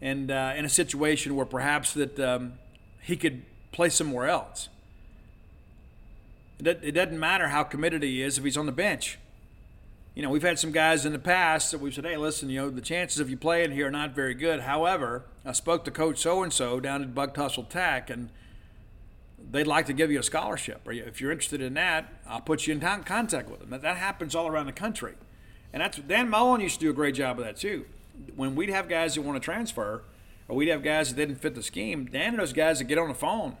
[0.00, 2.54] and uh, in a situation where perhaps that um,
[3.00, 3.42] he could
[3.72, 4.68] play somewhere else.
[6.58, 9.18] It doesn't matter how committed he is if he's on the bench.
[10.16, 12.62] You know, we've had some guys in the past that we've said, hey, listen, you
[12.62, 14.60] know, the chances of you playing here are not very good.
[14.60, 18.30] However, I spoke to Coach so and so down at Buck Tussle Tech, and
[19.50, 20.80] they'd like to give you a scholarship.
[20.86, 23.78] Or if you're interested in that, I'll put you in contact with them.
[23.78, 25.16] That happens all around the country.
[25.74, 27.84] And that's Dan Mullen used to do a great job of that too.
[28.34, 30.02] When we'd have guys that want to transfer,
[30.48, 32.96] or we'd have guys that didn't fit the scheme, Dan and those guys would get
[32.96, 33.58] on the phone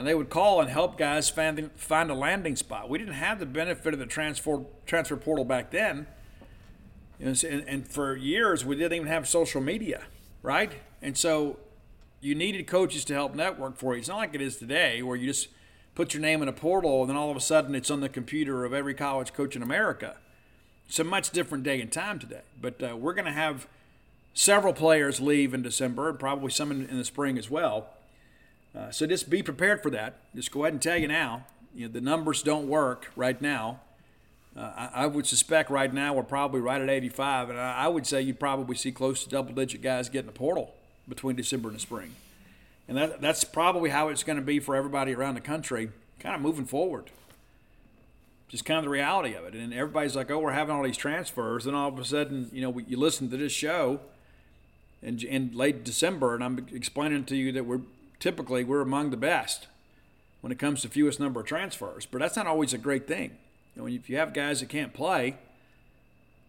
[0.00, 2.88] and they would call and help guys find, find a landing spot.
[2.88, 6.06] We didn't have the benefit of the transfer transfer portal back then,
[7.20, 10.04] and, and for years we didn't even have social media,
[10.42, 10.72] right?
[11.02, 11.58] And so
[12.22, 13.98] you needed coaches to help network for you.
[13.98, 15.48] It's not like it is today, where you just
[15.94, 18.08] put your name in a portal and then all of a sudden it's on the
[18.08, 20.16] computer of every college coach in America.
[20.88, 22.40] It's a much different day and time today.
[22.58, 23.68] But uh, we're going to have
[24.32, 27.90] several players leave in December and probably some in, in the spring as well.
[28.76, 30.18] Uh, so just be prepared for that.
[30.34, 31.44] Just go ahead and tell you now.
[31.74, 33.80] You know, the numbers don't work right now.
[34.56, 37.88] Uh, I, I, would suspect right now we're probably right at 85, and I, I
[37.88, 40.74] would say you probably see close to double-digit guys getting the portal
[41.08, 42.16] between December and the spring.
[42.88, 46.34] And that, that's probably how it's going to be for everybody around the country, kind
[46.34, 47.10] of moving forward.
[48.48, 49.54] Just kind of the reality of it.
[49.54, 51.66] And everybody's like, oh, we're having all these transfers.
[51.66, 54.00] And all of a sudden, you know, you listen to this show
[55.02, 57.82] in, in late December, and I'm explaining to you that we're
[58.20, 59.66] typically we're among the best
[60.40, 62.06] when it comes to fewest number of transfers.
[62.06, 63.36] But that's not always a great thing.
[63.74, 65.36] You know, if you have guys that can't play,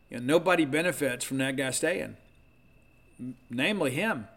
[0.09, 2.17] you know, nobody benefits from that guy staying,
[3.49, 4.27] namely him.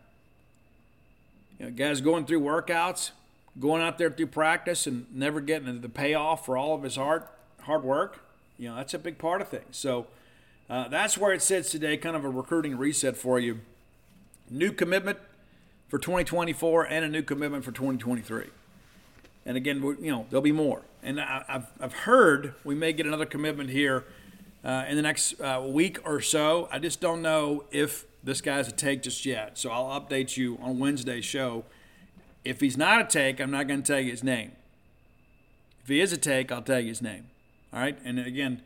[1.58, 3.10] You know, guys going through workouts,
[3.58, 7.24] going out there through practice, and never getting the payoff for all of his hard
[7.62, 8.20] hard work.
[8.58, 9.76] You know, that's a big part of things.
[9.76, 10.06] So
[10.68, 11.96] uh, that's where it sits today.
[11.96, 13.60] Kind of a recruiting reset for you.
[14.50, 15.18] New commitment
[15.88, 18.46] for 2024 and a new commitment for 2023.
[19.46, 20.82] And again, you know, there'll be more.
[21.02, 24.04] And I've, I've heard we may get another commitment here
[24.64, 26.68] uh, in the next uh, week or so.
[26.72, 29.58] I just don't know if this guy's a take just yet.
[29.58, 31.64] So I'll update you on Wednesday's show.
[32.44, 34.52] If he's not a take, I'm not going to tell you his name.
[35.82, 37.26] If he is a take, I'll tell you his name.
[37.72, 37.98] All right.
[38.04, 38.62] And again,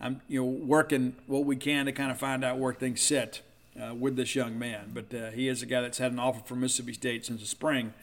[0.00, 3.42] I'm you know working what we can to kind of find out where things sit
[3.80, 4.90] uh, with this young man.
[4.92, 7.46] But uh, he is a guy that's had an offer from Mississippi State since the
[7.46, 7.94] spring.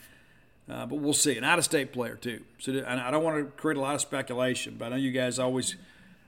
[0.69, 1.38] Uh, but we'll see.
[1.38, 2.41] An out-of-state player too.
[2.59, 5.38] So I don't want to create a lot of speculation, but I know you guys
[5.38, 5.76] always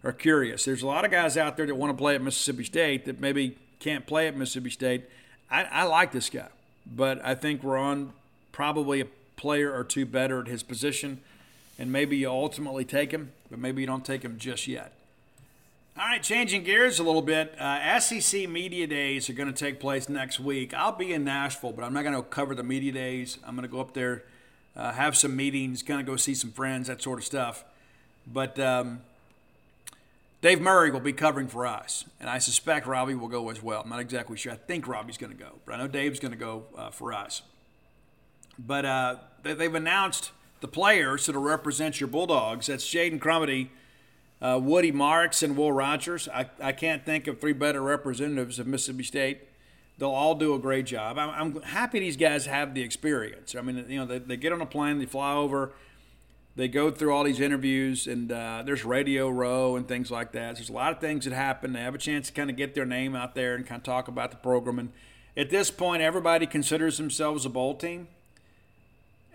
[0.04, 0.64] are curious.
[0.66, 3.20] There's a lot of guys out there that want to play at Mississippi State that
[3.20, 5.06] maybe can't play at Mississippi State.
[5.50, 6.50] I, I like this guy,
[6.86, 8.14] but I think we're on
[8.52, 11.22] probably a player or two better at his position,
[11.80, 14.94] and maybe you ultimately take him, but maybe you don't take him just yet.
[16.00, 17.60] All right, changing gears a little bit.
[17.60, 20.72] Uh, SEC Media Days are going to take place next week.
[20.76, 23.40] I'll be in Nashville, but I'm not going to cover the Media Days.
[23.44, 24.24] I'm going to go up there,
[24.76, 27.66] uh, have some meetings, kind of go see some friends, that sort of stuff.
[28.32, 29.02] But um,
[30.44, 33.82] Dave Murray will be covering for us, and I suspect Robbie will go as well.
[33.82, 34.52] I'm not exactly sure.
[34.52, 37.12] I think Robbie's going to go, but I know Dave's going to go uh, for
[37.12, 37.42] us.
[38.60, 40.30] But uh, they've announced
[40.62, 42.68] the players that'll represent your Bulldogs.
[42.68, 43.70] That's Jaden Crumedy
[44.42, 46.28] uh, Woody Marks and Will Rogers.
[46.30, 49.42] I, I can't think of three better representatives of Mississippi State.
[49.98, 51.18] They'll all do a great job.
[51.18, 53.56] I'm, I'm happy these guys have the experience.
[53.56, 55.74] I mean, you know, they, they get on a plane, they fly over,
[56.56, 60.56] they go through all these interviews, and uh, there's radio row and things like that.
[60.56, 61.74] So there's a lot of things that happen.
[61.74, 63.84] They have a chance to kind of get their name out there and kind of
[63.84, 64.78] talk about the program.
[64.78, 64.92] And
[65.36, 68.08] at this point, everybody considers themselves a bowl team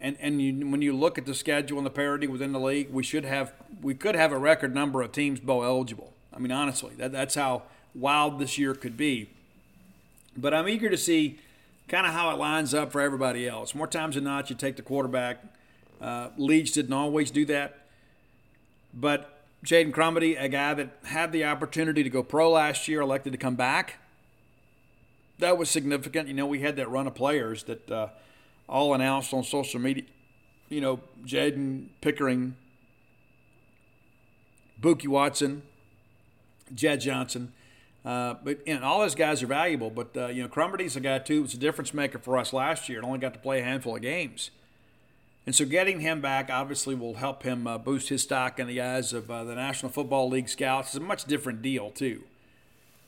[0.03, 2.91] and and you, when you look at the schedule and the parity within the league,
[2.91, 6.13] we should have we could have a record number of teams bowl eligible.
[6.35, 7.63] I mean, honestly, that, that's how
[7.95, 9.31] wild this year could be.
[10.37, 11.39] But I'm eager to see
[11.89, 13.75] kind of how it lines up for everybody else.
[13.75, 15.43] More times than not, you take the quarterback.
[16.01, 17.87] Uh, Leach didn't always do that,
[18.93, 23.33] but Jaden Crumedy, a guy that had the opportunity to go pro last year, elected
[23.33, 23.99] to come back.
[25.39, 26.27] That was significant.
[26.27, 27.89] You know, we had that run of players that.
[27.89, 28.09] Uh,
[28.73, 30.05] all announced on social media.
[30.70, 32.57] You know, Jaden Pickering,
[34.79, 35.62] Bookie Watson,
[36.75, 37.53] Jett Johnson.
[38.05, 39.91] Uh, but and all those guys are valuable.
[39.91, 41.43] But uh, you know, Crumedy's a guy too.
[41.43, 42.99] Was a difference maker for us last year.
[42.99, 44.51] And only got to play a handful of games.
[45.45, 48.81] And so getting him back obviously will help him uh, boost his stock in the
[48.81, 50.89] eyes of uh, the National Football League scouts.
[50.89, 52.23] It's a much different deal too.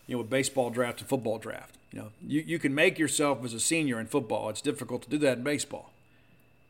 [0.07, 1.77] You know, with baseball draft and football draft.
[1.93, 4.51] You know, you, you can make yourself as a senior in football.
[4.51, 5.93] It's difficult to do that in baseball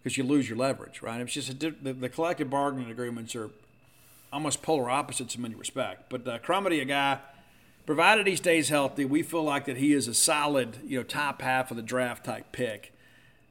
[0.02, 1.20] because you lose your leverage, right?
[1.20, 3.50] It's just a, the, the collective bargaining agreements are
[4.32, 6.04] almost polar opposites in many respects.
[6.10, 7.20] But uh, Crumedy, a guy,
[7.86, 11.40] provided he stays healthy, we feel like that he is a solid, you know, top
[11.40, 12.92] half of the draft type pick.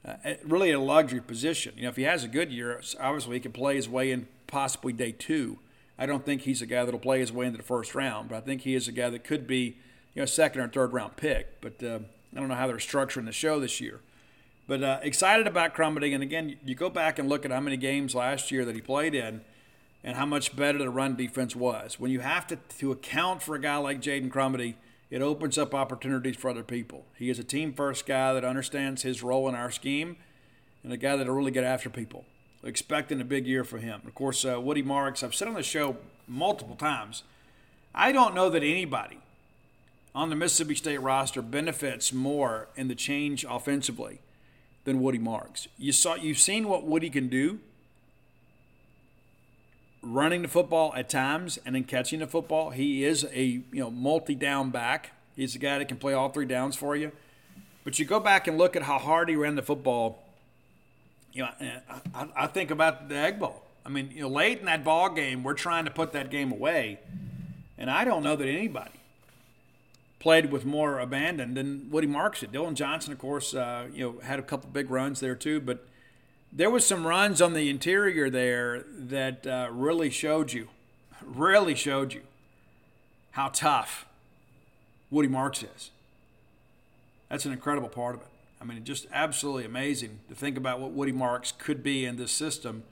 [0.06, 1.74] Uh, really a luxury position.
[1.76, 4.28] You know, if he has a good year, obviously he can play his way in
[4.46, 5.58] possibly day two.
[6.04, 8.36] I don't think he's a guy that'll play his way into the first round, but
[8.36, 9.78] I think he is a guy that could be,
[10.14, 11.62] you know, second or third round pick.
[11.62, 11.99] But uh,
[12.36, 14.01] I don't know how they're structuring the show this year.
[14.68, 16.14] But uh, excited about Crumedy.
[16.14, 18.82] And again, you go back and look at how many games last year that he
[18.82, 19.45] played in
[20.04, 22.01] and how much better the run defense was.
[22.01, 24.76] When you have to, to account for a guy like Jaden Crumedy,
[25.10, 27.06] it opens up opportunities for other people.
[27.18, 30.18] He is a team first guy that understands his role in our scheme
[30.84, 32.26] and a guy that'll really get after people.
[32.64, 34.01] Expecting a big year for him.
[34.05, 35.97] Of course, uh, Woody Marks, I've said on the show
[36.28, 37.24] multiple times,
[37.93, 39.20] I don't know that anybody
[40.16, 44.20] on the Mississippi State roster benefits more in the change offensively
[44.86, 45.68] than Woody Marks.
[45.78, 47.59] You saw, you've seen what Woody can do
[50.03, 52.72] running the football at times and then catching the football.
[52.72, 55.11] He is a you know multi-down back.
[55.36, 57.11] He's a guy that can play all three downs for you.
[57.84, 60.23] But you go back and look at how hard he ran the football.
[61.34, 61.50] You know,
[62.14, 63.64] I, I think about the Egg Bowl.
[63.86, 66.52] I mean, you know, late in that ball game, we're trying to put that game
[66.52, 67.00] away,
[67.78, 68.92] and I don't know that anybody
[70.20, 72.54] played with more abandon than Woody Marks did.
[72.54, 75.86] Dillon Johnson, of course, uh, you know, had a couple big runs there too, but
[76.54, 80.70] there was some runs on the interior there that uh, really showed you,
[81.22, 82.22] really showed you
[83.32, 84.06] how tough
[85.12, 85.92] Woody Marks is.
[87.28, 88.28] That's an incredible part of it.
[88.64, 92.32] I mean, just absolutely amazing to think about what Woody Marks could be in this
[92.32, 92.84] system.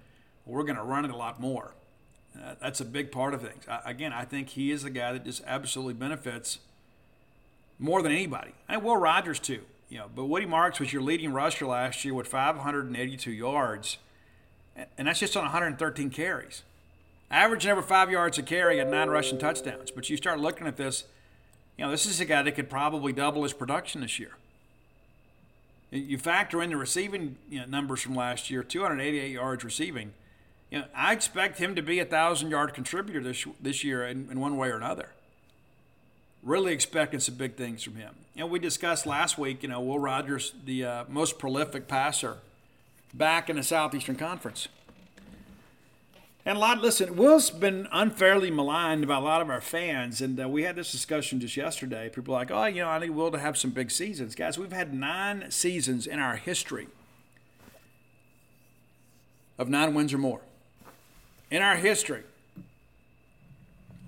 [0.46, 1.76] We're going to run it a lot more.
[2.36, 3.64] Uh, that's a big part of things.
[3.70, 6.60] I, again, I think he is the guy that just absolutely benefits
[7.80, 8.52] more than anybody.
[8.68, 9.62] And Will Rogers, too.
[9.88, 13.98] You know, but Woody Marks was your leading rusher last year with 582 yards,
[14.98, 16.64] and that's just on 113 carries.
[17.30, 19.90] Averaging over five yards a carry at nine rushing touchdowns.
[19.90, 21.06] But you start looking at this,
[21.78, 24.32] you know, this is a guy that could probably double his production this year.
[25.92, 30.14] You factor in the receiving you know, numbers from last year, 288 yards receiving.
[30.70, 34.30] You know, I expect him to be a thousand yard contributor this this year in,
[34.32, 35.10] in one way or another.
[36.44, 38.16] Really expecting some big things from him.
[38.36, 42.38] You know, we discussed last week, you know, Will Rogers, the uh, most prolific passer
[43.14, 44.70] back in the Southeastern Conference.
[46.46, 50.22] And a lot, listen, Will's been unfairly maligned by a lot of our fans.
[50.22, 52.10] And uh, we had this discussion just yesterday.
[52.10, 54.34] People are like, oh, you know, I need Will to have some big seasons.
[54.34, 56.88] Guys, we've had nine seasons in our history
[59.60, 60.42] of nine wins or more.
[61.52, 62.24] In our history.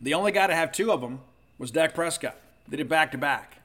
[0.02, 1.20] The only guy to have two of them
[1.60, 2.36] was Dak Prescott.
[2.68, 3.60] They did it back to back.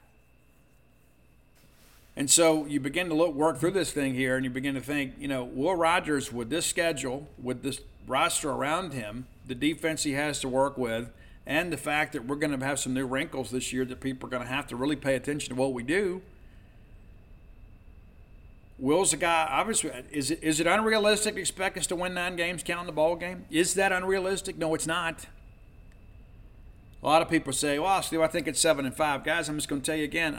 [2.19, 4.81] And so you begin to look, work through this thing here, and you begin to
[4.81, 10.03] think, you know, Will Rogers with this schedule, with this roster around him, the defense
[10.03, 11.11] he has to work with,
[11.45, 14.27] and the fact that we're going to have some new wrinkles this year that people
[14.27, 16.21] are going to have to really pay attention to what we do.
[18.77, 19.47] Will's a guy.
[19.49, 22.91] Obviously, is it is it unrealistic to expect us to win nine games counting the
[22.91, 23.45] ball game?
[23.49, 24.57] Is that unrealistic?
[24.57, 25.25] No, it's not.
[27.01, 29.55] A lot of people say, "Well, Steve, I think it's seven and five Guys, I'm
[29.55, 30.37] just going to tell you again.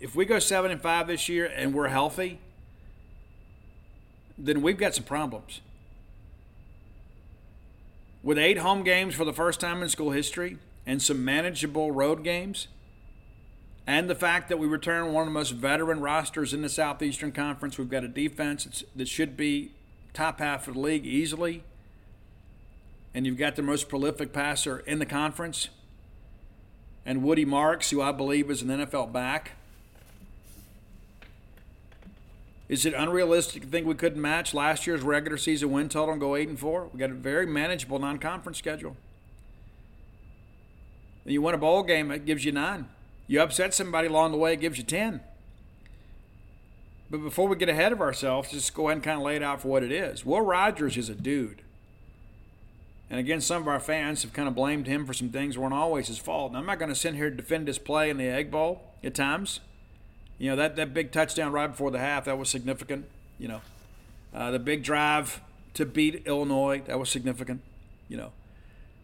[0.00, 2.38] If we go seven and five this year and we're healthy,
[4.38, 5.60] then we've got some problems.
[8.22, 12.22] With eight home games for the first time in school history and some manageable road
[12.22, 12.68] games,
[13.86, 17.32] and the fact that we return one of the most veteran rosters in the Southeastern
[17.32, 19.72] Conference, we've got a defense that should be
[20.12, 21.64] top half of the league easily,
[23.12, 25.68] and you've got the most prolific passer in the conference
[27.04, 29.52] and Woody Marks, who I believe is an NFL back.
[32.68, 36.20] Is it unrealistic to think we couldn't match last year's regular season win total and
[36.20, 36.88] go eight and four?
[36.92, 38.96] We got a very manageable non-conference schedule.
[41.24, 42.88] And You win a bowl game, it gives you nine.
[43.26, 45.20] You upset somebody along the way, it gives you ten.
[47.10, 49.42] But before we get ahead of ourselves, just go ahead and kind of lay it
[49.42, 50.24] out for what it is.
[50.24, 51.60] Will Rogers is a dude.
[53.10, 55.74] And again, some of our fans have kind of blamed him for some things weren't
[55.74, 56.52] always his fault.
[56.52, 58.80] And I'm not going to sit here to defend his play in the Egg Bowl
[59.04, 59.60] at times.
[60.42, 63.04] You know, that, that big touchdown right before the half, that was significant.
[63.38, 63.60] You know,
[64.34, 65.40] uh, the big drive
[65.74, 67.60] to beat Illinois, that was significant.
[68.08, 68.32] You know,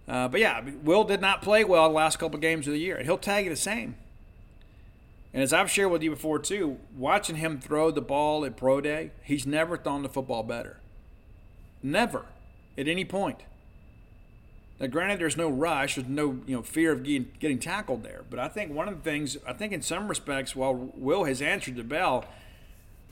[0.08, 2.96] uh, but yeah, Will did not play well the last couple games of the year.
[2.96, 3.94] And he'll tag you the same.
[5.32, 8.80] And as I've shared with you before, too, watching him throw the ball at Pro
[8.80, 10.80] Day, he's never thrown the football better.
[11.84, 12.24] Never,
[12.76, 13.44] at any point.
[14.80, 18.22] Now, granted, there's no rush, there's no you know fear of getting, getting tackled there.
[18.30, 21.42] But I think one of the things, I think in some respects, while Will has
[21.42, 22.24] answered the bell,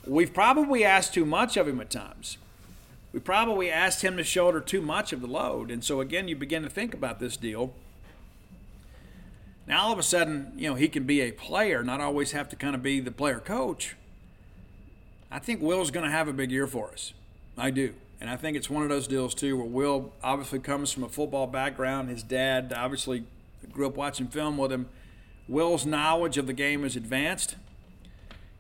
[0.06, 2.38] we've probably asked too much of him at times.
[3.12, 5.70] we probably asked him to shoulder too much of the load.
[5.70, 7.72] And so, again, you begin to think about this deal.
[9.66, 12.48] Now, all of a sudden, you know, he can be a player, not always have
[12.50, 13.96] to kind of be the player coach.
[15.30, 17.12] I think Will's going to have a big year for us.
[17.58, 17.94] I do.
[18.20, 21.08] And I think it's one of those deals, too, where Will obviously comes from a
[21.08, 22.08] football background.
[22.08, 23.24] His dad obviously
[23.72, 24.88] grew up watching film with him.
[25.48, 27.56] Will's knowledge of the game is advanced.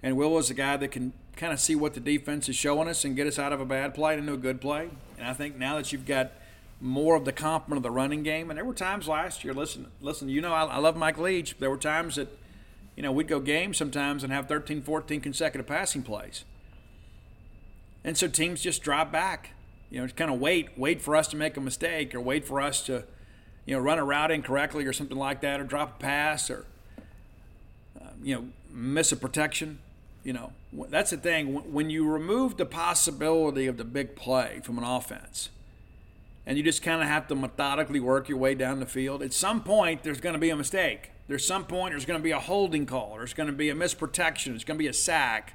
[0.02, 2.88] And Will is a guy that can kind of see what the defense is showing
[2.88, 4.90] us and get us out of a bad play into a good play.
[5.18, 6.32] And I think now that you've got
[6.80, 9.86] more of the complement of the running game, and there were times last year, listen,
[10.00, 11.56] listen, you know, I, I love Mike Leach.
[11.58, 12.28] There were times that,
[12.94, 16.44] you know, we'd go games sometimes and have 13, 14 consecutive passing plays.
[18.06, 19.50] And so teams just drop back,
[19.90, 22.62] you know, kind of wait, wait for us to make a mistake or wait for
[22.62, 23.04] us to,
[23.66, 26.64] you know, run a route incorrectly or something like that or drop a pass or,
[28.00, 29.80] uh, you know, miss a protection
[30.26, 30.50] you know,
[30.90, 31.72] that's the thing.
[31.72, 35.50] When you remove the possibility of the big play from an offense,
[36.44, 39.32] and you just kind of have to methodically work your way down the field, at
[39.32, 41.12] some point there's going to be a mistake.
[41.28, 43.14] There's some point there's going to be a holding call.
[43.18, 44.52] There's going to be a misprotection.
[44.52, 45.52] There's going to be a sack.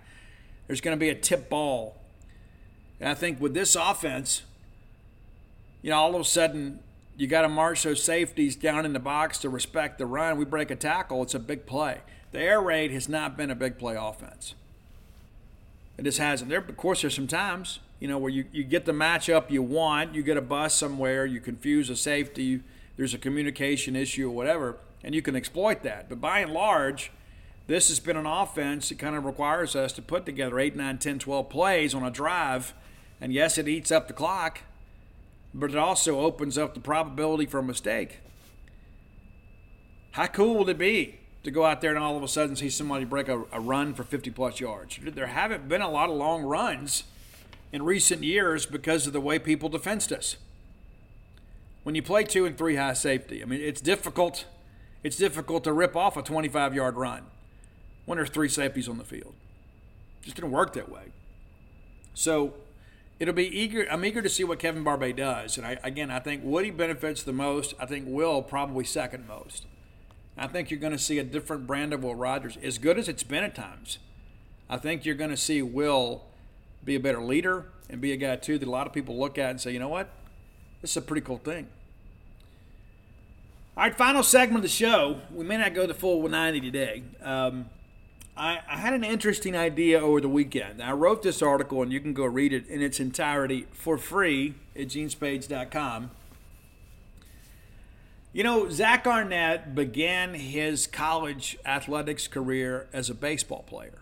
[0.67, 1.97] There's going to be a tip ball.
[3.01, 4.43] And I think with this offense,
[5.81, 6.79] you know, all of a sudden
[7.17, 10.37] you got to march those safeties down in the box to respect the run.
[10.37, 11.97] We break a tackle, it's a big play.
[12.31, 14.53] The air raid has not been a big play offense.
[15.97, 16.49] It just hasn't.
[16.49, 19.61] There, of course, there's some times, you know, where you, you get the matchup you
[19.61, 22.61] want, you get a bus somewhere, you confuse a safety,
[22.97, 26.07] there's a communication issue or whatever, and you can exploit that.
[26.07, 27.11] But by and large,
[27.67, 30.97] this has been an offense that kind of requires us to put together 8, 9,
[30.97, 32.73] 10, 12 plays on a drive.
[33.21, 34.61] And yes, it eats up the clock,
[35.53, 38.19] but it also opens up the probability for a mistake.
[40.11, 42.69] How cool would it be to go out there and all of a sudden see
[42.69, 44.99] somebody break a, a run for 50 plus yards.
[45.03, 47.03] There haven't been a lot of long runs
[47.71, 50.37] in recent years because of the way people defensed us.
[51.83, 54.45] When you play two and three high safety, I mean, it's difficult.
[55.03, 57.23] It's difficult to rip off a 25 yard run
[58.05, 59.33] when there's three safeties on the field.
[60.21, 61.05] It just didn't work that way.
[62.13, 62.53] So
[63.21, 63.85] it'll be eager.
[63.91, 65.55] I'm eager to see what Kevin Barbay does.
[65.55, 67.75] And I, again, I think Woody benefits the most.
[67.79, 69.67] I think Will probably second most.
[70.35, 73.07] I think you're going to see a different brand of Will Rogers, as good as
[73.07, 73.99] it's been at times.
[74.67, 76.23] I think you're going to see Will
[76.83, 79.37] be a better leader and be a guy, too, that a lot of people look
[79.37, 80.09] at and say, you know what?
[80.81, 81.67] This is a pretty cool thing.
[83.77, 85.21] All right, final segment of the show.
[85.31, 87.03] We may not go the full 90 today.
[87.21, 87.69] Um,
[88.41, 90.81] I, I, had an interesting idea over the weekend.
[90.81, 94.55] I wrote this article, and you can go read it in its entirety for free
[94.75, 96.09] at genespage.com.
[98.33, 103.99] You know, Zach Arnett began his college athletics career as a baseball player.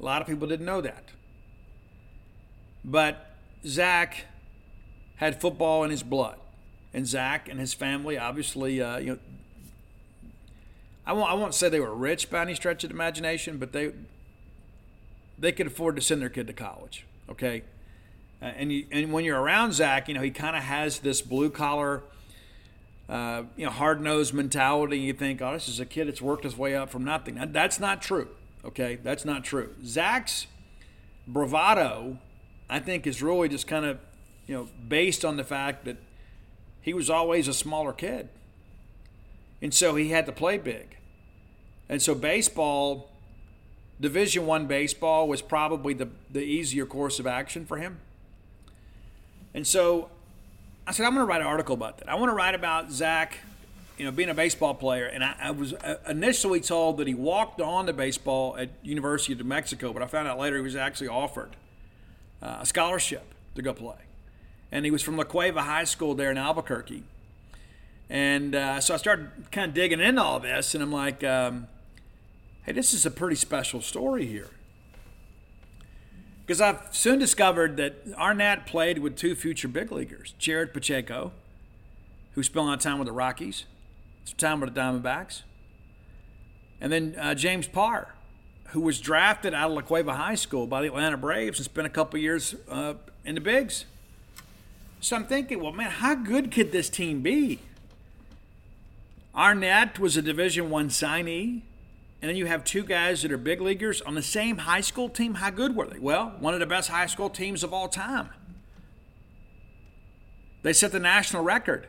[0.00, 1.04] A lot of people didn't know that.
[2.84, 4.24] But Zach
[5.16, 6.38] had football in his blood.
[6.92, 9.18] And Zach and his family, obviously, uh, you know,
[11.06, 13.72] I won't, I won't say they were rich by any stretch of the imagination, but
[13.72, 13.92] they
[15.38, 17.06] they could afford to send their kid to college.
[17.30, 17.62] Okay,
[18.42, 21.22] uh, and you, and when you're around Zach, you know he kind of has this
[21.22, 22.02] blue collar
[23.08, 24.98] uh, you know, hard nosed mentality.
[24.98, 27.38] You think, oh, this is a kid that's worked his way up from nothing.
[27.52, 28.28] That's not true.
[28.64, 29.74] Okay, that's not true.
[29.84, 30.46] Zach's
[31.26, 32.18] bravado,
[32.68, 34.00] I think, is really just kind of,
[34.46, 35.98] you know, based on the fact that
[36.80, 38.28] he was always a smaller kid,
[39.62, 40.95] and so he had to play big,
[41.88, 43.10] and so baseball.
[43.98, 47.98] Division One baseball was probably the, the easier course of action for him.
[49.54, 50.10] And so
[50.86, 52.10] I said, I'm going to write an article about that.
[52.10, 53.38] I want to write about Zach,
[53.96, 55.06] you know, being a baseball player.
[55.06, 59.32] And I, I was uh, initially told that he walked on to baseball at University
[59.32, 61.56] of New Mexico, but I found out later he was actually offered
[62.42, 63.96] uh, a scholarship to go play.
[64.70, 67.02] And he was from La Cueva High School there in Albuquerque.
[68.10, 71.66] And uh, so I started kind of digging into all this, and I'm like, um,
[72.66, 74.50] hey, this is a pretty special story here.
[76.44, 81.32] Because I've soon discovered that Arnett played with two future big leaguers Jared Pacheco,
[82.32, 83.64] who spent a lot of time with the Rockies,
[84.24, 85.42] some time with the Diamondbacks,
[86.80, 88.14] and then uh, James Parr,
[88.68, 91.86] who was drafted out of La Cueva High School by the Atlanta Braves and spent
[91.86, 92.94] a couple years uh,
[93.24, 93.86] in the bigs.
[95.00, 97.60] So I'm thinking, well, man, how good could this team be?
[99.34, 101.62] Arnett was a Division One signee
[102.22, 105.08] and then you have two guys that are big leaguers on the same high school
[105.08, 105.34] team.
[105.34, 105.98] How good were they?
[105.98, 108.30] Well, one of the best high school teams of all time.
[110.62, 111.86] They set the national record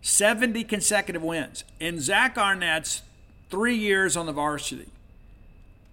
[0.00, 1.64] 70 consecutive wins.
[1.80, 3.02] In Zach Arnett's
[3.50, 4.88] three years on the varsity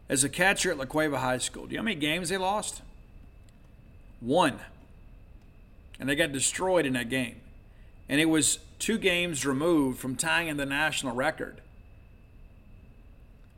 [0.08, 2.38] as a catcher at La Cueva High School, do you know how many games they
[2.38, 2.82] lost?
[4.20, 4.60] One.
[6.00, 7.42] and they got destroyed in that game.
[8.10, 11.62] And it was two games removed from tying in the national record.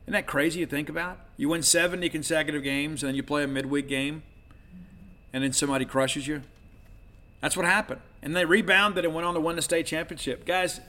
[0.04, 1.18] Isn't that crazy to think about?
[1.38, 4.24] You win 70 consecutive games and then you play a midweek game
[5.32, 6.44] and then somebody crushes you.
[7.42, 8.02] That's what happened.
[8.22, 10.46] And they rebounded and went on to win the state championship.
[10.46, 10.80] Guys,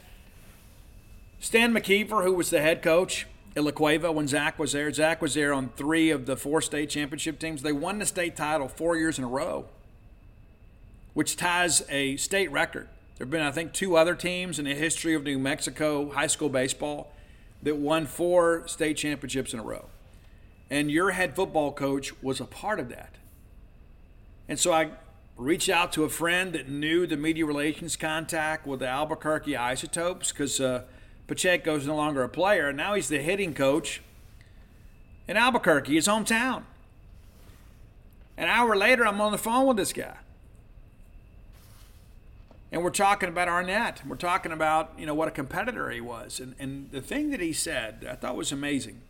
[1.41, 3.27] Stan McKeever, who was the head coach
[3.57, 6.61] at La Cueva when Zach was there, Zach was there on three of the four
[6.61, 7.63] state championship teams.
[7.63, 9.67] They won the state title four years in a row,
[11.13, 12.89] which ties a state record.
[13.17, 16.27] There have been, I think, two other teams in the history of New Mexico high
[16.27, 17.14] school baseball
[17.65, 19.87] that won four state championships in a row.
[20.71, 23.17] And your head football coach was a part of that.
[24.49, 24.91] And so I
[25.37, 30.31] reached out to a friend that knew the media relations contact with the Albuquerque Isotopes
[30.31, 30.85] because uh,
[31.27, 32.69] Pacheco is no longer a player.
[32.69, 34.01] And now he's the hitting coach
[35.27, 36.65] in Albuquerque, his hometown.
[38.37, 40.17] An hour later, I'm on the phone with this guy.
[42.75, 44.03] And we're talking about Arnett.
[44.05, 46.41] We're talking about, you know, what a competitor he was.
[46.41, 49.01] And, and the thing that he said I thought was amazing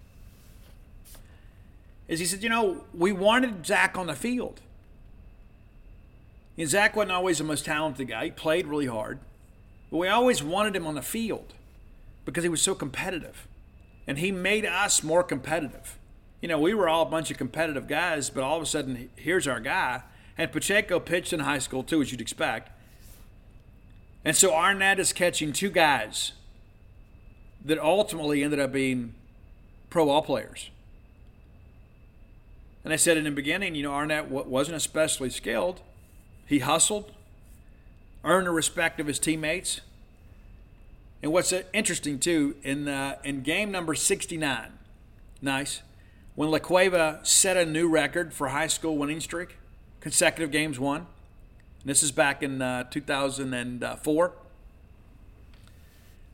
[2.06, 4.60] is he said, you know, we wanted Zach on the field.
[6.58, 8.26] And Zach wasn't always the most talented guy.
[8.26, 9.18] He played really hard.
[9.90, 11.54] But we always wanted him on the field
[12.26, 13.48] because he was so competitive.
[14.06, 15.98] And he made us more competitive.
[16.42, 19.08] You know, we were all a bunch of competitive guys, but all of a sudden,
[19.16, 20.02] here's our guy.
[20.36, 22.70] And Pacheco pitched in high school too, as you'd expect.
[24.24, 26.32] And so Arnett is catching two guys
[27.64, 29.14] that ultimately ended up being
[29.90, 30.70] pro ball players.
[32.84, 35.80] And I said in the beginning, you know, Arnett wasn't especially skilled.
[36.46, 37.12] He hustled,
[38.22, 39.80] earned the respect of his teammates.
[41.22, 44.72] And what's interesting too, in uh, in game number 69,
[45.40, 45.80] nice,
[46.34, 49.56] when La Cueva set a new record for high school winning streak,
[50.01, 51.06] consecutive games won.
[51.86, 54.32] This is back in uh, 2004.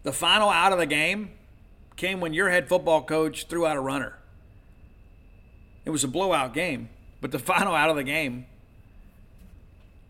[0.05, 1.33] The final out of the game
[1.97, 4.17] came when your head football coach threw out a runner.
[5.85, 6.89] It was a blowout game,
[7.21, 8.47] but the final out of the game,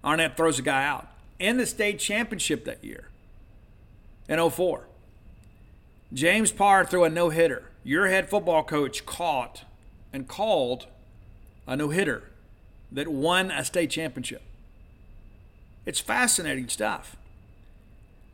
[0.05, 1.09] Arnett throws a guy out
[1.39, 3.09] in the state championship that year
[4.29, 4.89] in 04.
[6.13, 7.71] James Parr threw a no hitter.
[7.83, 9.65] Your head football coach caught
[10.13, 10.87] and called
[11.67, 12.25] a no hitter
[12.93, 14.43] that won a state championship.
[15.91, 17.17] It's fascinating stuff.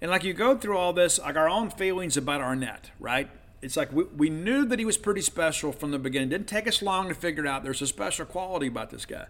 [0.02, 3.30] And like you go through all this, like our own feelings about Arnett, right?
[3.62, 6.28] It's like we, we knew that he was pretty special from the beginning.
[6.28, 9.24] It didn't take us long to figure out there's a special quality about this guy.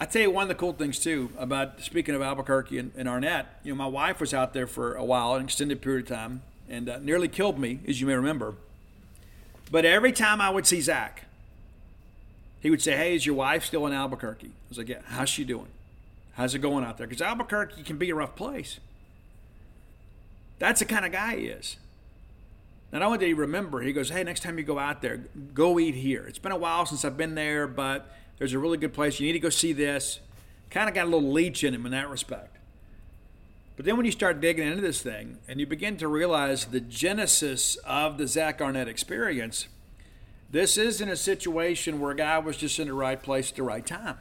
[0.00, 3.08] I tell you one of the cool things too about speaking of Albuquerque and, and
[3.08, 3.60] Arnett.
[3.62, 6.42] You know, my wife was out there for a while, an extended period of time,
[6.68, 8.56] and uh, nearly killed me, as you may remember.
[9.70, 11.26] But every time I would see Zach,
[12.58, 15.28] he would say, "Hey, is your wife still in Albuquerque?" I was like, "Yeah." How's
[15.28, 15.68] she doing?
[16.36, 17.06] How's it going out there?
[17.06, 18.78] Because Albuquerque can be a rough place.
[20.58, 21.76] That's the kind of guy he is.
[22.92, 25.78] Not only did he remember, he goes, Hey, next time you go out there, go
[25.78, 26.26] eat here.
[26.26, 29.18] It's been a while since I've been there, but there's a really good place.
[29.18, 30.20] You need to go see this.
[30.68, 32.58] Kind of got a little Leach in him in that respect.
[33.76, 36.80] But then when you start digging into this thing and you begin to realize the
[36.80, 39.68] genesis of the Zach Arnett experience,
[40.50, 43.62] this isn't a situation where a guy was just in the right place at the
[43.62, 44.18] right time.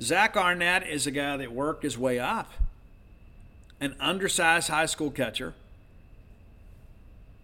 [0.00, 2.50] Zach Arnett is a guy that worked his way up.
[3.80, 5.54] An undersized high school catcher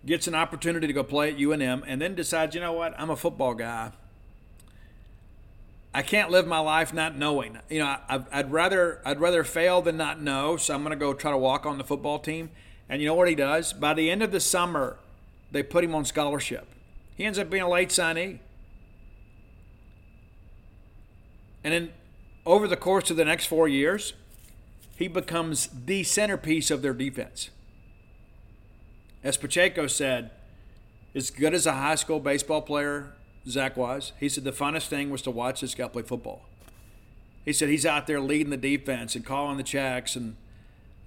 [0.04, 3.10] gets an opportunity to go play at UNM and then decides, you know what, I'm
[3.10, 3.92] a football guy.
[5.92, 7.58] I can't live my life not knowing.
[7.70, 10.58] You know, I, would rather I'd rather fail than not know.
[10.58, 12.50] So I'm going to go try to walk on the football team.
[12.88, 13.72] And you know what he does?
[13.72, 14.98] By the end of the summer,
[15.50, 16.68] they put him on scholarship.
[17.16, 18.40] He ends up being a late signee.
[21.64, 21.92] And then
[22.46, 24.14] over the course of the next four years,
[24.96, 27.50] he becomes the centerpiece of their defense.
[29.22, 30.30] As Pacheco said,
[31.14, 33.12] as good as a high school baseball player
[33.48, 36.42] Zach was, he said the funnest thing was to watch this guy play football.
[37.44, 40.36] He said he's out there leading the defense and calling the checks and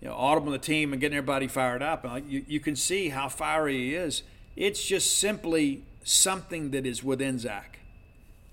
[0.01, 2.05] you know, audible the team and getting everybody fired up.
[2.05, 4.23] And you, you can see how fiery he is.
[4.55, 7.79] It's just simply something that is within Zach.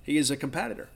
[0.03, 0.89] He is a competitor.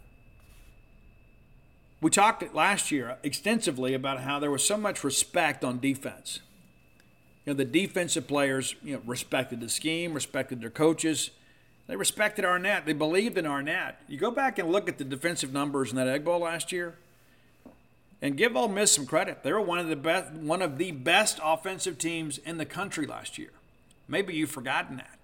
[2.00, 6.40] We talked last year extensively about how there was so much respect on defense.
[7.44, 11.30] You know, the defensive players, you know, respected the scheme, respected their coaches.
[11.86, 12.86] They respected Arnett.
[12.86, 14.00] They believed in Arnett.
[14.08, 16.96] You go back and look at the defensive numbers in that Egg Bowl last year,
[18.22, 19.42] and give Ole Miss some credit.
[19.42, 23.06] They were one of the best, one of the best offensive teams in the country
[23.06, 23.50] last year.
[24.08, 25.18] Maybe you've forgotten that.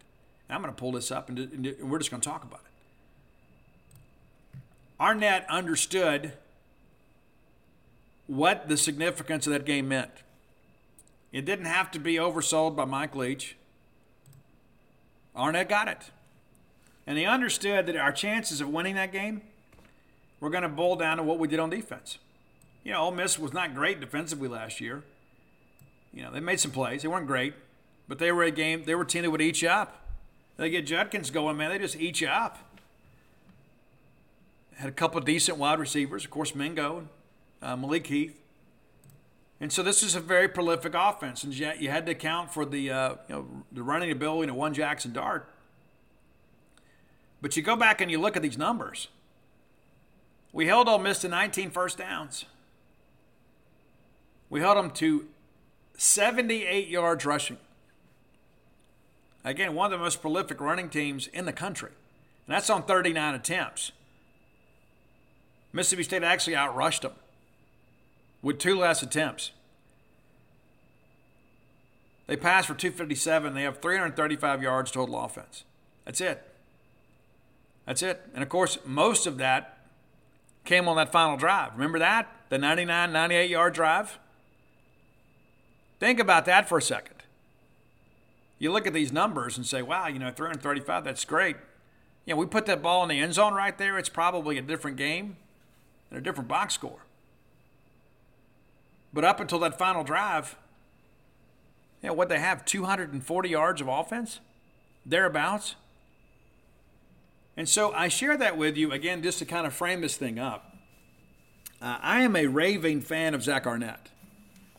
[0.49, 4.59] I'm going to pull this up, and, and we're just going to talk about it.
[5.01, 6.33] Arnett understood
[8.27, 10.11] what the significance of that game meant.
[11.33, 13.57] It didn't have to be oversold by Mike Leach.
[15.37, 16.11] Arnett got it.
[17.07, 19.43] And he understood that our chances of winning that game
[20.41, 22.19] were going to boil down to what we did on defense.
[22.83, 25.05] You know, Ole Miss was not great defensively last year.
[26.13, 27.03] You know, they made some plays.
[27.03, 27.55] They weren't great,
[28.09, 28.85] but they were a game.
[28.85, 30.03] They were a team that would eat you up.
[30.57, 31.71] They get Judkins going, man.
[31.71, 32.59] They just eat you up.
[34.77, 37.09] Had a couple decent wide receivers, of course, Mingo and
[37.63, 38.39] uh, Malik Heath.
[39.61, 42.65] And so this is a very prolific offense, and yet you had to account for
[42.65, 45.49] the uh, you know the running ability of one Jackson Dart.
[47.41, 49.09] But you go back and you look at these numbers.
[50.53, 52.45] We held Ole Miss to 19 first downs.
[54.49, 55.27] We held them to
[55.97, 57.59] 78 yards rushing.
[59.45, 61.91] Again, one of the most prolific running teams in the country.
[62.47, 63.93] And that's on 39 attempts.
[65.73, 67.13] Mississippi State actually outrushed them
[68.47, 69.51] with two less attempts.
[72.29, 73.55] They pass for 257.
[73.55, 75.65] They have 335 yards total offense.
[76.05, 76.45] That's it.
[77.87, 78.23] That's it.
[78.35, 79.79] And of course, most of that
[80.65, 81.73] came on that final drive.
[81.75, 82.33] Remember that?
[82.49, 84.17] The 99, 98 yard drive?
[85.99, 87.17] Think about that for a second.
[88.61, 91.57] You look at these numbers and say, wow, you know, 335, that's great.
[92.25, 94.63] You know, we put that ball in the end zone right there, it's probably a
[94.63, 95.37] different game
[96.11, 97.06] and a different box score.
[99.17, 100.57] But up until that final drive,
[102.03, 104.41] you know, what they have 240 yards of offense,
[105.07, 105.75] thereabouts.
[107.57, 110.39] And so I share that with you again just to kind of frame this thing
[110.39, 110.77] up.
[111.81, 114.11] Uh, I am a raving fan of Zach Arnett,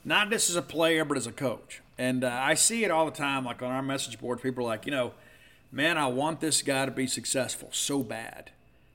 [0.05, 1.81] not just as a player, but as a coach.
[1.97, 4.43] And uh, I see it all the time, like on our message board.
[4.43, 5.13] People are like, you know,
[5.71, 8.51] man, I want this guy to be successful so bad.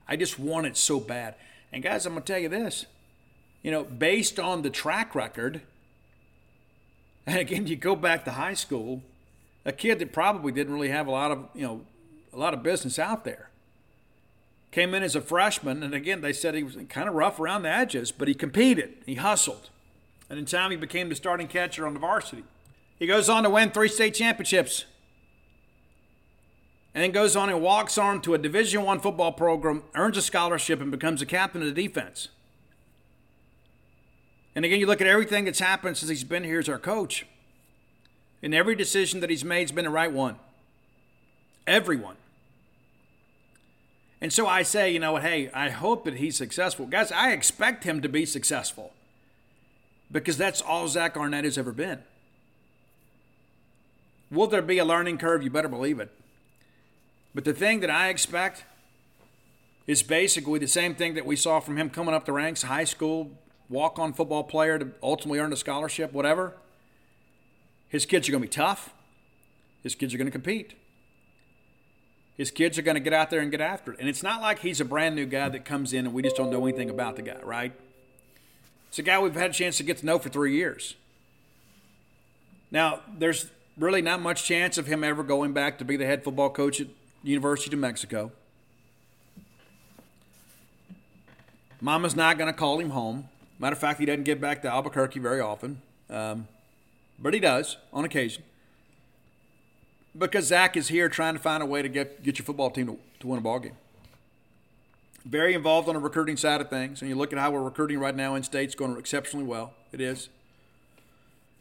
[0.06, 1.35] I just want it so bad.
[1.73, 2.86] And guys, I'm going to tell you this
[3.62, 5.62] you know, based on the track record,
[7.26, 9.02] and again, you go back to high school,
[9.64, 11.82] a kid that probably didn't really have a lot of, you know,
[12.32, 13.48] a lot of business out there.
[14.70, 17.62] Came in as a freshman, and again, they said he was kind of rough around
[17.62, 19.68] the edges, but he competed, he hustled.
[20.30, 22.44] And in time, he became the starting catcher on the varsity.
[22.98, 24.86] He goes on to win three state championships.
[26.94, 30.22] And then goes on and walks on to a Division One football program, earns a
[30.22, 32.28] scholarship, and becomes a captain of the defense.
[34.54, 37.26] And again, you look at everything that's happened since he's been here as our coach.
[38.42, 40.36] And every decision that he's made has been the right one.
[41.66, 42.16] Everyone.
[44.20, 46.86] And so I say, you know hey, I hope that he's successful.
[46.86, 48.92] Guys, I expect him to be successful
[50.10, 52.02] because that's all Zach Arnett has ever been.
[54.30, 55.42] Will there be a learning curve?
[55.42, 56.10] You better believe it.
[57.34, 58.64] But the thing that I expect
[59.86, 62.84] is basically the same thing that we saw from him coming up the ranks, high
[62.84, 63.30] school,
[63.73, 66.55] walk on football player to ultimately earn a scholarship, whatever.
[67.89, 68.93] His kids are going to be tough.
[69.82, 70.74] His kids are going to compete.
[72.36, 74.01] His kids are going to get out there and get after it.
[74.01, 76.36] And it's not like he's a brand new guy that comes in and we just
[76.36, 77.73] don't know anything about the guy, right?
[78.89, 80.97] It's a guy we've had a chance to get to know for three years.
[82.70, 86.24] Now, there's really not much chance of him ever going back to be the head
[86.24, 86.89] football coach at
[87.23, 88.32] University of Mexico.
[91.81, 93.28] Mama's not going to call him home.
[93.62, 96.48] Matter of fact, he doesn't get back to Albuquerque very often, um,
[97.16, 98.43] but he does on occasion.
[100.18, 102.89] Because Zach is here trying to find a way to get, get your football team
[102.89, 103.76] to, to win a ball game.
[105.24, 107.02] Very involved on the recruiting side of things.
[107.02, 109.74] And you look at how we're recruiting right now in states going exceptionally well.
[109.93, 110.28] It is.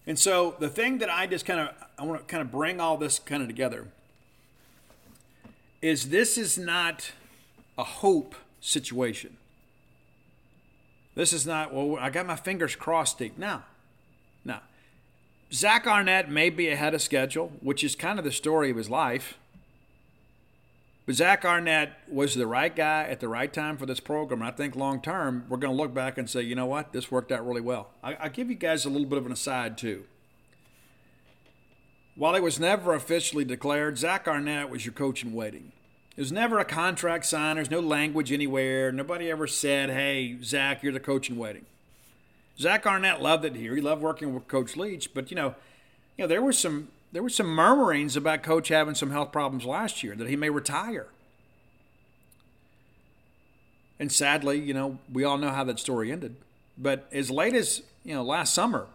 [0.08, 1.70] And so the thing that I just kind of
[2.00, 3.90] I want to kind of bring all this kind of together
[5.84, 7.12] is this is not
[7.78, 9.38] a hope situation.
[11.16, 13.38] This is not, well, I got my fingers crossed, Steve.
[13.38, 13.62] No,
[14.46, 14.60] no.
[15.52, 18.90] Zach Arnett may be ahead of schedule, which is kind of the story of his
[18.90, 19.38] life.
[21.06, 24.42] But Zach Arnett was the right guy at the right time for this program.
[24.42, 26.94] And I think long term, we're going to look back and say, you know what,
[26.94, 27.90] this worked out really well.
[28.02, 30.06] I, will give you guys a little bit of an aside, too.
[32.16, 35.72] While it was never officially declared, Zach Arnett was your coach in waiting.
[36.16, 37.58] There's never a contract signed.
[37.58, 38.92] There's no language anywhere.
[38.92, 41.66] Nobody ever said, hey, Zach, you're the coach in waiting.
[42.60, 43.76] Zach Arnett loved it here.
[43.76, 45.14] He loved working with Coach Leach.
[45.14, 45.56] But, you know,
[46.18, 49.66] you know, there was some there were some murmurings about Coach having some health problems
[49.66, 51.08] last year, that he may retire.
[54.00, 56.36] And sadly, you know, we all know how that story ended.
[56.78, 58.88] But as late as, you know, last summer,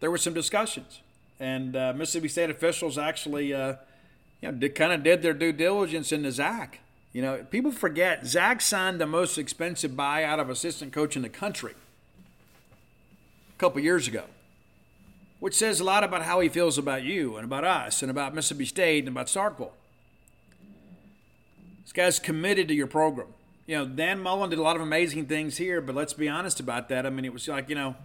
[0.00, 1.00] there were some discussions.
[1.40, 3.74] And uh, Mississippi State officials actually uh,
[4.40, 6.80] you know, kind of did their due diligence into Zach.
[7.12, 11.28] You know, people forget Zach signed the most expensive buyout of assistant coach in the
[11.28, 11.74] country
[13.56, 14.24] a couple years ago,
[15.40, 18.34] which says a lot about how he feels about you and about us and about
[18.34, 19.72] Mississippi State and about Starkville.
[21.82, 23.28] This guy's committed to your program.
[23.66, 26.60] You know, Dan Mullen did a lot of amazing things here, but let's be honest
[26.60, 27.04] about that.
[27.04, 27.96] I mean, it was like, you know,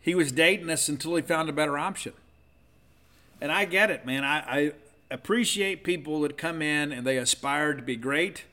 [0.00, 2.12] he was dating us until he found a better option.
[3.40, 4.24] And I get it, man.
[4.24, 4.72] I, I
[5.10, 8.44] appreciate people that come in and they aspire to be great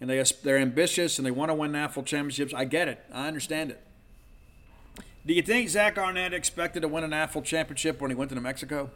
[0.00, 2.54] and they, they're ambitious and they want to win national championships.
[2.54, 3.04] I get it.
[3.12, 3.80] I understand it.
[5.26, 8.34] Do you think Zach Arnett expected to win an national championship when he went to
[8.34, 8.90] New Mexico?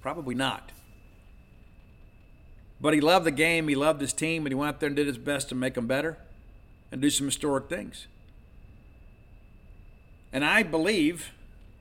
[0.00, 0.70] Probably not.
[2.80, 4.96] But he loved the game, he loved his team, and he went out there and
[4.96, 6.18] did his best to make them better
[6.92, 8.06] and do some historic things.
[10.32, 11.32] And I believe,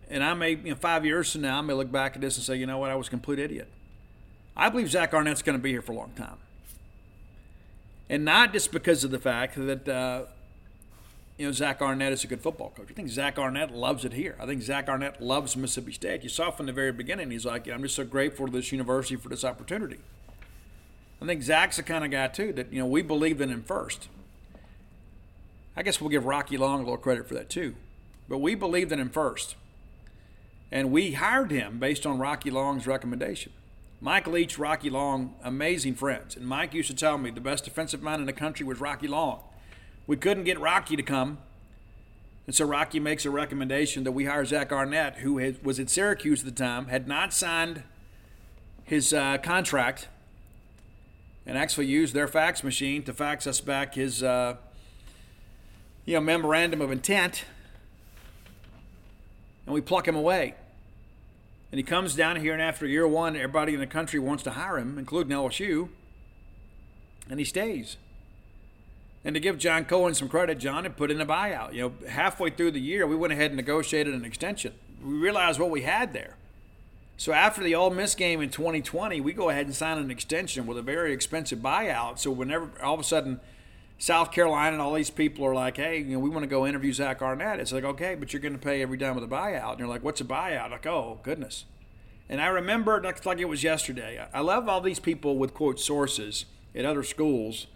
[0.09, 2.37] and I may, you know, five years from now, I may look back at this
[2.37, 3.67] and say, you know what, I was a complete idiot.
[4.55, 6.37] I believe Zach Arnett's going to be here for a long time.
[8.09, 10.25] And not just because of the fact that, uh,
[11.37, 12.87] you know, Zach Arnett is a good football coach.
[12.89, 14.35] I think Zach Arnett loves it here.
[14.39, 16.23] I think Zach Arnett loves Mississippi State.
[16.23, 19.15] You saw from the very beginning, he's like, I'm just so grateful to this university
[19.15, 19.97] for this opportunity.
[21.21, 23.63] I think Zach's the kind of guy, too, that, you know, we believed in him
[23.63, 24.07] first.
[25.75, 27.75] I guess we'll give Rocky Long a little credit for that, too.
[28.29, 29.55] But we believed in him first.
[30.71, 33.51] And we hired him based on Rocky Long's recommendation.
[34.01, 36.35] Mike Leach, Rocky Long, amazing friends.
[36.35, 39.07] And Mike used to tell me the best defensive mind in the country was Rocky
[39.07, 39.41] Long.
[40.05, 41.39] We couldn't get Rocky to come.
[42.45, 45.89] And so Rocky makes a recommendation that we hire Zach Arnett, who had, was at
[45.89, 47.83] Syracuse at the time, had not signed
[48.83, 50.07] his uh, contract,
[51.47, 54.57] and actually used their fax machine to fax us back his uh,
[56.05, 57.45] you know, memorandum of intent
[59.65, 60.55] and we pluck him away.
[61.71, 64.51] And he comes down here, and after year one, everybody in the country wants to
[64.51, 65.89] hire him, including LSU,
[67.29, 67.97] and he stays.
[69.23, 71.73] And to give John Cohen some credit, John had put in a buyout.
[71.73, 74.73] You know, halfway through the year, we went ahead and negotiated an extension.
[75.03, 76.35] We realized what we had there.
[77.17, 80.67] So after the Ole Miss game in 2020, we go ahead and sign an extension
[80.67, 82.19] with a very expensive buyout.
[82.19, 83.39] So whenever all of a sudden
[83.97, 86.67] South Carolina and all these people are like, hey, you know, we want to go
[86.67, 87.59] interview Zach Arnett.
[87.59, 89.71] It's like, okay, but you're going to pay every dime with a buyout.
[89.71, 90.71] And you're like, what's a buyout?
[90.71, 91.65] Like, oh, goodness.
[92.27, 96.45] And I remember, like it was yesterday, I love all these people with, quote, sources
[96.73, 97.67] at other schools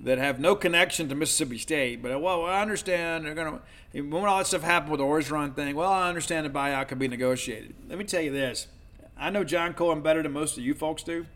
[0.00, 2.02] that have no connection to Mississippi State.
[2.02, 3.58] But, well, I understand they're going
[3.92, 6.88] to, when all that stuff happened with the Orgeron thing, well, I understand the buyout
[6.88, 7.74] can be negotiated.
[7.88, 8.68] Let me tell you this
[9.16, 11.26] I know John Cohen better than most of you folks do.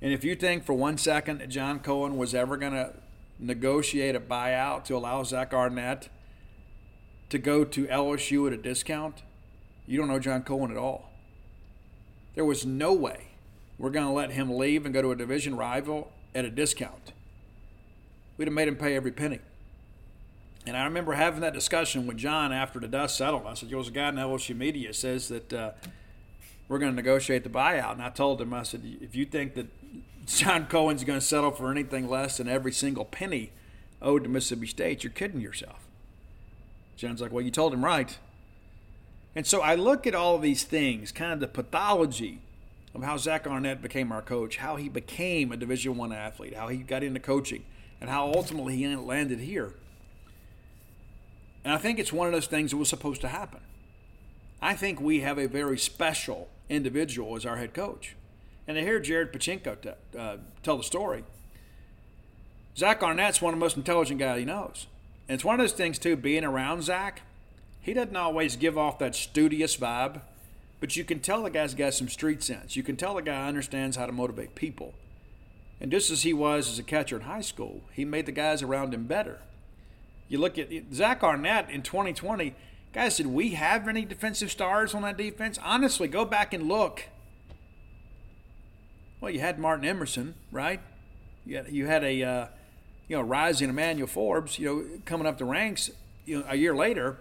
[0.00, 2.94] And if you think for one second that John Cohen was ever going to
[3.38, 6.08] negotiate a buyout to allow Zach Arnett
[7.30, 9.22] to go to LSU at a discount,
[9.86, 11.10] you don't know John Cohen at all.
[12.34, 13.28] There was no way
[13.78, 17.12] we're going to let him leave and go to a division rival at a discount.
[18.36, 19.40] We'd have made him pay every penny.
[20.66, 23.44] And I remember having that discussion with John after the dust settled.
[23.46, 25.70] I said, "There was a guy in LSU media says that uh,
[26.68, 29.54] we're going to negotiate the buyout." And I told him, I said, "If you think
[29.54, 29.66] that
[30.26, 33.50] John Cohen's going to settle for anything less than every single penny
[34.02, 35.02] owed to Mississippi State.
[35.02, 35.86] You're kidding yourself.
[36.96, 38.18] John's like, well, you told him right.
[39.34, 42.40] And so I look at all these things, kind of the pathology
[42.94, 46.68] of how Zach Arnett became our coach, how he became a Division One athlete, how
[46.68, 47.64] he got into coaching,
[48.00, 49.74] and how ultimately he landed here.
[51.64, 53.60] And I think it's one of those things that was supposed to happen.
[54.60, 58.14] I think we have a very special individual as our head coach
[58.68, 61.24] and to hear Jared Pacheco t- uh, tell the story,
[62.76, 64.86] Zach Arnett's one of the most intelligent guys he knows.
[65.26, 67.22] And it's one of those things, too, being around Zach,
[67.80, 70.20] he doesn't always give off that studious vibe,
[70.80, 72.76] but you can tell the guy's got some street sense.
[72.76, 74.92] You can tell the guy understands how to motivate people.
[75.80, 78.62] And just as he was as a catcher in high school, he made the guys
[78.62, 79.38] around him better.
[80.28, 82.54] You look at Zach Arnett in 2020,
[82.98, 85.58] guys, did we have any defensive stars on that defense?
[85.62, 87.04] Honestly, go back and look
[89.20, 90.80] well, you had Martin Emerson, right?
[91.44, 92.46] You had, you had a uh,
[93.08, 95.90] you know rising Emmanuel Forbes, you know, coming up the ranks.
[96.24, 97.18] You know, a year later,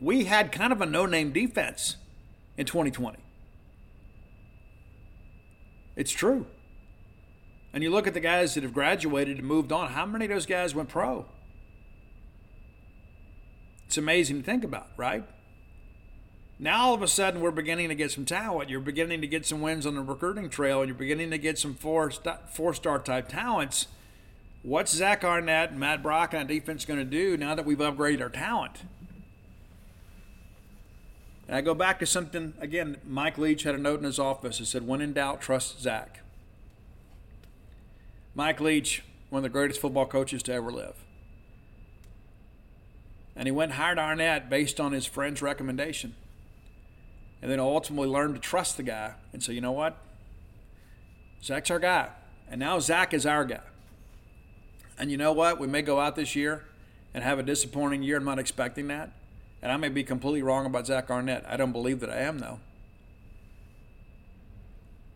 [0.00, 1.96] we had kind of a no-name defense
[2.56, 3.18] in 2020.
[5.96, 6.46] It's true.
[7.72, 9.92] And you look at the guys that have graduated and moved on.
[9.92, 11.26] How many of those guys went pro?
[13.86, 15.24] It's amazing to think about, right?
[16.58, 18.70] Now all of a sudden we're beginning to get some talent.
[18.70, 21.58] You're beginning to get some wins on the recruiting trail, and you're beginning to get
[21.58, 22.10] some four
[22.52, 23.88] four star type talents.
[24.62, 27.78] What's Zach Arnett and Matt Brock and on defense going to do now that we've
[27.78, 28.84] upgraded our talent?
[31.46, 32.96] And I go back to something again.
[33.06, 36.20] Mike Leach had a note in his office that said, "When in doubt, trust Zach."
[38.34, 41.03] Mike Leach, one of the greatest football coaches to ever live.
[43.36, 46.14] And he went and hired Arnett based on his friend's recommendation.
[47.42, 49.98] And then ultimately learned to trust the guy and say, you know what?
[51.42, 52.08] Zach's our guy.
[52.48, 53.60] And now Zach is our guy.
[54.98, 55.58] And you know what?
[55.58, 56.64] We may go out this year
[57.12, 58.16] and have a disappointing year.
[58.16, 59.10] I'm not expecting that.
[59.60, 61.44] And I may be completely wrong about Zach Arnett.
[61.48, 62.60] I don't believe that I am, though.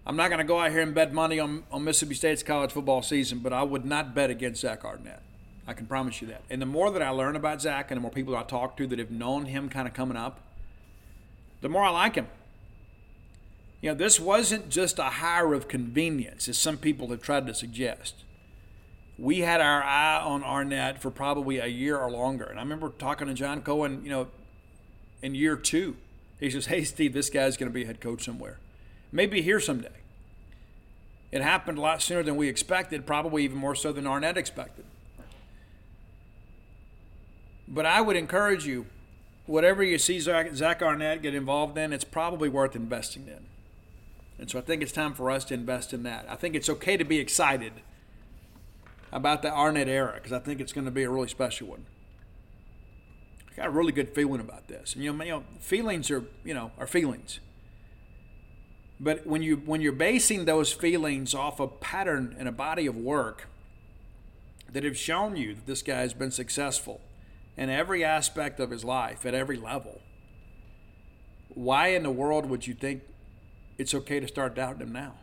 [0.07, 2.73] I'm not going to go out here and bet money on, on Mississippi State's college
[2.73, 5.23] football season, but I would not bet against Zach Arnett.
[5.69, 6.43] I can promise you that.
[6.49, 8.87] And the more that I learn about Zach and the more people I talk to
[8.87, 10.41] that have known him kind of coming up,
[11.61, 12.27] the more I like him.
[13.83, 17.55] You know, this wasn't just a hire of convenience, as some people have tried to
[17.55, 18.25] suggest.
[19.19, 22.45] We had our eye on Arnett for probably a year or longer.
[22.45, 24.29] And I remember talking to John Cohen, you know,
[25.21, 25.97] in year two.
[26.41, 28.59] He says, Hey, Steve, this guy's going to be a head coach somewhere.
[29.13, 29.89] Maybe here someday.
[31.31, 34.87] It happened a lot sooner than we expected, probably even more so than Arnett expected.
[37.69, 38.87] But I would encourage you,
[39.47, 43.47] whatever you see Zach, Zach Arnett get involved in, it's probably worth investing in.
[44.39, 46.27] And so I think it's time for us to invest in that.
[46.29, 47.73] I think it's okay to be excited
[49.13, 51.87] about the Arnett era because I think it's going to be a really special one.
[53.53, 54.95] I got a really good feeling about this.
[54.95, 57.41] And you know, you know, feelings are you know are feelings.
[59.01, 62.97] But when you when you're basing those feelings off a pattern and a body of
[62.97, 63.49] work
[64.73, 67.01] that have shown you that this guy has been successful
[67.59, 70.01] in every aspect of his life at every level,
[71.49, 73.03] why in the world would you think
[73.77, 75.15] it's okay to start doubting him now?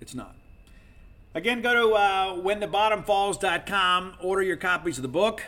[0.00, 0.34] It's not.
[1.34, 5.42] Again, go to uh, whenthebottomfalls.com, order your copies of the book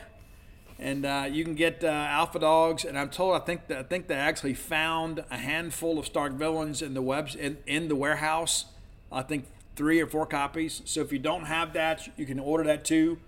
[0.79, 2.85] and uh, you can get uh, alpha dogs.
[2.85, 6.33] And I'm told I think that, I think they actually found a handful of Stark
[6.33, 8.67] villains in the webs in, in the warehouse.
[9.11, 10.83] I think three or four copies.
[10.85, 13.19] So if you don't have that, you can order that too.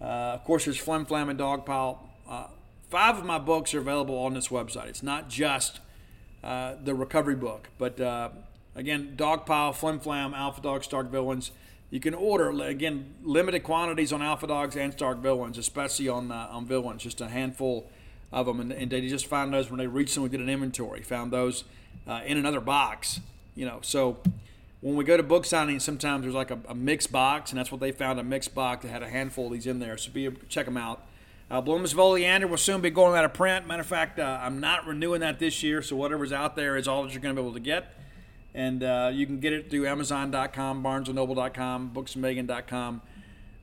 [0.00, 1.98] Uh, of course, there's Flim Flam and Dogpile.
[2.28, 2.46] Uh,
[2.90, 4.88] five of my books are available on this website.
[4.88, 5.80] It's not just
[6.44, 8.00] uh, the recovery book, but
[8.76, 11.50] again, Dogpile, Flim Flam, Alpha Dog, Stark Villains.
[11.90, 16.48] You can order again limited quantities on Alpha Dogs and Stark Villains, especially on uh,
[16.50, 17.88] on Villains, just a handful
[18.32, 21.00] of them, and, and, they just found those when they recently did an inventory.
[21.02, 21.62] Found those
[22.08, 23.20] uh, in another box,
[23.54, 23.78] you know.
[23.82, 24.18] So
[24.86, 27.72] when we go to book signings, sometimes there's like a, a, mixed box, and that's
[27.72, 29.96] what they found a mixed box that had a handful of these in there.
[29.96, 31.04] So be check them out.
[31.50, 33.66] Uh, Bloomsville Oleander will soon be going out of print.
[33.66, 36.88] Matter of fact, uh, I'm not renewing that this year, so whatever's out there is
[36.88, 37.92] all that you're going to be able to get
[38.56, 43.02] and uh, you can get it through Amazon.com, BarnesandNoble.com, BooksAMillion.com.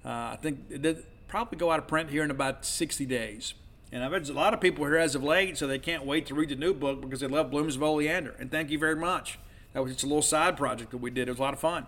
[0.06, 3.56] Uh, I think it probably go out of print here in about 60 days.
[3.92, 6.28] And I've had a lot of people here as of late, so they can't wait
[6.28, 8.36] to read the new book because they love Bloomsville Oleander.
[8.40, 9.40] And thank you very much.
[9.74, 11.28] That was just a little side project that we did.
[11.28, 11.88] It was a lot of fun.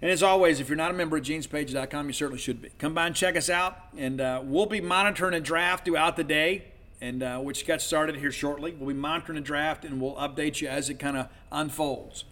[0.00, 2.70] And as always, if you're not a member of genespage.com, you certainly should be.
[2.78, 6.24] Come by and check us out, and uh, we'll be monitoring a draft throughout the
[6.24, 6.64] day
[7.00, 8.72] and uh, which got started here shortly.
[8.72, 12.24] We'll be monitoring a draft and we'll update you as it kind of unfolds.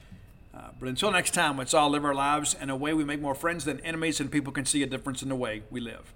[0.55, 3.20] Uh, but until next time, let's all live our lives in a way we make
[3.20, 6.15] more friends than enemies and people can see a difference in the way we live.